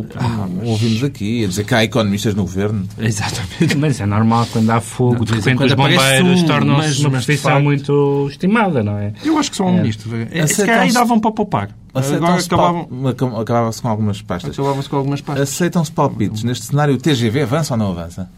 o 0.63 0.65
ouvimos 0.69 1.03
aqui 1.03 1.43
a 1.43 1.47
dizer 1.49 1.65
que 1.65 1.75
há 1.75 1.83
economistas 1.83 2.33
no 2.35 2.43
governo. 2.43 2.87
Exatamente. 2.97 3.75
Mas 3.77 3.99
é 3.99 4.05
normal 4.05 4.47
quando 4.51 4.69
há 4.69 4.79
fogo, 4.79 5.25
de 5.25 5.31
Mas 5.33 5.43
de 5.43 5.49
repente 5.49 5.65
os 5.65 5.73
quando 5.73 5.81
aparece 5.85 6.17
bombeiros 6.23 6.41
um, 6.41 6.45
tornam-se 6.45 6.87
mas- 6.87 6.99
uma 6.99 7.09
mas 7.09 7.25
profissão 7.25 7.51
facto- 7.51 7.63
muito 7.65 8.27
estimada, 8.29 8.81
não 8.83 8.97
é? 8.97 9.13
Eu 9.25 9.37
acho 9.37 9.51
que 9.51 9.57
só 9.57 9.65
um 9.65 9.73
ministro. 9.77 10.09
É, 10.31 10.47
se 10.47 10.65
calhar 10.65 10.81
aí 10.81 10.91
davam 10.93 11.19
para 11.19 11.31
poupar. 11.31 11.69
Agora 11.93 12.05
Aceitam-se 12.05 12.47
acabavam, 12.47 12.85
pal- 12.85 13.41
Acabava-se 13.41 13.81
com 13.81 13.87
algumas 13.89 14.21
pastas. 14.21 14.53
acabavam-se 14.53 14.87
com 14.89 14.95
algumas 14.95 15.21
partes. 15.21 15.43
Aceitam-se 15.43 15.91
palpites. 15.91 16.43
Neste 16.43 16.65
cenário, 16.67 16.93
o 16.93 16.97
TGV 16.97 17.41
avança 17.41 17.73
ou 17.73 17.77
não 17.77 17.91
avança? 17.91 18.29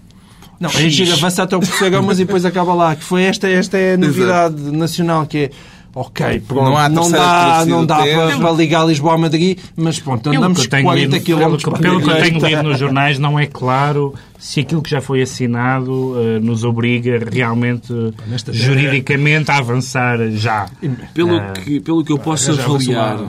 Não, 0.60 0.70
aí 0.76 0.92
chega, 0.92 1.14
avança 1.14 1.44
até 1.44 1.56
o 1.58 1.60
Gomes 1.92 2.20
e 2.20 2.26
depois 2.26 2.46
acaba 2.46 2.74
lá. 2.74 2.96
Que 2.96 3.04
foi 3.04 3.24
esta, 3.24 3.48
esta 3.50 3.78
é 3.78 3.94
a 3.94 3.98
novidade 3.98 4.56
nacional 4.72 5.26
que 5.26 5.38
é. 5.38 5.52
Ok, 5.94 6.40
pronto, 6.48 6.64
Não 6.70 6.78
há 6.78 6.88
não, 6.88 7.12
dá, 7.12 7.66
não 7.68 7.86
dá 7.86 7.98
para, 7.98 8.38
para 8.38 8.52
ligar 8.54 8.86
Lisboa 8.88 9.16
a 9.16 9.18
Madrid, 9.18 9.58
mas 9.76 10.00
pronto, 10.00 10.24
Pelo 10.30 10.38
andamos 10.38 10.60
que 10.62 10.66
eu 10.66 10.70
tenho 10.70 10.84
40 10.86 11.18
lido- 11.18 11.26
km 11.26 11.38
pelo, 11.38 11.78
pelo 11.80 12.02
que 12.02 12.10
eu 12.10 12.16
tenho 12.22 12.46
lido 12.48 12.64
nos 12.64 12.80
jornais, 12.80 13.20
não 13.20 13.38
é 13.38 13.46
claro 13.46 14.14
se 14.40 14.62
aquilo 14.62 14.82
que 14.82 14.90
já 14.90 15.02
foi 15.02 15.22
assinado 15.22 16.16
eh, 16.18 16.40
nos 16.40 16.64
obriga 16.64 17.20
realmente, 17.30 17.92
Nesta- 18.26 18.54
juridicamente, 18.54 19.52
a 19.52 19.58
avançar 19.58 20.18
já. 20.32 20.70
Pelo, 21.14 21.36
Ah, 21.38 21.52
que, 21.54 21.80
pelo 21.82 22.04
que 22.06 22.12
eu 22.14 22.18
posso 22.18 22.52
avaliar, 22.52 23.20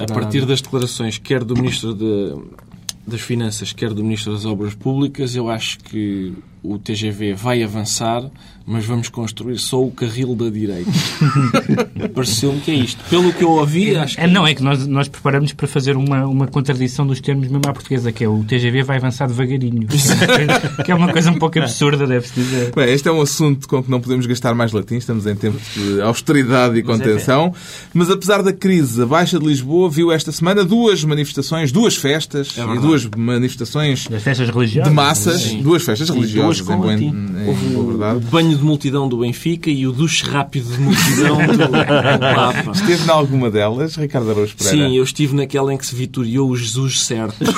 a 0.00 0.06
partir 0.12 0.46
das 0.46 0.62
declarações, 0.62 1.18
quer 1.18 1.44
do 1.44 1.54
Ministro 1.54 1.92
de- 1.94 2.34
das 3.06 3.20
Finanças, 3.20 3.72
quer 3.72 3.92
do 3.92 4.02
Ministro 4.02 4.32
das 4.32 4.44
Obras 4.46 4.74
Públicas, 4.74 5.36
eu 5.36 5.48
acho 5.50 5.78
que 5.80 6.32
o 6.62 6.78
TGV 6.78 7.34
vai 7.34 7.62
avançar, 7.62 8.24
mas 8.66 8.84
vamos 8.84 9.08
construir 9.08 9.58
só 9.58 9.80
o 9.82 9.90
carril 9.90 10.34
da 10.34 10.50
direita. 10.50 10.90
Pareceu-me 12.14 12.60
que 12.60 12.70
é 12.70 12.74
isto. 12.74 13.02
Pelo 13.08 13.32
que 13.32 13.44
eu 13.44 13.50
ouvi, 13.50 13.94
acho 13.96 14.16
que 14.16 14.20
É, 14.20 14.26
não, 14.26 14.46
é 14.46 14.54
que 14.54 14.62
nós, 14.62 14.86
nós 14.86 15.06
preparamos 15.08 15.52
para 15.52 15.68
fazer 15.68 15.96
uma, 15.96 16.26
uma 16.26 16.46
contradição 16.46 17.06
dos 17.06 17.20
termos 17.20 17.46
mesmo 17.48 17.62
à 17.66 17.72
portuguesa, 17.72 18.10
que 18.10 18.24
é 18.24 18.28
o 18.28 18.42
TGV 18.44 18.82
vai 18.82 18.96
avançar 18.96 19.28
devagarinho. 19.28 19.86
que 20.84 20.90
é 20.90 20.94
uma 20.94 21.12
coisa 21.12 21.30
um 21.30 21.38
pouco 21.38 21.58
absurda, 21.58 22.06
deve-se 22.06 22.34
dizer. 22.34 22.72
Bem, 22.74 22.92
este 22.92 23.08
é 23.08 23.12
um 23.12 23.20
assunto 23.20 23.68
com 23.68 23.82
que 23.82 23.90
não 23.90 24.00
podemos 24.00 24.26
gastar 24.26 24.54
mais 24.54 24.72
latim. 24.72 24.96
Estamos 24.96 25.26
em 25.26 25.36
tempos 25.36 25.62
de 25.74 26.00
austeridade 26.00 26.76
e 26.78 26.82
contenção. 26.82 27.54
Mas 27.94 28.10
apesar 28.10 28.42
da 28.42 28.52
crise, 28.52 29.02
a 29.02 29.06
Baixa 29.06 29.38
de 29.38 29.46
Lisboa 29.46 29.88
viu 29.88 30.10
esta 30.10 30.32
semana 30.32 30.64
duas 30.64 31.04
manifestações, 31.04 31.70
duas 31.70 31.96
festas 31.96 32.54
e 32.56 32.78
duas 32.80 33.04
manifestações 33.16 34.06
Das 34.08 34.22
festas 34.22 34.48
religiosas. 34.48 34.88
de 34.88 34.94
massas, 34.94 35.52
duas 35.54 35.84
festas 35.84 36.10
religiosas, 36.10 36.60
com 36.62 36.90
em 36.90 37.06
em 37.06 37.76
o 37.76 37.86
verdade. 37.86 38.20
banho 38.26 38.55
de 38.56 38.64
multidão 38.64 39.08
do 39.08 39.18
Benfica 39.18 39.70
e 39.70 39.86
o 39.86 39.92
duche 39.92 40.24
rápido 40.24 40.70
de 40.72 40.80
multidão 40.80 41.36
do, 41.46 41.56
do 41.58 41.68
Papa. 42.34 42.70
Esteve 42.72 43.04
em 43.06 43.10
alguma 43.10 43.50
delas, 43.50 43.96
Ricardo 43.96 44.30
Araújo 44.30 44.56
Pereira? 44.56 44.88
Sim, 44.88 44.96
eu 44.96 45.04
estive 45.04 45.34
naquela 45.34 45.72
em 45.72 45.76
que 45.76 45.86
se 45.86 45.94
vitoriou 45.94 46.50
o 46.50 46.56
Jesus 46.56 47.00
certo. 47.00 47.44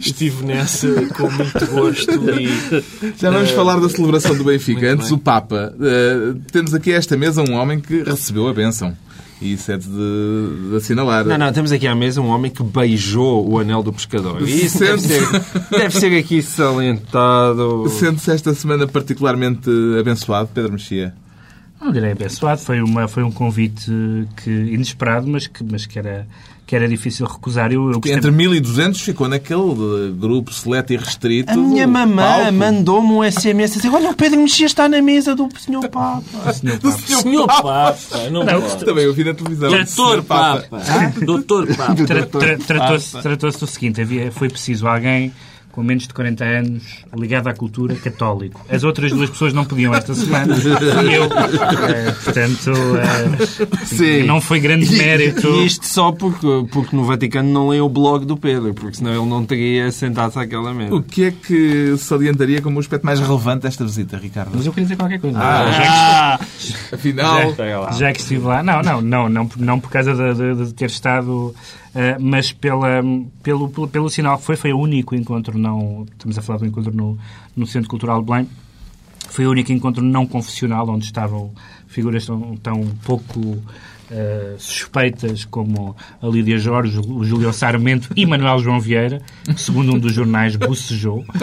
estive 0.00 0.44
nessa 0.44 0.88
com 1.14 1.30
muito 1.30 1.66
gosto 1.66 2.10
e 2.40 2.82
Já 3.18 3.30
vamos 3.30 3.50
falar 3.50 3.80
da 3.80 3.88
celebração 3.88 4.36
do 4.36 4.44
Benfica. 4.44 4.80
muito 4.80 4.92
Antes, 4.94 5.08
bem. 5.08 5.16
o 5.16 5.20
Papa. 5.20 5.74
Eh, 5.80 6.34
temos 6.52 6.74
aqui 6.74 6.92
a 6.92 6.96
esta 6.96 7.16
mesa 7.16 7.42
um 7.42 7.54
homem 7.54 7.80
que 7.80 8.02
recebeu 8.02 8.48
a 8.48 8.52
bênção. 8.54 8.96
E 9.44 9.52
isso 9.52 9.70
é 9.70 9.76
de, 9.76 9.86
de 9.86 10.76
assinalar. 10.76 11.24
Não, 11.26 11.36
não, 11.36 11.52
temos 11.52 11.70
aqui 11.70 11.86
à 11.86 11.94
mesa 11.94 12.20
um 12.20 12.28
homem 12.28 12.50
que 12.50 12.62
beijou 12.62 13.46
o 13.46 13.58
anel 13.58 13.82
do 13.82 13.92
pescador. 13.92 14.40
Isso 14.40 14.78
deve 14.78 15.02
ser, 15.02 15.22
deve 15.70 15.90
ser 15.90 16.18
aqui 16.18 16.40
salientado. 16.40 17.86
Sente-se 17.90 18.30
esta 18.30 18.54
semana 18.54 18.86
particularmente 18.86 19.68
abençoado, 20.00 20.48
Pedro 20.54 20.72
Mexia? 20.72 21.14
Não 21.78 21.92
direi 21.92 22.12
abençoado, 22.12 22.62
foi, 22.62 22.80
uma, 22.80 23.06
foi 23.06 23.22
um 23.22 23.30
convite 23.30 23.92
que, 24.42 24.50
inesperado, 24.50 25.28
mas 25.28 25.46
que, 25.46 25.62
mas 25.62 25.84
que, 25.84 25.98
era, 25.98 26.26
que 26.66 26.74
era 26.74 26.88
difícil 26.88 27.26
recusar. 27.26 27.70
Eu, 27.72 27.88
eu 27.88 28.00
gostei- 28.00 28.14
Entre 28.14 28.30
1200 28.30 29.00
ficou 29.00 29.28
naquele 29.28 30.12
grupo 30.18 30.52
seleto 30.52 30.92
e 30.92 30.96
restrito. 30.96 31.52
A 31.52 31.56
minha 31.56 31.86
mamã 31.86 32.50
mandou-me 32.52 33.08
um 33.12 33.22
SMS 33.22 33.72
a 33.72 33.76
dizer: 33.76 33.88
Olha, 33.94 34.10
o 34.10 34.14
Pedro 34.14 34.40
Mexia 34.40 34.66
está 34.66 34.88
na 34.88 35.02
mesa 35.02 35.34
do 35.34 35.48
Sr. 35.58 35.88
Papa. 35.90 36.22
Senhor 36.54 36.78
Papa. 36.80 36.98
Senhor 36.98 37.46
Papa, 37.46 37.94
não, 38.30 38.44
Não. 38.44 38.60
Também 38.78 39.04
eu 39.04 39.12
vi 39.12 39.24
na 39.24 39.34
televisão. 39.34 39.68
Doutor 39.70 39.86
Senhor 39.86 40.22
Papa. 40.24 40.80
Doutor 41.24 41.66
Papa. 41.76 41.94
Tra- 42.06 42.26
tra- 42.26 42.58
Tratou-se 42.58 43.22
tratou-se 43.22 43.60
do 43.60 43.66
seguinte, 43.66 44.00
havia, 44.00 44.32
foi 44.32 44.48
preciso 44.48 44.86
alguém 44.88 45.32
com 45.74 45.82
menos 45.82 46.06
de 46.06 46.14
40 46.14 46.44
anos 46.44 46.82
ligado 47.18 47.48
à 47.48 47.52
cultura 47.54 47.96
católico. 47.96 48.64
As 48.70 48.84
outras 48.84 49.10
duas 49.10 49.28
pessoas 49.28 49.52
não 49.52 49.64
podiam 49.64 49.92
esta 49.92 50.14
semana. 50.14 50.54
E 51.04 51.14
eu, 51.14 51.24
eh, 51.24 52.12
portanto, 52.24 52.72
Sim. 53.86 54.22
não 54.22 54.40
foi 54.40 54.60
grande 54.60 54.88
mérito. 54.96 55.48
E 55.48 55.66
isto 55.66 55.84
só 55.86 56.12
porque, 56.12 56.46
porque 56.70 56.94
no 56.94 57.04
Vaticano 57.04 57.50
não 57.52 57.68
lê 57.68 57.80
o 57.80 57.88
blog 57.88 58.24
do 58.24 58.36
Pedro, 58.36 58.72
porque 58.72 58.96
senão 58.98 59.10
ele 59.12 59.26
não 59.28 59.44
teria 59.44 59.90
sentado-se 59.90 60.38
àquela 60.38 60.72
mesa. 60.72 60.94
O 60.94 61.02
que 61.02 61.24
é 61.24 61.30
que 61.32 61.96
salientaria 61.98 62.62
como 62.62 62.76
o 62.76 62.80
aspecto 62.80 63.04
mais 63.04 63.18
relevante 63.20 63.62
desta 63.62 63.84
visita, 63.84 64.16
Ricardo? 64.16 64.52
Mas 64.54 64.66
eu 64.66 64.72
queria 64.72 64.84
dizer 64.84 64.96
qualquer 64.96 65.20
coisa. 65.20 65.38
Ah, 65.40 66.38
Já 66.40 66.40
Afinal, 66.92 67.52
que- 67.54 67.98
já 67.98 68.12
que 68.12 68.20
estive 68.20 68.46
lá. 68.46 68.62
Não, 68.62 68.80
não, 68.82 69.00
não, 69.00 69.28
não, 69.28 69.50
não 69.56 69.80
por 69.80 69.90
causa 69.90 70.14
de, 70.14 70.34
de- 70.54 70.66
de 70.66 70.74
ter 70.74 70.86
estado, 70.86 71.54
mas 72.20 72.52
pela, 72.52 73.02
pelo, 73.42 73.68
pelo, 73.68 73.88
pelo 73.88 74.10
sinal 74.10 74.38
que 74.38 74.44
foi, 74.44 74.56
foi 74.56 74.72
o 74.72 74.78
único 74.78 75.14
encontro 75.14 75.58
não. 75.58 76.06
Estamos 76.10 76.38
a 76.38 76.42
falar 76.42 76.58
do 76.58 76.66
encontro 76.66 76.94
no, 76.94 77.18
no 77.56 77.66
Centro 77.66 77.88
Cultural 77.88 78.20
de 78.20 78.26
Belém. 78.30 78.48
Foi 79.28 79.46
o 79.46 79.50
único 79.50 79.72
encontro 79.72 80.02
não 80.02 80.26
confessional 80.26 80.88
onde 80.88 81.04
estavam 81.04 81.52
figuras 81.86 82.26
tão, 82.26 82.56
tão 82.56 82.86
pouco 83.04 83.58
eh, 84.10 84.54
suspeitas 84.58 85.44
como 85.44 85.96
a 86.20 86.26
Lídia 86.26 86.58
Jorge, 86.58 86.98
o 86.98 87.24
Júlio 87.24 87.52
Sarmento 87.52 88.10
e 88.14 88.26
Manuel 88.26 88.58
João 88.58 88.78
Vieira, 88.78 89.22
segundo 89.56 89.94
um 89.94 89.98
dos 89.98 90.12
jornais 90.12 90.56
bocejou. 90.56 91.24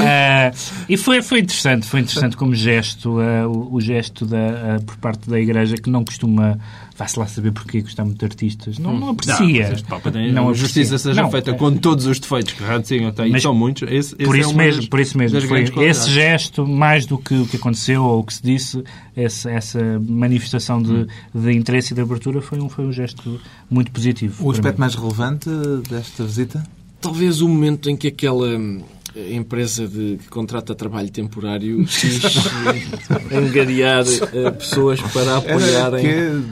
Eh, 0.00 0.52
e 0.88 0.96
foi, 0.96 1.22
foi 1.22 1.40
interessante, 1.40 1.86
foi 1.86 2.00
interessante 2.00 2.36
como 2.36 2.54
gesto, 2.54 3.20
eh, 3.20 3.46
o, 3.46 3.74
o 3.74 3.80
gesto 3.80 4.26
da, 4.26 4.36
eh, 4.36 4.78
por 4.84 4.96
parte 4.96 5.28
da 5.28 5.38
Igreja 5.38 5.76
que 5.76 5.88
não 5.88 6.04
costuma, 6.04 6.58
vá-se 6.96 7.18
lá 7.18 7.26
saber 7.26 7.50
porque 7.52 7.80
gostar 7.82 8.04
muito 8.04 8.18
de 8.18 8.24
artistas, 8.24 8.78
não, 8.78 8.98
não 8.98 9.08
aprecia. 9.10 9.72
este 9.72 9.84
Papa 9.84 10.12
tem 10.12 10.30
Não 10.32 10.42
a 10.42 10.44
aprecia. 10.46 10.64
justiça 10.66 10.98
seja 10.98 11.22
Não, 11.22 11.30
feita 11.30 11.50
é- 11.50 11.54
com 11.54 11.74
todos 11.76 12.06
os 12.06 12.18
defeitos 12.20 12.52
que 12.54 12.62
Ratzinger 12.62 13.12
tem, 13.12 13.28
e 13.28 13.32
Mas 13.32 13.42
são 13.42 13.52
muitos. 13.54 13.82
Esse, 13.90 14.14
esse 14.14 14.16
por 14.24 14.36
é 14.36 14.40
isso 14.40 14.54
mesmo, 14.56 14.80
das- 14.80 14.88
por 14.88 15.00
isso 15.00 15.18
mesmo. 15.18 15.40
Foi 15.72 15.86
esse 15.88 16.10
gesto, 16.10 16.66
mais 16.66 17.04
do 17.06 17.18
que 17.18 17.34
o 17.34 17.46
que 17.46 17.56
aconteceu 17.56 18.04
ou 18.04 18.20
o 18.20 18.24
que 18.24 18.34
se 18.34 18.42
disse, 18.42 18.84
essa, 19.16 19.50
essa 19.50 19.80
manifestação 20.08 20.80
de, 20.82 21.06
de 21.34 21.52
interesse 21.52 21.92
e 21.92 21.94
de 21.96 22.00
abertura 22.00 22.40
foi 22.40 22.60
um, 22.60 22.68
foi 22.68 22.84
um 22.86 22.92
gesto 22.92 23.40
muito 23.68 23.90
positivo. 23.90 24.46
o 24.46 24.50
aspecto 24.50 24.76
mim. 24.76 24.80
mais 24.80 24.94
relevante 24.94 25.48
desta 25.88 26.24
visita? 26.24 26.64
Talvez 27.00 27.40
o 27.42 27.48
momento 27.48 27.90
em 27.90 27.96
que 27.96 28.08
aquela 28.08 28.46
hum, 28.56 28.82
empresa 29.16 29.86
de, 29.86 30.16
que 30.18 30.28
contrata 30.28 30.74
trabalho 30.74 31.10
temporário 31.10 31.84
quis 31.86 32.22
eh, 32.24 33.36
angariar 33.36 34.04
eh, 34.32 34.50
pessoas 34.50 35.00
para 35.00 35.36
apoiarem. 35.38 36.44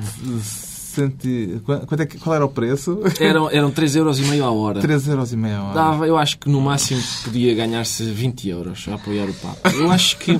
quanto 1.86 2.00
é 2.02 2.06
que- 2.06 2.18
qual 2.18 2.34
era 2.36 2.44
o 2.44 2.48
preço? 2.48 3.00
Eram, 3.18 3.50
eram 3.50 3.70
3,5 3.70 3.96
euros 3.96 4.20
a 4.42 4.50
hora. 4.50 4.80
3 4.80 5.08
euros 5.08 5.32
e 5.32 5.36
meia 5.36 5.56
a 5.58 5.62
hora. 5.64 5.74
Dava, 5.74 6.06
eu 6.06 6.16
acho 6.18 6.38
que 6.38 6.48
no 6.48 6.60
máximo 6.60 7.02
podia 7.24 7.54
ganhar-se 7.54 8.04
20 8.04 8.48
euros 8.48 8.86
a 8.88 8.94
apoiar 8.94 9.28
o 9.28 9.34
Papa. 9.34 9.70
Eu 9.72 9.90
acho 9.90 10.18
que 10.18 10.32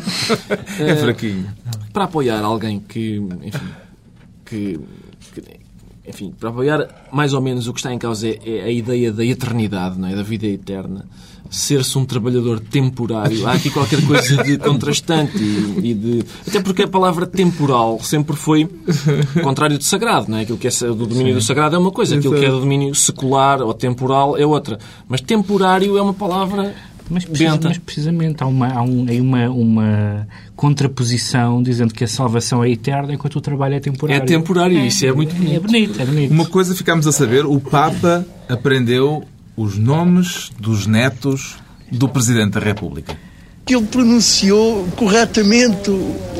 É 0.78 0.90
eh, 0.90 0.96
fraquinho. 0.96 1.46
para 1.92 2.04
apoiar 2.04 2.40
alguém 2.44 2.80
que, 2.80 3.16
enfim, 3.42 3.68
que, 4.44 4.80
que- 5.34 5.61
enfim, 6.06 6.32
para 6.38 6.50
apoiar 6.50 7.08
mais 7.12 7.32
ou 7.32 7.40
menos 7.40 7.68
o 7.68 7.72
que 7.72 7.78
está 7.78 7.92
em 7.92 7.98
causa 7.98 8.28
é, 8.28 8.38
é 8.44 8.64
a 8.64 8.70
ideia 8.70 9.12
da 9.12 9.24
eternidade, 9.24 9.98
não 9.98 10.08
é? 10.08 10.14
da 10.14 10.22
vida 10.22 10.46
eterna. 10.46 11.06
Ser-se 11.48 11.98
um 11.98 12.06
trabalhador 12.06 12.60
temporário. 12.60 13.46
Há 13.46 13.52
aqui 13.52 13.68
qualquer 13.68 14.04
coisa 14.06 14.42
de 14.42 14.56
contrastante 14.56 15.36
e, 15.36 15.90
e 15.90 15.94
de. 15.94 16.24
Até 16.48 16.62
porque 16.62 16.84
a 16.84 16.88
palavra 16.88 17.26
temporal 17.26 18.00
sempre 18.02 18.34
foi 18.34 18.66
contrário 19.42 19.76
de 19.76 19.84
sagrado, 19.84 20.30
não 20.30 20.38
é? 20.38 20.42
Aquilo 20.42 20.56
que 20.56 20.66
é 20.66 20.70
do 20.70 21.06
domínio 21.06 21.34
do 21.34 21.42
sagrado 21.42 21.76
é 21.76 21.78
uma 21.78 21.90
coisa, 21.90 22.16
aquilo 22.16 22.38
que 22.38 22.46
é 22.46 22.50
do 22.50 22.60
domínio 22.60 22.94
secular 22.94 23.60
ou 23.60 23.74
temporal 23.74 24.34
é 24.38 24.46
outra. 24.46 24.78
Mas 25.06 25.20
temporário 25.20 25.98
é 25.98 26.02
uma 26.02 26.14
palavra 26.14 26.74
Mas, 27.12 27.24
precisa- 27.24 27.58
mas 27.62 27.78
precisamente 27.78 28.42
há, 28.42 28.46
uma, 28.46 28.68
há 28.72 28.82
um- 28.82 29.06
aí 29.08 29.20
uma, 29.20 29.48
uma 29.50 30.26
contraposição 30.56 31.62
dizendo 31.62 31.92
que 31.92 32.04
a 32.04 32.08
salvação 32.08 32.64
é 32.64 32.70
eterna 32.70 33.12
enquanto 33.14 33.36
o 33.36 33.40
trabalho 33.40 33.74
é 33.74 33.76
É 33.76 33.80
temporário. 33.80 34.26
temporário, 34.26 34.78
isso 34.86 35.04
é 35.06 35.12
muito 35.12 35.34
É 35.34 35.38
bonito. 35.38 35.62
bonito, 35.62 36.02
é 36.02 36.04
bonito. 36.06 36.30
Uma 36.32 36.46
coisa 36.46 36.74
ficámos 36.74 37.06
a 37.06 37.12
saber, 37.12 37.44
o 37.44 37.60
Papa 37.60 38.24
aprendeu 38.48 39.24
os 39.56 39.76
nomes 39.76 40.50
dos 40.58 40.86
netos 40.86 41.56
do 41.90 42.08
Presidente 42.08 42.52
da 42.52 42.60
República. 42.60 43.16
Que 43.64 43.76
ele 43.76 43.86
pronunciou 43.86 44.88
corretamente 44.96 45.88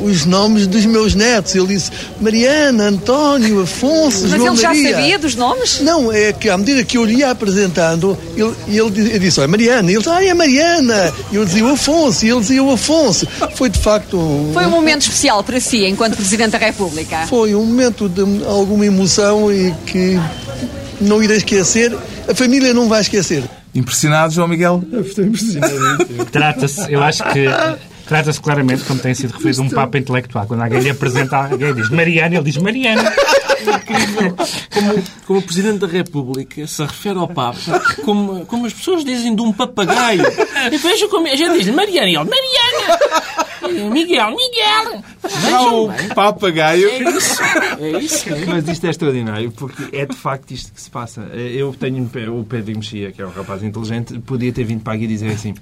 os 0.03 0.25
nomes 0.25 0.67
dos 0.67 0.85
meus 0.85 1.15
netos. 1.15 1.55
Ele 1.55 1.67
disse 1.67 1.89
Mariana, 2.19 2.89
António, 2.89 3.61
Afonso, 3.61 4.23
Mas 4.27 4.31
João 4.31 4.47
ele 4.53 4.61
já 4.61 4.67
Maria. 4.69 4.91
sabia 4.91 5.19
dos 5.19 5.35
nomes? 5.35 5.79
Não, 5.79 6.11
é 6.11 6.33
que 6.33 6.49
à 6.49 6.57
medida 6.57 6.83
que 6.83 6.97
eu 6.97 7.05
lhe 7.05 7.15
ia 7.19 7.31
apresentando, 7.31 8.17
ele, 8.35 8.53
ele, 8.67 9.15
eu 9.15 9.19
disse, 9.19 9.39
olha, 9.39 9.47
Mariana. 9.47 9.89
E 9.89 9.93
ele 9.95 10.03
disse, 10.03 10.09
ah, 10.09 10.25
é 10.25 10.33
Mariana. 10.33 11.13
E 11.31 11.35
eu 11.35 11.45
dizia 11.45 11.63
o 11.65 11.69
Afonso, 11.69 12.25
e 12.25 12.29
ele 12.29 12.41
dizia 12.41 12.61
o 12.63 12.71
Afonso. 12.71 13.25
Foi 13.55 13.69
de 13.69 13.79
facto 13.79 14.17
um, 14.17 14.51
Foi 14.53 14.65
um 14.65 14.69
momento 14.71 15.03
especial 15.03 15.41
para 15.43 15.59
si, 15.61 15.85
enquanto 15.85 16.17
Presidente 16.17 16.51
da 16.51 16.57
República. 16.57 17.25
foi 17.27 17.55
um 17.55 17.65
momento 17.65 18.09
de 18.09 18.21
alguma 18.45 18.85
emoção 18.85 19.51
e 19.51 19.73
que 19.85 20.19
não 20.99 21.23
irei 21.23 21.37
esquecer. 21.37 21.95
A 22.27 22.35
família 22.35 22.73
não 22.73 22.89
vai 22.89 22.99
esquecer. 23.01 23.43
Impressionado, 23.75 24.33
João 24.33 24.47
Miguel? 24.47 24.83
Trata-se, 26.31 26.91
eu 26.91 27.01
acho 27.01 27.23
que 27.31 27.45
trata-se 28.07 28.39
claramente, 28.39 28.83
como 28.83 28.99
tem 28.99 29.13
sido 29.13 29.31
referido, 29.31 29.63
um 29.63 29.69
Papa 29.69 29.97
intelectual. 29.97 30.45
Quando 30.45 30.61
alguém 30.61 30.79
lhe 30.79 30.89
apresenta 30.89 31.37
alguém 31.37 31.73
diz 31.73 31.89
Mariana, 31.89 32.35
ele 32.35 32.43
diz 32.43 32.57
Mariana. 32.57 33.11
como, 33.63 34.95
como 35.25 35.39
o 35.39 35.41
Presidente 35.41 35.79
da 35.79 35.87
República 35.87 36.67
se 36.67 36.83
refere 36.83 37.17
ao 37.17 37.29
Papa 37.29 37.79
como, 38.03 38.45
como 38.45 38.65
as 38.65 38.73
pessoas 38.73 39.05
dizem 39.05 39.33
de 39.33 39.41
um 39.41 39.53
papagaio. 39.53 40.23
E 40.71 40.77
veja 40.77 41.07
como 41.07 41.27
a 41.27 41.35
gente 41.35 41.59
diz 41.59 41.73
Mariana 41.73 42.09
e 42.09 42.15
ele, 42.15 42.29
Mariana! 42.29 42.99
Miguel, 43.67 44.35
Miguel! 44.35 45.03
Vejam 45.21 45.87
bem. 45.87 46.07
papagaio. 46.09 46.89
É 46.89 46.97
isso. 47.17 47.43
É 47.79 47.99
isso. 47.99 48.25
Mas 48.47 48.67
isto 48.67 48.85
é 48.85 48.89
extraordinário, 48.89 49.51
porque 49.51 49.95
é 49.95 50.05
de 50.05 50.15
facto 50.15 50.51
isto 50.51 50.71
que 50.73 50.81
se 50.81 50.89
passa. 50.89 51.21
Eu 51.21 51.73
tenho 51.73 52.03
o 52.03 52.43
Pedro 52.43 52.75
Mexia, 52.75 53.11
que 53.11 53.21
é 53.21 53.25
um 53.25 53.31
rapaz 53.31 53.63
inteligente, 53.63 54.17
podia 54.19 54.51
ter 54.51 54.63
vindo 54.63 54.81
para 54.81 54.93
aqui 54.93 55.07
dizer 55.07 55.31
assim: 55.31 55.53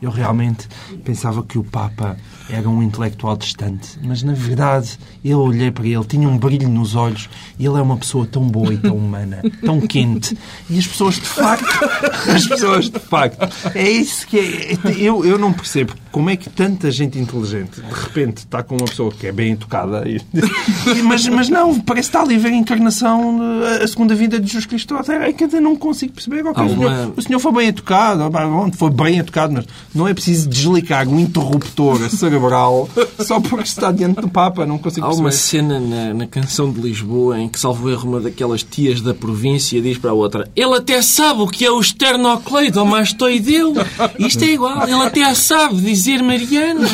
eu 0.00 0.10
realmente 0.10 0.68
pensava 1.04 1.42
que 1.42 1.58
o 1.58 1.64
Papa 1.64 2.16
era 2.48 2.68
um 2.68 2.82
intelectual 2.82 3.36
distante, 3.36 3.98
mas 4.02 4.22
na 4.22 4.32
verdade 4.32 4.98
eu 5.24 5.40
olhei 5.40 5.70
para 5.70 5.86
ele, 5.86 6.04
tinha 6.04 6.28
um 6.28 6.38
brilho 6.38 6.68
nos 6.68 6.94
olhos, 6.94 7.28
e 7.58 7.66
ele 7.66 7.76
é 7.78 7.82
uma 7.82 7.96
pessoa 7.96 8.26
tão 8.26 8.42
boa 8.46 8.72
e 8.72 8.78
tão 8.78 8.96
humana, 8.96 9.42
tão 9.64 9.80
quente. 9.80 10.36
E 10.70 10.78
as 10.78 10.86
pessoas 10.86 11.14
de 11.16 11.20
facto, 11.22 11.66
as 12.30 12.46
pessoas 12.46 12.88
de 12.90 12.98
facto, 12.98 13.48
é 13.74 13.90
isso 13.90 14.26
que 14.26 14.38
é. 14.38 14.78
Eu, 14.98 15.24
eu 15.24 15.38
não 15.38 15.52
percebo 15.52 15.94
como 16.12 16.30
é 16.30 16.36
que 16.36 16.48
tanta 16.48 16.90
gente 16.90 17.18
inteligente 17.18 17.80
de 17.80 17.92
repente 17.94 18.38
está 18.38 18.62
com 18.62 18.76
uma 18.76 18.86
pessoa 18.86 19.10
que 19.12 19.26
é 19.26 19.32
bem 19.32 19.52
educada, 19.52 20.08
e- 20.08 20.20
mas, 21.04 21.26
mas 21.28 21.48
não, 21.48 21.78
parece 21.80 22.10
que 22.10 22.16
está 22.16 22.22
ali 22.24 22.36
a 22.36 22.38
ver 22.38 22.48
a 22.48 22.56
encarnação, 22.56 23.38
a 23.82 23.86
segunda 23.86 24.14
vinda 24.14 24.38
de 24.40 24.46
Jesus 24.46 24.66
Cristo. 24.66 24.94
É 25.10 25.32
que 25.32 25.44
eu 25.44 25.60
não 25.60 25.76
consigo 25.76 26.12
perceber. 26.14 26.46
Ok, 26.46 26.62
Há 26.62 26.66
o, 26.66 26.68
senhor, 26.70 26.90
uma- 26.92 27.12
o 27.16 27.22
senhor 27.22 27.38
foi 27.40 27.52
bem 27.52 27.68
educado, 27.68 28.22
ah, 28.22 28.70
foi 28.72 28.90
bem 28.90 29.18
educado, 29.18 29.52
mas 29.54 29.66
não 29.94 30.06
é 30.08 30.14
preciso 30.14 30.48
desligar 30.48 31.06
um 31.08 31.18
interruptor 31.18 32.00
cerebral 32.36 32.88
só 33.18 33.40
porque 33.40 33.64
está 33.68 33.90
diante 33.90 34.20
do 34.20 34.28
Papa. 34.28 34.66
Não 34.66 34.78
consigo 34.78 35.06
Há 35.06 35.08
perceber. 35.08 35.26
uma 35.26 35.32
cena 35.32 35.80
na, 35.80 36.14
na 36.14 36.26
canção 36.26 36.70
de 36.70 36.80
Lisboa 36.80 37.38
em 37.40 37.48
que, 37.48 37.58
salvo 37.58 37.90
erro, 37.90 38.08
uma 38.08 38.20
daquelas 38.20 38.62
tias 38.62 39.00
da 39.00 39.14
província 39.14 39.80
diz 39.80 39.98
para 39.98 40.10
a 40.10 40.14
outra 40.14 40.48
ele 40.54 40.74
até 40.74 41.00
sabe 41.02 41.42
o 41.42 41.46
que 41.46 41.64
é 41.64 41.70
o 41.70 41.80
esternocleidomastoideu. 41.80 43.74
Isto 44.18 44.44
é 44.44 44.48
igual. 44.48 44.82
Ele 44.84 45.02
até 45.02 45.34
sabe 45.34 45.76
dizer 45.80 46.22
Mariana. 46.22 46.88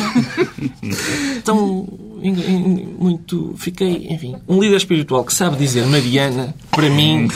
Então, 1.37 1.87
muito... 2.99 3.53
Fiquei, 3.57 4.07
enfim... 4.09 4.35
Um 4.47 4.61
líder 4.61 4.77
espiritual 4.77 5.23
que 5.23 5.33
sabe 5.33 5.57
dizer 5.57 5.85
Mariana, 5.85 6.53
para 6.71 6.89
mim, 6.89 7.27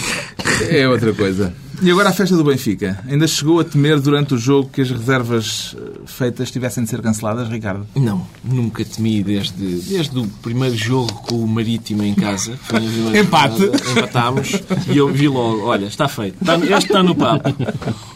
É 0.70 0.88
outra 0.88 1.13
coisa. 1.13 1.54
E 1.82 1.92
agora 1.92 2.10
a 2.10 2.13
festa 2.13 2.36
do 2.36 2.44
Benfica. 2.44 3.04
Ainda 3.08 3.28
chegou 3.28 3.60
a 3.60 3.63
temer 3.63 4.00
durante 4.00 4.34
o 4.34 4.38
jogo 4.38 4.70
que 4.70 4.82
as 4.82 4.90
reservas 4.90 5.76
eh, 5.78 6.00
feitas 6.06 6.50
tivessem 6.50 6.84
de 6.84 6.90
ser 6.90 7.02
canceladas, 7.02 7.48
Ricardo? 7.50 7.86
Não, 7.96 8.26
nunca 8.44 8.84
temi 8.84 9.24
desde, 9.24 9.54
desde 9.82 10.18
o 10.18 10.28
primeiro 10.42 10.76
jogo 10.76 11.13
com 11.13 11.36
o 11.36 11.48
Marítimo 11.48 12.04
em 12.04 12.16
casa. 12.16 12.58
Empate. 13.16 13.63
Empatámos 13.92 14.52
e 14.92 14.98
eu 14.98 15.08
vi 15.10 15.28
logo, 15.28 15.66
olha, 15.66 15.86
está 15.86 16.08
feito. 16.08 16.38
Está, 16.42 16.56
este 16.58 16.88
está 16.88 17.04
no 17.04 17.14
papo. 17.14 17.56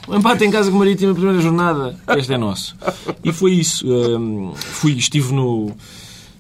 O 0.07 0.15
empate 0.15 0.43
em 0.43 0.51
casa 0.51 0.69
com 0.71 0.77
o 0.77 0.79
Marítimo 0.79 1.09
na 1.09 1.15
primeira 1.15 1.41
jornada, 1.41 1.95
este 2.17 2.33
é 2.33 2.37
nosso. 2.37 2.75
E 3.23 3.31
foi 3.31 3.53
isso. 3.53 3.85
Hum, 3.87 4.53
fui, 4.55 4.93
estive 4.93 5.33
no, 5.33 5.71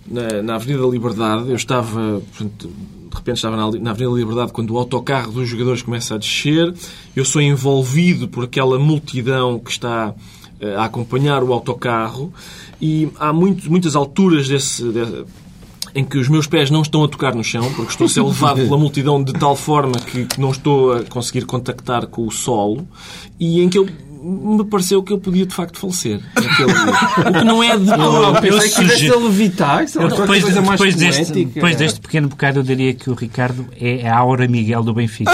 na, 0.07 0.41
na 0.41 0.55
Avenida 0.55 0.81
da 0.81 0.87
Liberdade. 0.87 1.49
Eu 1.49 1.55
estava, 1.55 2.21
portanto, 2.31 2.71
de 3.11 3.17
repente 3.17 3.35
estava 3.37 3.55
na, 3.57 3.63
Avenida 3.91 4.09
da 4.09 4.17
Liberdade 4.17 4.51
quando 4.51 4.71
o 4.71 4.77
autocarro 4.77 5.31
dos 5.31 5.47
jogadores 5.49 5.81
começa 5.81 6.15
a 6.15 6.17
descer. 6.17 6.73
Eu 7.15 7.25
sou 7.25 7.41
envolvido 7.41 8.27
por 8.27 8.45
aquela 8.45 8.79
multidão 8.79 9.59
que 9.59 9.69
está 9.71 10.13
eh, 10.59 10.75
a 10.75 10.85
acompanhar 10.85 11.43
o 11.43 11.51
autocarro 11.53 12.33
e 12.81 13.09
há 13.19 13.31
muito, 13.33 13.69
muitas 13.69 13.95
alturas 13.95 14.47
desse, 14.47 14.83
de- 14.83 15.25
em 15.93 16.05
que 16.05 16.17
os 16.17 16.29
meus 16.29 16.47
pés 16.47 16.71
não 16.71 16.81
estão 16.81 17.03
a 17.03 17.07
tocar 17.07 17.35
no 17.35 17.43
chão, 17.43 17.69
porque 17.75 17.91
estou 17.91 18.05
a 18.05 18.09
ser 18.09 18.21
levado 18.23 18.55
pela 18.63 18.77
multidão 18.77 19.21
de 19.21 19.33
tal 19.33 19.55
forma 19.57 19.99
que, 19.99 20.25
que 20.25 20.39
não 20.39 20.51
estou 20.51 20.93
a 20.93 21.03
conseguir 21.03 21.45
contactar 21.45 22.07
com 22.07 22.25
o 22.25 22.31
solo 22.31 22.87
e 23.39 23.59
em 23.61 23.67
que 23.67 23.77
eu 23.77 23.87
me 24.21 24.63
pareceu 24.65 25.01
que 25.03 25.11
eu 25.13 25.17
podia 25.19 25.45
de 25.45 25.53
facto 25.53 25.79
falecer. 25.79 26.19
O 26.37 27.33
que 27.39 27.43
não 27.43 27.63
é 27.63 27.77
de 27.77 27.89
Eu 27.89 27.97
todo. 27.97 28.41
pensei 28.41 28.59
que 28.59 28.69
sugiro- 28.69 28.95
tivesse 28.97 29.11
a 29.13 29.15
levitar, 29.17 29.81
Eu, 29.83 29.87
qualquer 30.01 30.17
depois, 30.21 30.43
coisa 30.43 30.61
mais 30.61 30.71
depois, 30.79 30.95
deste, 30.95 31.21
poética. 31.33 31.51
depois 31.55 31.75
deste 31.75 31.99
pequeno 32.01 32.27
bocado, 32.29 32.59
eu 32.59 32.63
diria 32.63 32.93
que 32.93 33.09
o 33.09 33.13
Ricardo 33.13 33.65
é 33.79 34.07
a 34.07 34.17
Aura 34.17 34.47
Miguel 34.47 34.83
do 34.83 34.93
Benfica. 34.93 35.31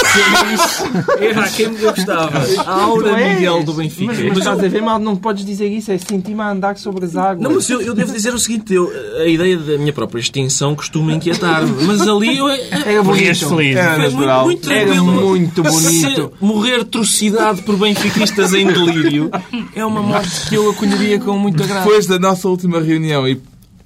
Era 1.20 1.42
a 1.46 1.50
quem 1.50 1.66
eu 1.66 1.94
gostava. 1.94 2.40
A 2.66 2.72
Aura 2.84 3.20
és. 3.22 3.36
Miguel 3.36 3.64
do 3.64 3.74
Benfica. 3.74 4.14
Mas, 4.14 4.20
mas 4.24 4.38
estás 4.38 4.60
eu- 4.60 4.66
a 4.66 4.70
ver 4.70 4.82
mal, 4.82 5.00
não 5.00 5.16
podes 5.16 5.46
dizer 5.46 5.68
isso, 5.68 5.92
é 5.92 5.98
sentir-me 5.98 6.42
a 6.42 6.52
andar 6.52 6.78
sobre 6.78 7.06
as 7.06 7.16
águas. 7.16 7.42
Não, 7.42 7.54
mas 7.56 7.70
eu, 7.70 7.82
eu 7.82 7.94
devo 7.94 8.12
dizer 8.14 8.34
o 8.34 8.40
seguinte: 8.40 8.74
eu, 8.74 8.92
a 9.20 9.26
ideia 9.28 9.58
da 9.58 9.78
minha 9.78 9.94
própria 9.94 10.20
extinção 10.20 10.76
costuma 10.76 11.14
inquietar-me. 11.14 11.84
Mas 11.86 12.02
ali 12.08 12.38
eu. 12.38 12.48
Era 12.50 13.04
Morrias 13.04 13.42
bonito. 13.44 13.58
feliz. 13.58 13.76
Era 13.78 14.10
muito, 14.10 14.44
muito 14.46 14.72
Era 14.72 14.94
muito 15.04 15.64
bonito. 15.64 16.32
Se 16.40 16.46
morrer 16.46 16.84
trucidade 16.86 17.62
por 17.64 17.76
benfiquistas 17.78 18.54
em 18.54 18.66
delírio 18.86 19.32
é 19.76 19.86
uma 19.86 20.02
morte 20.02 20.50
que 20.50 20.56
eu 20.56 20.70
acolheria 20.70 21.20
com 21.20 21.38
muito 21.38 21.62
agrado. 21.64 21.84
Depois 21.84 22.06
da 22.06 22.20
nossa 22.20 22.48
última 22.48 22.82
reunião 22.82 23.28
e 23.28 23.42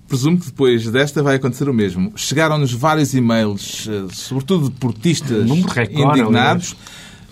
presumo 0.08 0.38
que 0.38 0.48
depois 0.48 0.90
desta 0.92 1.24
vai 1.24 1.36
acontecer 1.36 1.70
o 1.70 1.74
mesmo. 1.74 2.12
Chegaram-nos 2.18 2.74
vários 2.74 3.14
e-mails, 3.14 3.88
eh, 3.90 4.08
sobretudo 4.14 4.70
de 4.70 4.76
portistas 4.76 5.50
indignados, 5.90 6.76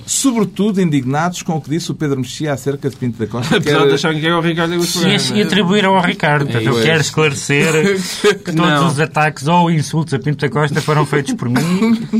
sobretudo 0.09 0.81
indignados 0.81 1.41
com 1.43 1.55
o 1.57 1.61
que 1.61 1.69
disse 1.69 1.91
o 1.91 1.95
Pedro 1.95 2.17
Mexia 2.19 2.53
acerca 2.53 2.89
de 2.89 2.95
Pinto 2.95 3.19
da 3.19 3.27
Costa. 3.27 3.49
que 3.49 3.55
Apesar 3.57 3.79
era- 3.81 3.87
de 3.89 3.93
achar 3.95 4.13
que 4.15 4.25
era 4.25 4.37
o 4.37 4.41
Ricardo 4.41 4.73
E, 4.73 4.87
Pereira, 4.87 5.23
e 5.37 5.41
atribuíram 5.41 5.95
ao 5.95 6.01
Ricardo. 6.01 6.45
Portanto, 6.45 6.65
eu 6.65 6.81
quero 6.81 7.01
esclarecer 7.01 8.01
que 8.39 8.51
todos 8.51 8.55
Não. 8.55 8.87
os 8.87 8.99
ataques 8.99 9.47
ou 9.47 9.69
insultos 9.69 10.13
a 10.13 10.19
Pinto 10.19 10.39
da 10.45 10.49
Costa 10.49 10.81
foram 10.81 11.05
feitos 11.05 11.33
por 11.33 11.47
mim 11.49 11.59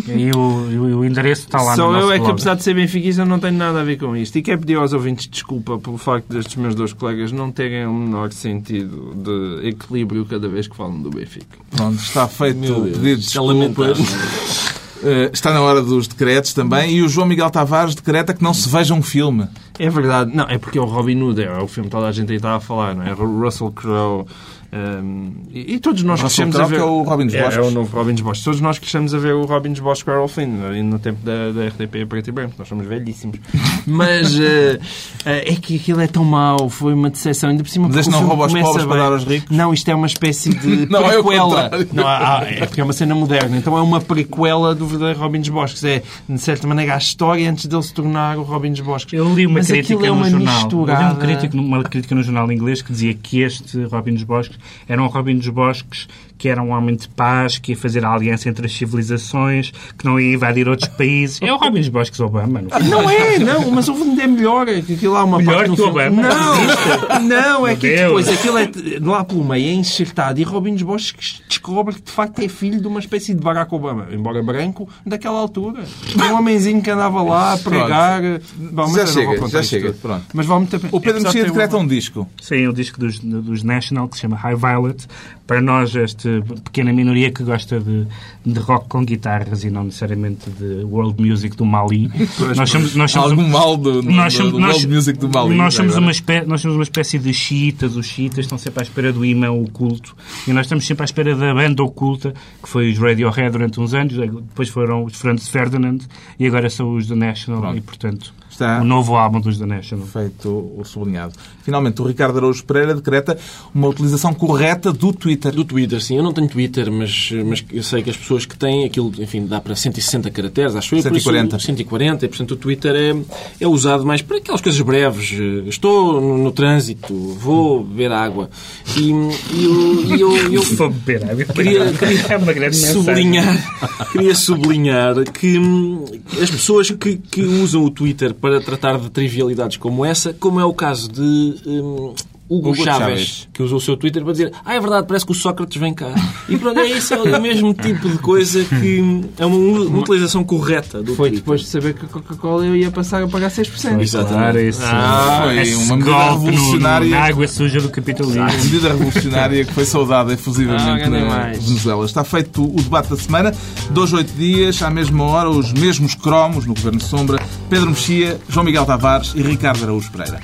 e 0.07 0.31
o, 0.35 0.69
e 0.71 0.77
o- 0.77 0.99
o 0.99 1.05
endereço 1.05 1.43
está 1.47 1.61
lá 1.61 1.75
Só 1.75 1.87
no 1.87 1.93
nosso 1.93 2.05
eu 2.07 2.11
é 2.11 2.19
que, 2.19 2.29
apesar 2.29 2.55
de 2.55 2.63
ser 2.63 2.73
benfiquista, 2.75 3.25
não 3.25 3.39
tenho 3.39 3.57
nada 3.57 3.81
a 3.81 3.83
ver 3.83 3.97
com 3.97 4.15
isto. 4.15 4.35
E 4.37 4.41
quero 4.41 4.59
pedir 4.59 4.75
aos 4.75 4.93
ouvintes 4.93 5.27
desculpa 5.27 5.77
pelo 5.79 5.97
facto 5.97 6.27
destes 6.31 6.55
meus 6.57 6.75
dois 6.75 6.93
colegas 6.93 7.31
não 7.31 7.51
terem 7.51 7.85
o 7.87 7.93
menor 7.93 8.31
sentido 8.31 9.13
de 9.15 9.67
equilíbrio 9.69 10.25
cada 10.25 10.47
vez 10.47 10.67
que 10.67 10.75
falam 10.75 11.01
do 11.01 11.09
Benfica. 11.09 11.57
Pronto, 11.71 11.99
está 11.99 12.27
feito 12.27 12.71
o 12.71 12.83
pedido 12.83 12.99
de 13.01 13.11
é 13.11 13.15
desculpas. 13.15 14.68
Eh, 15.03 15.29
está 15.31 15.53
na 15.53 15.61
hora 15.61 15.81
dos 15.81 16.07
decretos 16.07 16.53
também. 16.53 16.97
E 16.97 17.01
o 17.01 17.09
João 17.09 17.27
Miguel 17.27 17.49
Tavares 17.49 17.95
decreta 17.95 18.33
que 18.33 18.43
não 18.43 18.53
se 18.53 18.67
veja 18.69 18.93
um 18.93 19.01
filme. 19.01 19.47
É 19.77 19.89
verdade. 19.89 20.35
Não, 20.35 20.45
é 20.45 20.57
porque 20.57 20.77
é 20.77 20.81
o 20.81 20.85
Robin 20.85 21.21
Hood, 21.21 21.41
é 21.41 21.57
o 21.57 21.67
filme 21.67 21.89
que 21.89 21.95
toda 21.95 22.07
a 22.07 22.11
gente 22.11 22.29
aí 22.31 22.35
está 22.37 22.55
a 22.55 22.59
falar, 22.59 22.95
não 22.95 23.03
é? 23.03 23.13
O 23.13 23.39
Russell 23.39 23.71
Crowe. 23.71 24.25
Um, 24.71 25.31
e, 25.51 25.75
e 25.75 25.79
todos 25.79 26.03
nós 26.03 26.19
crescemos 26.19 26.55
a 26.55 26.59
Crowe, 26.59 26.69
ver... 26.71 26.79
é 26.79 26.83
o 26.83 27.01
Robin 27.03 27.25
dos 27.25 27.33
É, 27.35 27.41
Bosques. 27.43 27.57
é 27.65 27.67
o 27.67 27.71
novo 27.71 27.95
Robin 27.97 28.13
dos 28.13 28.21
Bosques. 28.21 28.43
Todos 28.43 28.61
nós 28.61 28.77
crescemos 28.77 29.13
a 29.13 29.17
ver 29.17 29.33
o 29.33 29.43
Robin 29.45 29.71
dos 29.71 29.79
Bosques 29.79 30.03
com 30.03 30.11
Errol 30.11 30.27
Flynn, 30.27 30.83
no 30.83 30.99
tempo 30.99 31.19
da, 31.23 31.51
da 31.51 31.67
RTP 31.67 32.03
a 32.03 32.05
preto 32.05 32.27
e 32.27 32.31
branco. 32.31 32.53
Nós 32.57 32.67
somos 32.67 32.85
velhíssimos. 32.85 33.37
Mas 33.87 34.39
eh, 34.39 34.79
eh, 35.25 35.53
é 35.53 35.55
que 35.55 35.75
aquilo 35.77 36.01
é 36.01 36.07
tão 36.07 36.23
mau, 36.23 36.69
foi 36.69 36.93
uma 36.93 37.09
decepção. 37.09 37.49
Ainda 37.49 37.63
por 37.63 37.69
cima, 37.69 37.87
Mas 37.87 37.97
este 37.97 38.11
não 38.11 38.25
rouba 38.27 38.43
aos 38.43 38.51
começa 38.51 38.67
pobres 38.69 38.85
para 38.85 38.95
bem. 38.95 39.03
dar 39.05 39.11
aos 39.13 39.23
ricos? 39.23 39.57
Não, 39.57 39.73
isto 39.73 39.89
é 39.89 39.95
uma 39.95 40.07
espécie 40.07 40.49
de 40.53 40.85
Não, 40.91 40.99
é 41.09 41.13
prequela. 41.21 41.61
contrário. 41.63 41.87
não, 41.91 42.07
há- 42.07 42.43
é 42.47 42.65
porque 42.65 42.81
é 42.81 42.83
uma 42.83 42.93
cena 42.93 43.15
moderna. 43.15 43.57
Então 43.57 43.77
é 43.77 43.81
uma 43.81 43.99
prequela 43.99 44.75
do 44.75 44.85
verdadeiro 44.85 45.19
Robin 45.19 45.39
dos 45.39 45.49
Bosques. 45.49 45.83
É, 45.83 46.03
de 46.27 46.37
certa 46.39 46.67
maneira, 46.67 46.93
a 46.93 46.97
história 46.97 47.49
antes 47.49 47.65
dele 47.65 47.81
se 47.83 47.93
tornar 47.93 48.37
o 48.37 48.43
Robin 48.43 48.71
dos 48.71 48.81
Bosques. 48.81 49.13
Eu 49.17 49.33
li 49.33 49.45
uma 49.47 49.59
Mas 49.59 49.67
crítica 49.67 50.05
é 50.05 50.09
no 50.09 50.15
uma 50.15 50.29
jornal. 50.29 50.39
Eu 50.53 50.59
li 50.59 50.63
misturada. 50.63 51.13
um 51.13 51.17
crítico- 51.17 51.57
uma 51.57 51.83
crítica 51.83 52.15
no 52.15 52.23
jornal 52.23 52.51
inglês 52.51 52.81
que 52.81 52.91
dizia 52.91 53.13
que 53.13 53.41
este 53.41 53.83
Robin 53.85 54.13
dos 54.13 54.23
Bosques 54.23 54.58
era 54.87 55.01
um 55.01 55.07
Robin 55.07 55.37
dos 55.37 55.49
Bosques 55.49 56.07
que 56.39 56.47
era 56.49 56.63
um 56.63 56.71
homem 56.71 56.95
de 56.95 57.07
paz, 57.09 57.57
que 57.59 57.73
ia 57.73 57.77
fazer 57.77 58.03
a 58.05 58.11
aliança 58.13 58.47
entre 58.49 58.65
as 58.65 58.71
civilizações, 58.73 59.71
que 59.97 60.05
não 60.05 60.19
ia 60.19 60.33
invadir 60.33 60.67
outros 60.69 60.87
países. 60.89 61.39
É 61.41 61.51
o 61.53 61.57
Robin 61.57 61.79
dos 61.81 61.89
Bosques 61.89 62.19
Obama, 62.21 62.61
não 62.61 62.79
Não 63.03 63.09
é, 63.09 63.37
não, 63.37 63.69
mas 63.71 63.87
o 63.89 63.93
fundo 63.93 64.19
é 64.19 64.25
melhor. 64.25 64.67
é 64.69 64.81
que 64.81 64.93
Aquilo 64.93 65.15
há 65.17 65.23
uma 65.25 65.37
Melhor 65.37 65.65
parte 65.65 65.75
que 65.75 65.81
o 65.81 65.87
Obama? 65.89 66.21
Não, 66.23 67.19
não, 67.21 67.67
é 67.67 67.71
Meu 67.71 67.77
que 67.77 67.87
Deus. 67.89 68.25
depois 68.25 68.29
aquilo 68.29 68.57
é 68.57 68.69
lá 69.01 69.23
pelo 69.23 69.43
meio 69.43 69.67
é 69.67 69.73
enxertado 69.73 70.39
e 70.39 70.43
Robin 70.43 70.73
dos 70.73 70.83
Bosques 70.83 71.41
descobre 71.47 71.95
que 71.95 72.01
de 72.03 72.11
facto 72.11 72.39
é 72.39 72.47
filho 72.47 72.79
de 72.81 72.87
uma 72.87 72.99
espécie 72.99 73.33
de 73.33 73.41
Barack 73.41 73.73
Obama, 73.75 74.07
embora 74.11 74.41
branco, 74.41 74.87
daquela 75.05 75.39
altura. 75.39 75.83
Um 76.17 76.35
homenzinho 76.35 76.81
que 76.81 76.89
andava 76.89 77.21
lá 77.21 77.53
a 77.53 77.57
pregar. 77.57 78.21
Bom, 78.55 78.87
mas 78.87 78.93
Já 78.95 79.05
chega, 79.05 79.47
já 79.49 79.63
chega, 79.63 79.93
pronto. 79.93 80.25
Mas 80.33 80.45
vale 80.45 80.59
muito 80.61 80.75
a 80.75 80.79
pena. 80.79 80.89
O 80.95 81.01
Pedro 81.01 81.21
Mexia 81.21 81.43
decreta 81.43 81.77
um 81.77 81.85
disco. 81.85 82.27
Sim, 82.41 82.67
o 82.67 82.73
disco 82.73 82.97
dos, 82.99 83.19
dos 83.19 83.61
National, 83.63 84.07
que 84.07 84.15
se 84.15 84.21
chama 84.21 84.37
High 84.37 84.55
Violet. 84.55 85.05
Para 85.45 85.61
nós, 85.61 85.95
esta 86.37 86.61
pequena 86.63 86.93
minoria 86.93 87.31
que 87.31 87.43
gosta 87.43 87.79
de, 87.79 88.05
de 88.45 88.59
rock 88.59 88.87
com 88.87 89.03
guitarras 89.03 89.63
e 89.63 89.69
não 89.69 89.85
necessariamente 89.85 90.49
de 90.51 90.83
world 90.85 91.21
music 91.21 91.55
do 91.57 91.65
Mali. 91.65 92.09
nós 92.55 92.69
somos, 92.69 92.95
nós 92.95 93.11
somos 93.11 93.31
Algum 93.31 93.47
mal 93.47 93.75
do, 93.75 94.01
do, 94.01 94.11
nós 94.11 94.33
do, 94.33 94.37
somos, 94.37 94.51
do 94.53 94.59
nós- 94.59 94.71
world 94.75 94.87
music 94.95 95.19
do 95.19 95.29
Mali. 95.29 95.55
Nós 95.55 95.73
somos, 95.73 95.95
uma 95.97 96.11
espé- 96.11 96.45
nós 96.45 96.61
somos 96.61 96.75
uma 96.77 96.83
espécie 96.83 97.17
de 97.17 97.33
xiitas. 97.33 97.95
Os 97.95 98.05
xiitas 98.05 98.39
estão 98.39 98.57
sempre 98.57 98.79
à 98.81 98.83
espera 98.83 99.11
do 99.11 99.25
imã 99.25 99.49
oculto. 99.51 100.15
E 100.47 100.53
nós 100.53 100.65
estamos 100.65 100.85
sempre 100.85 101.03
à 101.03 101.05
espera 101.05 101.35
da 101.35 101.53
banda 101.53 101.83
oculta, 101.83 102.33
que 102.61 102.69
foi 102.69 102.91
os 102.91 102.97
Radiohead 102.97 103.51
durante 103.51 103.79
uns 103.79 103.93
anos, 103.93 104.15
depois 104.15 104.69
foram 104.69 105.03
os 105.05 105.15
Franz 105.15 105.47
Ferdinand 105.47 105.99
e 106.39 106.45
agora 106.45 106.69
são 106.69 106.95
os 106.95 107.07
The 107.07 107.15
National. 107.15 107.61
Pronto. 107.61 107.77
E, 107.77 107.81
portanto, 107.81 108.33
Está- 108.59 108.81
o 108.81 108.83
novo 108.83 109.15
álbum 109.15 109.39
dos 109.39 109.57
The 109.57 109.65
National. 109.65 110.05
Feito 110.05 110.49
o 110.77 110.83
sublinhado. 110.83 111.33
Finalmente, 111.63 112.01
o 112.01 112.05
Ricardo 112.05 112.37
Araújo 112.37 112.63
Pereira 112.65 112.93
decreta 112.93 113.37
uma 113.73 113.87
utilização 113.87 114.33
correta 114.33 114.91
do 114.91 115.13
Twitter. 115.13 115.51
Do 115.53 115.63
Twitter, 115.63 116.01
sim. 116.01 116.17
Eu 116.17 116.23
não 116.23 116.33
tenho 116.33 116.47
Twitter, 116.49 116.91
mas, 116.91 117.31
mas 117.45 117.63
eu 117.71 117.83
sei 117.83 118.01
que 118.03 118.09
as 118.09 118.17
pessoas 118.17 118.45
que 118.45 118.57
têm 118.57 118.85
aquilo, 118.85 119.11
enfim, 119.19 119.45
dá 119.45 119.61
para 119.61 119.75
160 119.75 120.29
caracteres, 120.31 120.75
acho 120.75 120.95
eu. 120.95 121.01
por 121.03 121.15
isso 121.15 121.23
140. 121.29 121.59
140. 121.59 122.25
E, 122.25 122.27
portanto, 122.29 122.51
o 122.51 122.55
Twitter 122.57 122.95
é, 122.95 123.15
é 123.63 123.67
usado 123.67 124.05
mais 124.05 124.21
para 124.21 124.37
aquelas 124.37 124.59
coisas 124.61 124.81
breves. 124.81 125.31
Estou 125.67 126.19
no, 126.19 126.37
no 126.39 126.51
trânsito, 126.51 127.13
vou 127.39 127.83
beber 127.83 128.11
água. 128.11 128.49
E, 128.97 129.09
e 129.11 129.63
eu, 129.63 130.15
e 130.17 130.21
eu, 130.21 130.37
eu 130.53 130.61
Vou 130.79 130.89
beber 130.89 131.23
água. 131.29 131.45
queria, 131.45 131.91
queria 131.93 132.21
É 132.29 132.37
uma 132.37 132.53
grande 132.53 132.77
mensagem. 132.77 132.93
sublinhar, 133.03 134.09
queria 134.11 134.35
sublinhar 134.35 135.15
que 135.31 135.57
hum, 135.59 136.05
as 136.41 136.49
pessoas 136.49 136.89
que, 136.91 137.17
que 137.17 137.41
usam 137.41 137.83
o 137.83 137.89
Twitter 137.89 138.33
para 138.33 138.48
tratar 138.59 138.99
de 138.99 139.09
trivialidades 139.09 139.77
como 139.77 140.05
essa, 140.05 140.33
como 140.33 140.59
é 140.59 140.65
o 140.65 140.73
caso 140.73 141.09
de 141.09 141.55
hum, 141.65 142.13
Hugo, 142.49 142.69
Hugo 142.71 142.75
Chávez, 142.83 142.97
Chávez. 142.99 143.47
que 143.53 143.61
usou 143.61 143.77
o 143.77 143.81
seu 143.81 143.95
Twitter 143.95 144.23
para 144.23 144.31
dizer 144.31 144.51
ah, 144.65 144.73
é 144.73 144.79
verdade, 144.79 145.05
parece 145.07 145.25
que 145.25 145.31
o 145.31 145.35
Sócrates 145.35 145.79
vem 145.79 145.93
cá. 145.93 146.13
E 146.47 146.57
pronto, 146.57 146.79
é 146.79 146.87
isso, 146.87 147.13
é 147.13 147.37
o 147.37 147.41
mesmo 147.41 147.73
tipo 147.73 148.09
de 148.09 148.17
coisa 148.17 148.63
que 148.63 149.21
é 149.37 149.45
uma, 149.45 149.55
uma 149.55 149.99
utilização 149.99 150.43
correta 150.43 151.03
do 151.03 151.15
Foi 151.15 151.29
Twitter. 151.29 151.39
depois 151.39 151.61
de 151.61 151.67
saber 151.67 151.93
que 151.93 152.05
a 152.05 152.09
Coca-Cola 152.09 152.65
eu 152.65 152.75
ia 152.75 152.89
passar 152.89 153.23
a 153.23 153.27
pagar 153.27 153.51
6%. 153.51 153.99
Exatamente. 154.01 154.33
Claro, 154.33 154.59
esse, 154.59 154.81
Ah, 154.83 155.41
foi 155.43 155.75
uma 155.75 155.95
medida 155.97 156.29
revolucionária. 156.31 157.09
na 157.09 157.21
água 157.25 157.47
suja 157.47 157.79
do 157.81 157.89
capitalismo. 157.89 158.41
Uma 158.41 158.51
medida 158.51 158.87
revolucionária 158.89 159.65
que 159.65 159.73
foi 159.73 159.85
saudada 159.85 160.31
Ah, 160.31 160.33
efusivamente 160.33 160.83
ganhei 161.09 161.21
na 161.21 161.25
mais. 161.27 161.63
Venezuela. 161.63 162.05
Está 162.05 162.23
feito 162.23 162.63
o 162.63 162.81
debate 162.81 163.09
da 163.09 163.17
semana. 163.17 163.53
Dois, 163.91 164.11
oito 164.13 164.33
dias, 164.33 164.81
à 164.81 164.89
mesma 164.89 165.23
hora, 165.23 165.49
os 165.49 165.71
mesmos 165.73 166.15
cromos 166.15 166.65
no 166.65 166.73
Governo 166.73 166.99
Sombra. 166.99 167.39
Pedro 167.69 167.89
Mexia, 167.89 168.39
João 168.49 168.65
Miguel 168.65 168.85
Tavares 168.85 169.33
e 169.35 169.41
Ricardo 169.41 169.83
Araújo 169.83 170.11
Pereira. 170.11 170.39